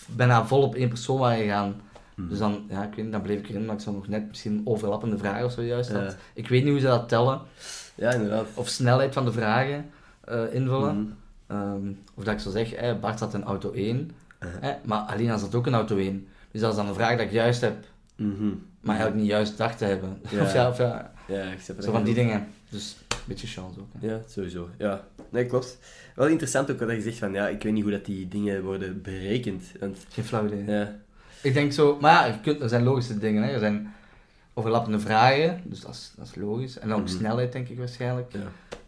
[0.08, 1.82] bijna vol op één persoon waren gegaan.
[2.30, 4.28] Dus dan, ja, ik weet niet, dan bleef ik erin, maar ik zou nog net
[4.28, 5.92] misschien overlappende vragen of zo juist.
[5.92, 6.14] Ja.
[6.34, 7.42] Ik weet niet hoe ze dat tellen.
[7.96, 8.46] Ja, inderdaad.
[8.54, 9.90] Of snelheid van de vragen
[10.30, 10.96] eh, invullen.
[11.48, 11.58] Mhm.
[11.62, 14.12] Ehm, of dat ik zeggen, hè, Bart had een auto 1,
[14.44, 14.62] Uh-huh.
[14.62, 16.28] hè, maar Alina zat ook een auto 1.
[16.52, 17.76] Dus dat is dan een vraag dat ik juist heb,
[18.16, 18.48] Mhm.
[18.82, 20.20] maar eigenlijk niet juist dacht te hebben.
[20.30, 20.42] Ja.
[20.44, 22.48] of ja, of ja, Ja, ik snap zo van die dingen.
[22.70, 23.88] Dus een beetje chance ook.
[24.00, 24.08] Hè.
[24.08, 24.70] Ja, sowieso.
[24.78, 25.78] Ja, nee, klopt.
[26.16, 28.64] Wel interessant ook wat je zegt van, ja, ik weet niet hoe dat die dingen
[28.64, 29.64] worden berekend.
[29.80, 30.66] Want, Geen flauw idee.
[30.66, 30.96] ja,
[31.42, 33.44] Ik denk zo, maar ja, je kunt, er zijn logische dingen.
[33.44, 33.50] Hè.
[33.52, 33.94] Er zijn
[34.54, 36.80] overlappende vragen, dus dat is, dat is logisch.
[36.80, 37.16] En dan ook Mhm.
[37.18, 38.32] snelheid, denk ik waarschijnlijk.
[38.34, 38.40] ja.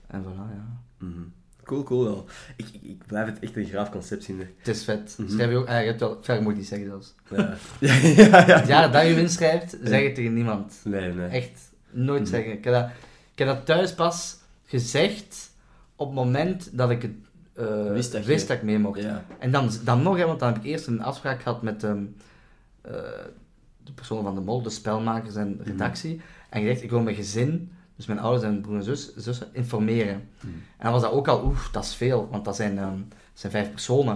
[0.08, 0.66] En voilà, ja.
[1.02, 1.22] Mhm.
[1.64, 2.26] Cool, cool wel.
[2.56, 4.50] Ik, ik, ik blijf het echt een graaf concept vinden.
[4.58, 5.16] Het is vet.
[5.18, 5.30] Mhm.
[5.32, 7.16] Schrijf je ook, ah, je hebt wel, ver moet ik niet zeggen zelfs.
[7.80, 7.94] Ja,
[8.48, 8.88] ja, ja.
[8.88, 10.82] dat je inschrijft, zeg het tegen niemand.
[10.84, 11.28] Nee, nee.
[11.28, 12.30] Echt nooit Mhm.
[12.30, 12.52] zeggen.
[12.52, 12.90] Ik heb, dat,
[13.32, 15.52] ik heb dat thuis pas gezegd
[15.96, 17.12] op het moment dat ik het
[17.54, 19.02] eh, Wist dat je- wist dat ik mee mocht.
[19.02, 19.26] Ja.
[19.40, 22.04] En dan, dan nog, hè, want dan heb ik eerst een afspraak gehad met ehm,
[22.82, 22.94] eh,
[23.84, 26.22] de personen van de mol, de spelmakers en redactie.
[26.50, 27.72] En gezegd, ik wil mijn gezin,
[28.06, 30.30] dus mijn ouders en broer en zus, zussen, informeren.
[30.40, 30.48] Mhm.
[30.78, 33.18] En dan was dat ook al, oef, dat is veel, want dat zijn, ehm, dat
[33.34, 34.16] zijn vijf personen.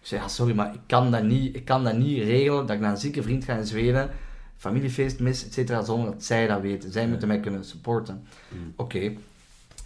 [0.00, 2.76] Ik zei, ja, sorry, maar ik kan dat niet, ik kan dat niet regelen, dat
[2.76, 4.10] ik naar een zieke vriend ga in Zweden,
[4.56, 6.92] familiefeest mis, et cetera, zonder dat zij dat weten.
[6.92, 7.08] Zij Ja.
[7.08, 8.26] moeten mij kunnen supporten.
[8.48, 8.60] Mhm.
[8.76, 9.12] Oké.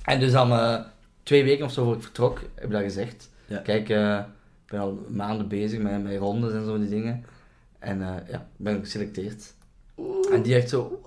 [0.04, 0.80] En dus dan eh,
[1.22, 3.28] twee weken of zo voor ik vertrok, heb ik dat gezegd.
[3.46, 3.58] Ja.
[3.58, 4.18] Kijk, eh,
[4.64, 7.24] ik ben al maanden bezig met, met rondes en zo die dingen.
[7.78, 9.54] En eh, ja, ik ben geselecteerd.
[10.32, 11.00] En die echt zo...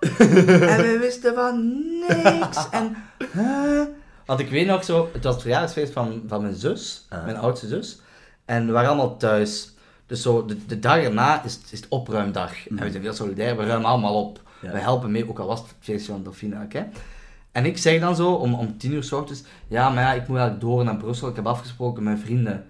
[0.00, 1.78] En we wisten van
[2.24, 2.68] niks.
[2.70, 2.96] En...
[3.32, 3.82] huh?
[4.26, 7.24] Want ik weet nog zo, het was het verjaardagsfeest van, van mijn zus, Ah.
[7.24, 8.00] mijn oudste zus.
[8.44, 9.70] En we waren allemaal thuis.
[10.06, 12.68] Dus zo, de, de dag erna is, is het opruimdag.
[12.68, 14.40] En we zijn heel solidair, we ruimen allemaal op.
[14.60, 14.72] Ja.
[14.72, 16.82] We helpen mee, ook al was het feestje van ook, hè.
[17.52, 20.28] En ik zeg dan zo, om, om tien uur s ochtends, ja, maar ja, ik
[20.28, 22.64] moet eigenlijk door naar Brussel, ik heb afgesproken met vrienden.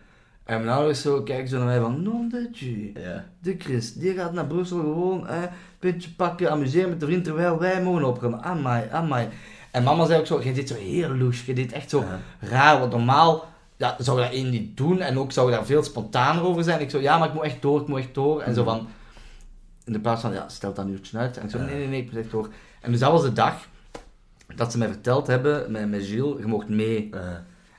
[0.50, 2.92] En mijn ouders zo kijken zo naar mij van, Dieu.
[2.94, 3.24] Ja.
[3.42, 5.48] De Chris, die gaat naar Brussel gewoon eh, een
[5.80, 8.42] beetje pakken, amuseren met de vriend, terwijl wij mogen opkomen.
[8.42, 9.28] Amai, amai.
[9.70, 12.18] En mama zei ook zo, je deed zo heel louche, je deed echt zo Ja.
[12.48, 13.44] raar, want normaal
[13.76, 16.64] ja, zou je dat één niet doen en ook zou je daar veel spontaner over
[16.64, 16.80] zijn.
[16.80, 18.40] Ik zo, ja, maar ik moet echt door, ik moet echt door.
[18.42, 18.70] En zo Mhm.
[18.70, 18.88] van,
[19.84, 21.36] in de plaats van, ja, stel dat een uurtje uit.
[21.36, 22.48] En ik zo, nee, nee, nee, ik moet echt door.
[22.80, 23.66] En dus dat was de dag
[24.54, 27.10] dat ze mij verteld hebben, met, met Gilles, je mocht mee.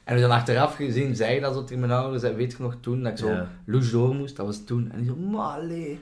[0.03, 3.03] En dan achteraf gezien, zei dat zo tegen mijn ouders, en weet je nog toen,
[3.03, 3.47] dat ik zo Ja.
[3.91, 4.91] door moest, dat was toen.
[4.91, 5.99] En die zo, malee.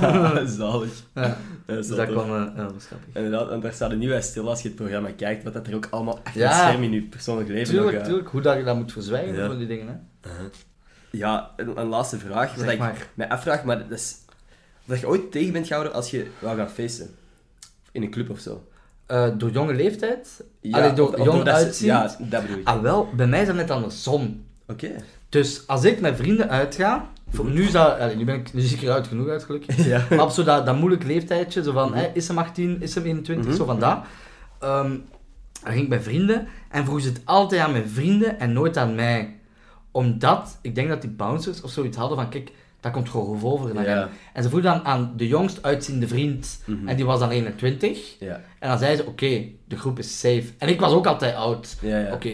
[0.46, 1.02] zalig.
[1.14, 1.36] Ja.
[1.66, 3.08] Dat Dus dat kwam, eh, ja, dat was grappig.
[3.14, 5.66] Inderdaad, en daar staat er niet bij stil als je het programma kijkt, wat dat
[5.66, 6.48] er ook allemaal achter Ja.
[6.48, 7.82] het scherm in je persoonlijk leven nog...
[7.84, 9.46] Tuurlijk, eh, tuurlijk, hoe dat je dat moet verzwijgen Ja.
[9.46, 10.30] van die dingen, hè.
[10.30, 10.46] uh-huh.
[11.10, 12.54] Ja, een, een laatste vraag.
[12.54, 14.16] Wat ik mij afvraag, maar dat is...
[14.84, 17.10] Dat je ooit tegen bent gehouden als je wou gaan feesten.
[17.92, 18.66] In een club of zo.
[19.06, 20.44] Eh, door jonge leeftijd?
[20.70, 21.86] Allee, door of- jong uitzien?
[21.88, 22.66] Ja, dat bedoel ik.
[22.68, 24.44] Ah wel, bij mij is dat net andersom.
[24.68, 24.90] Oké.
[25.28, 28.60] Dus als ik met vrienden uitga, voor nu, is dat, allee, nu ben ik nu
[28.60, 30.06] zie ik eruit genoeg uit gelukkig, Ja.
[30.10, 31.98] maar op zo dat, dat moeilijk leeftijdje, zo van, Mhm.
[31.98, 33.56] hè, is hem 18, is hem 21, Mhm.
[33.56, 33.98] zo van dat.
[34.60, 34.88] Ehm,
[35.62, 38.76] dan ging ik bij vrienden en vroeg ze het altijd aan mijn vrienden en nooit
[38.76, 39.36] aan mij.
[39.90, 42.50] Omdat, ik denk dat die bouncers of zoiets hadden van, kijk,
[42.82, 44.08] dat komt gewoon goed over naar Ja.
[44.32, 46.88] En ze vroeg dan aan de jongst uitziende vriend, Mhm.
[46.88, 48.16] en die was dan 21.
[48.20, 48.40] Ja.
[48.58, 50.44] En dan zei ze, oké, de groep is safe.
[50.58, 51.76] En ik was ook altijd oud.
[51.80, 52.12] Ja.
[52.12, 52.30] Oké,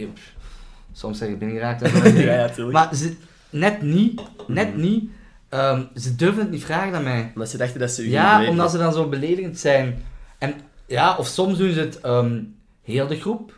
[0.93, 1.81] soms zeg ik binnengeraakt.
[2.71, 3.15] Maar ze,
[3.49, 4.79] net niet, net Mhm.
[4.81, 5.09] niet.
[5.49, 7.31] Ehm, ze durven het niet vragen aan mij.
[7.33, 10.03] Omdat ze dachten dat ze u Ja, omdat ze dan zo beledigend zijn.
[10.37, 10.53] En
[10.87, 12.41] ja, of soms doen ze het ehm,
[12.83, 13.57] heel de groep.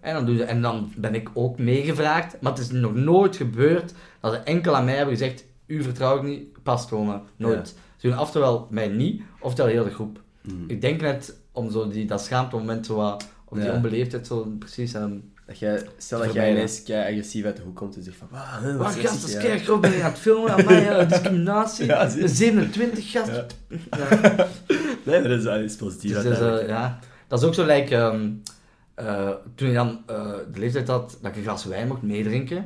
[0.00, 2.36] En dan, doen ze, en dan ben ik ook meegevraagd.
[2.40, 6.16] Maar het is nog nooit gebeurd dat ze enkel aan mij hebben gezegd: U vertrouw
[6.16, 7.22] ik niet, pas komen.
[7.36, 7.74] Nooit.
[7.96, 10.20] Ze doen oftewel mij niet, oftewel heel de groep.
[10.42, 10.54] Mhm.
[10.66, 14.52] Ik denk net om zo die, dat schaamte moment, zo wat, of die onbeleefdheid, zo
[14.58, 14.94] precies.
[14.94, 18.16] En, Dat jij, stel dat jij ineens kei agressief uit de hoek komt en zegt
[18.16, 18.28] van...
[18.78, 21.08] Wat zeg gast, dat is kei groot, ben je aan het filmen aan mij, eh,
[21.08, 21.86] discriminatie.
[21.92, 22.28] Ja, zie je.
[22.28, 23.30] 27, gast.
[23.30, 23.46] Ja.
[23.90, 24.48] Ja.
[25.04, 26.68] Nee, dat is, is positief Dus dat, is, eh, uiteindelijk.
[26.68, 26.98] ja.
[27.28, 28.30] dat is ook zo, like, ehm,
[28.94, 32.64] eh, toen ik dan eh, de leeftijd had dat ik een glas wijn mocht meedrinken.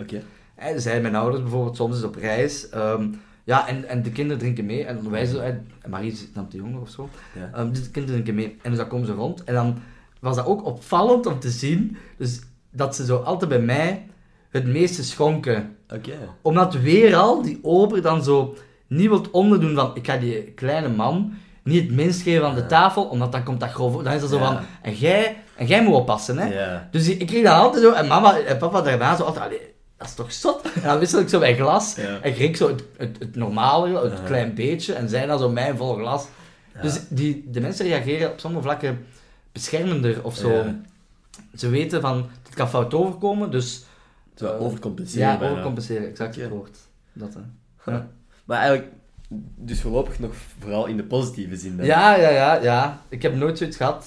[0.64, 2.68] Hè, zeiden mijn ouders bijvoorbeeld soms eens op reis.
[2.68, 3.06] ehm,
[3.44, 4.84] ja, en, en de kinderen drinken mee.
[4.84, 7.08] En wij zo, en Marie is dan te jonger of zo.
[7.34, 7.50] Ja.
[7.58, 8.58] Ehm, dus de kinderen drinken mee.
[8.62, 9.44] En dus dan komen ze rond.
[9.44, 9.78] En dan
[10.20, 11.96] was dat ook opvallend om te zien.
[12.16, 12.40] Dus
[12.70, 14.06] dat ze zo altijd bij mij
[14.50, 15.76] het meeste schonken.
[15.94, 16.12] Oké.
[16.42, 18.54] Omdat weer al die ober dan zo
[18.86, 22.60] niet wilt onderdoen van ik ga die kleine man niet het minst geven aan de
[22.60, 22.66] Ja.
[22.66, 24.02] tafel, omdat dan komt dat grof.
[24.02, 24.44] Dan is dat zo Ja.
[24.46, 26.78] van, en jij, en jij moet oppassen, hè.
[26.90, 29.60] Dus ik, ik kreeg dat altijd zo, en mama en papa daarna zo altijd, allee,
[30.04, 30.62] dat is toch zot?
[30.74, 32.20] En dan wissel ik zo mijn glas, Ja.
[32.20, 34.24] en kreeg ik zo het, het, het normale, het Ja.
[34.24, 36.26] klein beetje, en zij dan zo mijn vol glas.
[36.74, 36.80] Ja.
[36.82, 39.06] Dus die, de mensen reageren op sommige vlakken
[39.52, 40.50] beschermender of zo.
[40.52, 40.80] Ja.
[41.56, 43.84] Ze weten van, het kan fout overkomen, dus...
[44.34, 45.50] Zo eh, overcompenseren Ja, bijna.
[45.52, 46.78] overcompenseren, exact het woord.
[47.12, 47.92] Dat, hè.
[47.92, 48.08] Ja.
[48.44, 48.92] Maar eigenlijk,
[49.56, 51.76] dus voorlopig nog vooral in de positieve zin.
[51.76, 51.86] dan.
[51.86, 53.02] Ja, ja, ja, ja.
[53.08, 54.06] Ik heb nooit zoiets gehad.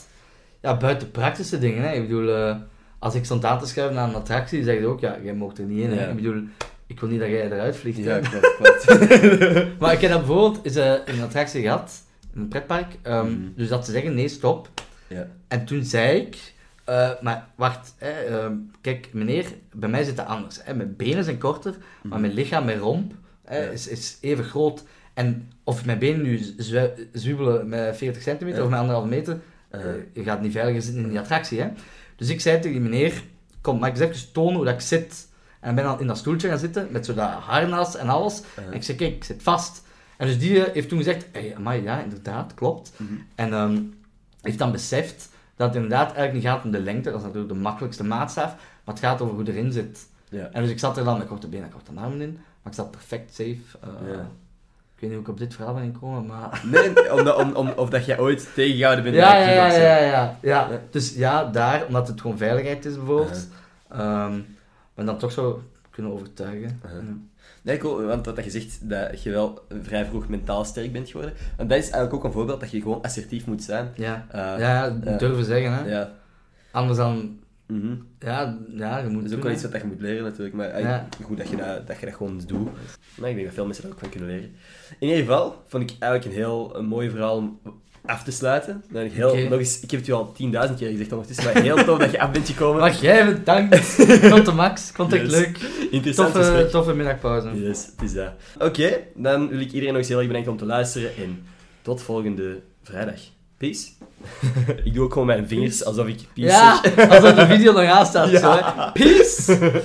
[0.61, 1.83] Ja, buiten praktische dingen.
[1.83, 1.93] Hè.
[1.93, 2.55] Ik bedoel, eh,
[2.99, 5.57] als ik stond aan te schuiven naar een attractie, zeg je ook, ja, jij mocht
[5.57, 5.91] er niet in.
[5.97, 6.09] Hè.
[6.09, 6.43] Ik bedoel,
[6.87, 7.97] ik wil niet dat jij eruit vliegt.
[7.97, 8.85] Ja, klopt, klopt.
[9.79, 11.91] Maar ik heb dat bijvoorbeeld eens, eh, een attractie gehad,
[12.33, 12.95] in een pretpark.
[13.01, 13.39] ehm, Mhm.
[13.55, 14.69] Dus dat ze zeggen, nee, stop.
[15.07, 15.27] ja.
[15.47, 16.53] En toen zei ik,
[16.85, 20.59] eh, maar wacht, hè, ehm, kijk meneer, bij mij zit het anders.
[20.63, 20.73] Hè.
[20.73, 23.11] Mijn benen zijn korter, maar mijn lichaam, mijn romp,
[23.45, 23.69] hè, Ja.
[23.69, 24.83] is, is even groot.
[25.13, 28.63] En of mijn benen nu zwi- zwiebelen met 40 centimeter Ja.
[28.65, 29.37] of met anderhalve meter,
[29.69, 29.81] eh,
[30.13, 31.59] je gaat niet veiliger zitten in die attractie.
[31.61, 31.67] Hè.
[32.17, 33.23] Dus ik zei tegen die meneer,
[33.61, 35.27] kom, mag ik eens even tonen hoe dat ik zit?
[35.59, 38.41] En ben dan in dat stoeltje gaan zitten, met zo dat harnas en alles.
[38.59, 39.83] uh, En ik zei, kijk, ik zit vast.
[40.17, 42.91] En dus die eh, heeft toen gezegd, hey, amai, ja, inderdaad, klopt.
[42.97, 43.13] mhm.
[43.35, 43.81] En ehm,
[44.41, 47.53] heeft dan beseft dat het inderdaad eigenlijk niet gaat om de lengte, dat is natuurlijk
[47.53, 50.07] de makkelijkste maatstaf, maar het gaat over hoe erin zit.
[50.29, 50.49] Ja.
[50.51, 52.73] En dus ik zat er dan met korte benen en korte armen in, maar ik
[52.73, 53.57] zat perfect safe.
[53.81, 54.29] Eh, Ja.
[54.97, 56.61] Ik weet niet hoe ik op dit verhaal ben gekomen, maar...
[56.71, 60.37] Nee, omdat, om, om, of dat jij ooit tegengehouden bent Ja, ja, ja, ja, ja,
[60.41, 60.69] ja.
[60.91, 63.47] Dus ja, daar, omdat het gewoon veiligheid is bijvoorbeeld,
[63.91, 64.33] ehm
[64.95, 66.81] maar dan toch zo kunnen overtuigen.
[66.85, 66.99] Uh-huh.
[67.01, 67.13] Ja.
[67.61, 71.33] Nee, cool, want wat je zegt, dat je wel vrij vroeg mentaal sterk bent geworden.
[71.57, 73.89] En dat is eigenlijk ook een voorbeeld dat je gewoon assertief moet zijn.
[73.95, 75.17] Ja, Eh, ja, ja.
[75.17, 75.89] durven zeggen, hè.
[75.89, 76.11] ja.
[76.71, 77.93] Anders dan, Mhm.
[78.19, 80.79] ja, ja, je moet Dat is ook wel iets wat je moet leren natuurlijk, maar
[80.81, 81.07] Ja.
[81.23, 82.69] goed dat je dat, dat je dat gewoon doet.
[83.15, 84.49] Maar ik denk dat veel mensen daar ook van kunnen leren.
[84.99, 87.59] In ieder geval vond ik eigenlijk een heel een mooi verhaal om
[88.05, 88.83] af te sluiten.
[88.91, 90.33] Dan ik, heel, nog eens, ik heb het u al
[90.69, 92.79] 10.000 keer gezegd ondertussen, maar heel tof dat je af bent gekomen.
[92.81, 93.95] Maar jij bedankt.
[94.29, 94.91] Tot de max.
[94.93, 95.31] Vond ik Yes.
[95.31, 95.57] leuk.
[95.91, 96.69] Interessant Toffe, gesprek.
[96.71, 97.49] toffe middagpauze.
[97.63, 98.31] Yes, het is dat.
[98.59, 101.43] Oké, dan wil ik iedereen nog eens heel erg bedanken om te luisteren en
[101.81, 103.19] tot volgende vrijdag.
[103.57, 103.87] Peace.
[104.83, 107.09] ik doe ook gewoon mijn vingers alsof ik peace Ja, zeg.
[107.09, 108.29] alsof de video nog aan staat.
[108.31, 108.39] Ja.
[108.39, 108.91] Zo, hè.
[108.91, 109.83] Peace!